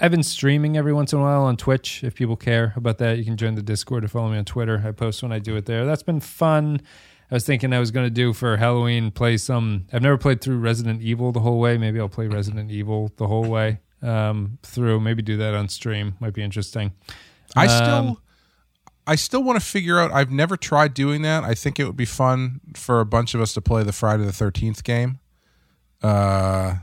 I've 0.00 0.10
been 0.10 0.22
streaming 0.22 0.76
every 0.76 0.92
once 0.92 1.12
in 1.12 1.18
a 1.18 1.22
while 1.22 1.42
on 1.42 1.56
Twitch. 1.56 2.02
If 2.02 2.14
people 2.14 2.36
care 2.36 2.72
about 2.76 2.98
that, 2.98 3.18
you 3.18 3.24
can 3.24 3.36
join 3.36 3.54
the 3.54 3.62
Discord 3.62 4.04
or 4.04 4.08
follow 4.08 4.30
me 4.30 4.38
on 4.38 4.44
Twitter. 4.44 4.82
I 4.84 4.92
post 4.92 5.22
when 5.22 5.32
I 5.32 5.38
do 5.38 5.56
it 5.56 5.66
there. 5.66 5.84
That's 5.84 6.02
been 6.02 6.20
fun. 6.20 6.80
I 7.32 7.34
was 7.36 7.46
thinking 7.46 7.72
I 7.72 7.78
was 7.78 7.90
going 7.90 8.04
to 8.04 8.10
do 8.10 8.34
for 8.34 8.58
Halloween 8.58 9.10
play 9.10 9.38
some. 9.38 9.86
I've 9.90 10.02
never 10.02 10.18
played 10.18 10.42
through 10.42 10.58
Resident 10.58 11.00
Evil 11.00 11.32
the 11.32 11.40
whole 11.40 11.58
way. 11.58 11.78
Maybe 11.78 11.98
I'll 11.98 12.10
play 12.10 12.26
Resident 12.26 12.70
Evil 12.70 13.10
the 13.16 13.26
whole 13.26 13.46
way 13.48 13.80
um, 14.02 14.58
through. 14.62 15.00
Maybe 15.00 15.22
do 15.22 15.38
that 15.38 15.54
on 15.54 15.70
stream. 15.70 16.14
Might 16.20 16.34
be 16.34 16.42
interesting. 16.42 16.92
I 17.56 17.68
Um, 17.68 17.70
still, 17.70 18.20
I 19.06 19.14
still 19.14 19.42
want 19.42 19.58
to 19.58 19.64
figure 19.64 19.98
out. 19.98 20.12
I've 20.12 20.30
never 20.30 20.58
tried 20.58 20.92
doing 20.92 21.22
that. 21.22 21.42
I 21.42 21.54
think 21.54 21.80
it 21.80 21.86
would 21.86 21.96
be 21.96 22.04
fun 22.04 22.60
for 22.74 23.00
a 23.00 23.06
bunch 23.06 23.32
of 23.32 23.40
us 23.40 23.54
to 23.54 23.62
play 23.62 23.82
the 23.82 23.92
Friday 23.92 24.26
the 24.26 24.32
Thirteenth 24.32 24.84
game. 24.84 25.18
Uh, 26.02 26.74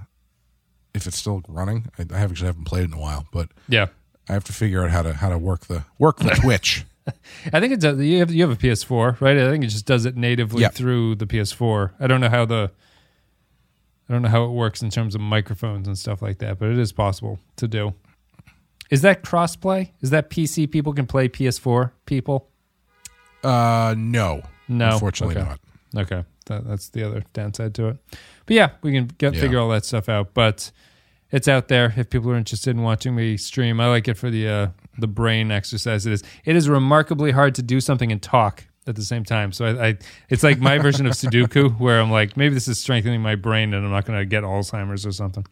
if 0.95 1.05
it's 1.05 1.17
still 1.19 1.43
running, 1.47 1.91
I, 1.99 2.05
I 2.11 2.21
actually 2.21 2.47
haven't 2.47 2.65
played 2.65 2.85
in 2.85 2.93
a 2.93 2.99
while, 2.99 3.27
but 3.31 3.49
Yeah, 3.67 3.89
I 4.27 4.33
have 4.33 4.45
to 4.45 4.53
figure 4.53 4.83
out 4.83 4.89
how 4.89 5.03
to 5.03 5.13
how 5.13 5.29
to 5.29 5.37
work 5.37 5.67
the 5.67 5.85
work 5.99 6.17
the 6.17 6.31
Twitch. 6.41 6.85
I 7.53 7.59
think 7.59 7.73
it 7.73 7.79
does. 7.79 7.99
You 7.99 8.19
have 8.19 8.31
you 8.31 8.47
have 8.47 8.51
a 8.51 8.55
PS4, 8.61 9.19
right? 9.21 9.37
I 9.37 9.49
think 9.49 9.63
it 9.63 9.67
just 9.67 9.85
does 9.85 10.05
it 10.05 10.15
natively 10.15 10.61
Yeah. 10.61 10.69
through 10.69 11.15
the 11.15 11.25
PS4. 11.25 11.91
I 11.99 12.07
don't 12.07 12.21
know 12.21 12.29
how 12.29 12.45
the 12.45 12.71
I 14.09 14.13
don't 14.13 14.21
know 14.23 14.29
how 14.29 14.43
it 14.45 14.49
works 14.51 14.81
in 14.81 14.89
terms 14.89 15.13
of 15.15 15.21
microphones 15.21 15.87
and 15.87 15.97
stuff 15.97 16.21
like 16.21 16.39
that, 16.39 16.57
but 16.59 16.69
it 16.69 16.79
is 16.79 16.91
possible 16.91 17.39
to 17.57 17.67
do. 17.67 17.93
Is 18.89 19.01
that 19.03 19.21
crossplay? 19.23 19.91
Is 20.01 20.09
that 20.09 20.29
PC 20.31 20.69
people 20.71 20.93
can 20.93 21.05
play 21.05 21.29
PS4 21.29 21.91
people? 22.07 22.49
Uh, 23.43 23.93
no, 23.97 24.41
No, 24.67 24.93
unfortunately 24.93 25.37
Okay. 25.37 25.47
not. 25.47 25.59
Okay, 25.95 26.23
that, 26.47 26.67
that's 26.67 26.89
the 26.89 27.03
other 27.03 27.23
downside 27.33 27.73
to 27.75 27.89
it. 27.89 27.97
But 28.45 28.55
yeah, 28.55 28.69
we 28.81 28.91
can 28.91 29.05
get, 29.17 29.33
Yeah. 29.35 29.41
figure 29.41 29.59
all 29.59 29.69
that 29.69 29.85
stuff 29.85 30.09
out. 30.09 30.33
But 30.33 30.71
it's 31.31 31.47
out 31.47 31.67
there 31.67 31.93
if 31.95 32.09
people 32.09 32.31
are 32.31 32.35
interested 32.35 32.71
in 32.71 32.81
watching 32.81 33.15
me 33.15 33.37
stream. 33.37 33.79
I 33.79 33.87
like 33.87 34.07
it 34.07 34.15
for 34.15 34.29
the 34.31 34.47
uh, 34.47 34.67
the 34.99 35.07
brain 35.07 35.51
exercise. 35.51 36.05
It 36.05 36.13
is. 36.13 36.23
It 36.45 36.55
is 36.55 36.69
remarkably 36.69 37.31
hard 37.31 37.55
to 37.55 37.61
do 37.61 37.79
something 37.81 38.11
and 38.11 38.21
talk 38.21 38.65
at 38.87 38.95
the 38.95 39.03
same 39.03 39.23
time. 39.23 39.51
So 39.51 39.65
I, 39.65 39.87
I 39.89 39.97
it's 40.29 40.43
like 40.43 40.59
my 40.59 40.77
version 40.79 41.05
of 41.05 41.13
Sudoku, 41.13 41.79
where 41.79 42.01
I'm 42.01 42.11
like, 42.11 42.35
maybe 42.35 42.53
this 42.53 42.67
is 42.67 42.79
strengthening 42.79 43.21
my 43.21 43.35
brain, 43.35 43.73
and 43.73 43.85
I'm 43.85 43.91
not 43.91 44.05
going 44.05 44.19
to 44.19 44.25
get 44.25 44.43
Alzheimer's 44.43 45.05
or 45.05 45.11
something. 45.11 45.45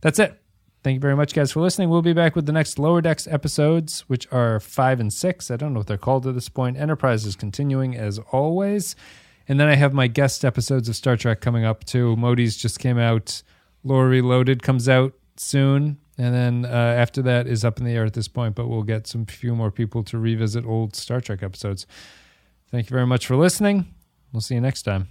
That's 0.00 0.18
it. 0.18 0.40
Thank 0.82 0.94
you 0.94 1.00
very 1.00 1.16
much, 1.16 1.34
guys, 1.34 1.52
for 1.52 1.60
listening. 1.60 1.90
We'll 1.90 2.00
be 2.00 2.14
back 2.14 2.34
with 2.34 2.46
the 2.46 2.52
next 2.52 2.78
Lower 2.78 3.02
Decks 3.02 3.26
episodes, 3.26 4.00
which 4.08 4.26
are 4.32 4.60
five 4.60 4.98
and 4.98 5.12
six. 5.12 5.50
I 5.50 5.56
don't 5.56 5.74
know 5.74 5.80
what 5.80 5.88
they're 5.88 5.98
called 5.98 6.26
at 6.26 6.34
this 6.34 6.48
point. 6.48 6.78
Enterprise 6.78 7.26
is 7.26 7.36
continuing 7.36 7.96
as 7.96 8.18
always. 8.32 8.96
And 9.46 9.60
then 9.60 9.68
I 9.68 9.74
have 9.74 9.92
my 9.92 10.06
guest 10.06 10.42
episodes 10.42 10.88
of 10.88 10.96
Star 10.96 11.16
Trek 11.16 11.42
coming 11.42 11.64
up 11.64 11.84
too. 11.84 12.16
Modi's 12.16 12.56
just 12.56 12.78
came 12.78 12.98
out. 12.98 13.42
Lore 13.84 14.08
Reloaded 14.08 14.62
comes 14.62 14.88
out 14.88 15.12
soon. 15.36 15.98
And 16.20 16.34
then 16.34 16.70
uh, 16.70 16.76
after 16.76 17.22
that 17.22 17.46
is 17.46 17.64
up 17.64 17.78
in 17.78 17.84
the 17.86 17.92
air 17.92 18.04
at 18.04 18.12
this 18.12 18.28
point, 18.28 18.54
but 18.54 18.68
we'll 18.68 18.82
get 18.82 19.06
some 19.06 19.24
few 19.24 19.54
more 19.54 19.70
people 19.70 20.04
to 20.04 20.18
revisit 20.18 20.66
old 20.66 20.94
Star 20.94 21.18
Trek 21.18 21.42
episodes. 21.42 21.86
Thank 22.70 22.90
you 22.90 22.94
very 22.94 23.06
much 23.06 23.26
for 23.26 23.36
listening. 23.36 23.94
We'll 24.30 24.42
see 24.42 24.54
you 24.54 24.60
next 24.60 24.82
time. 24.82 25.08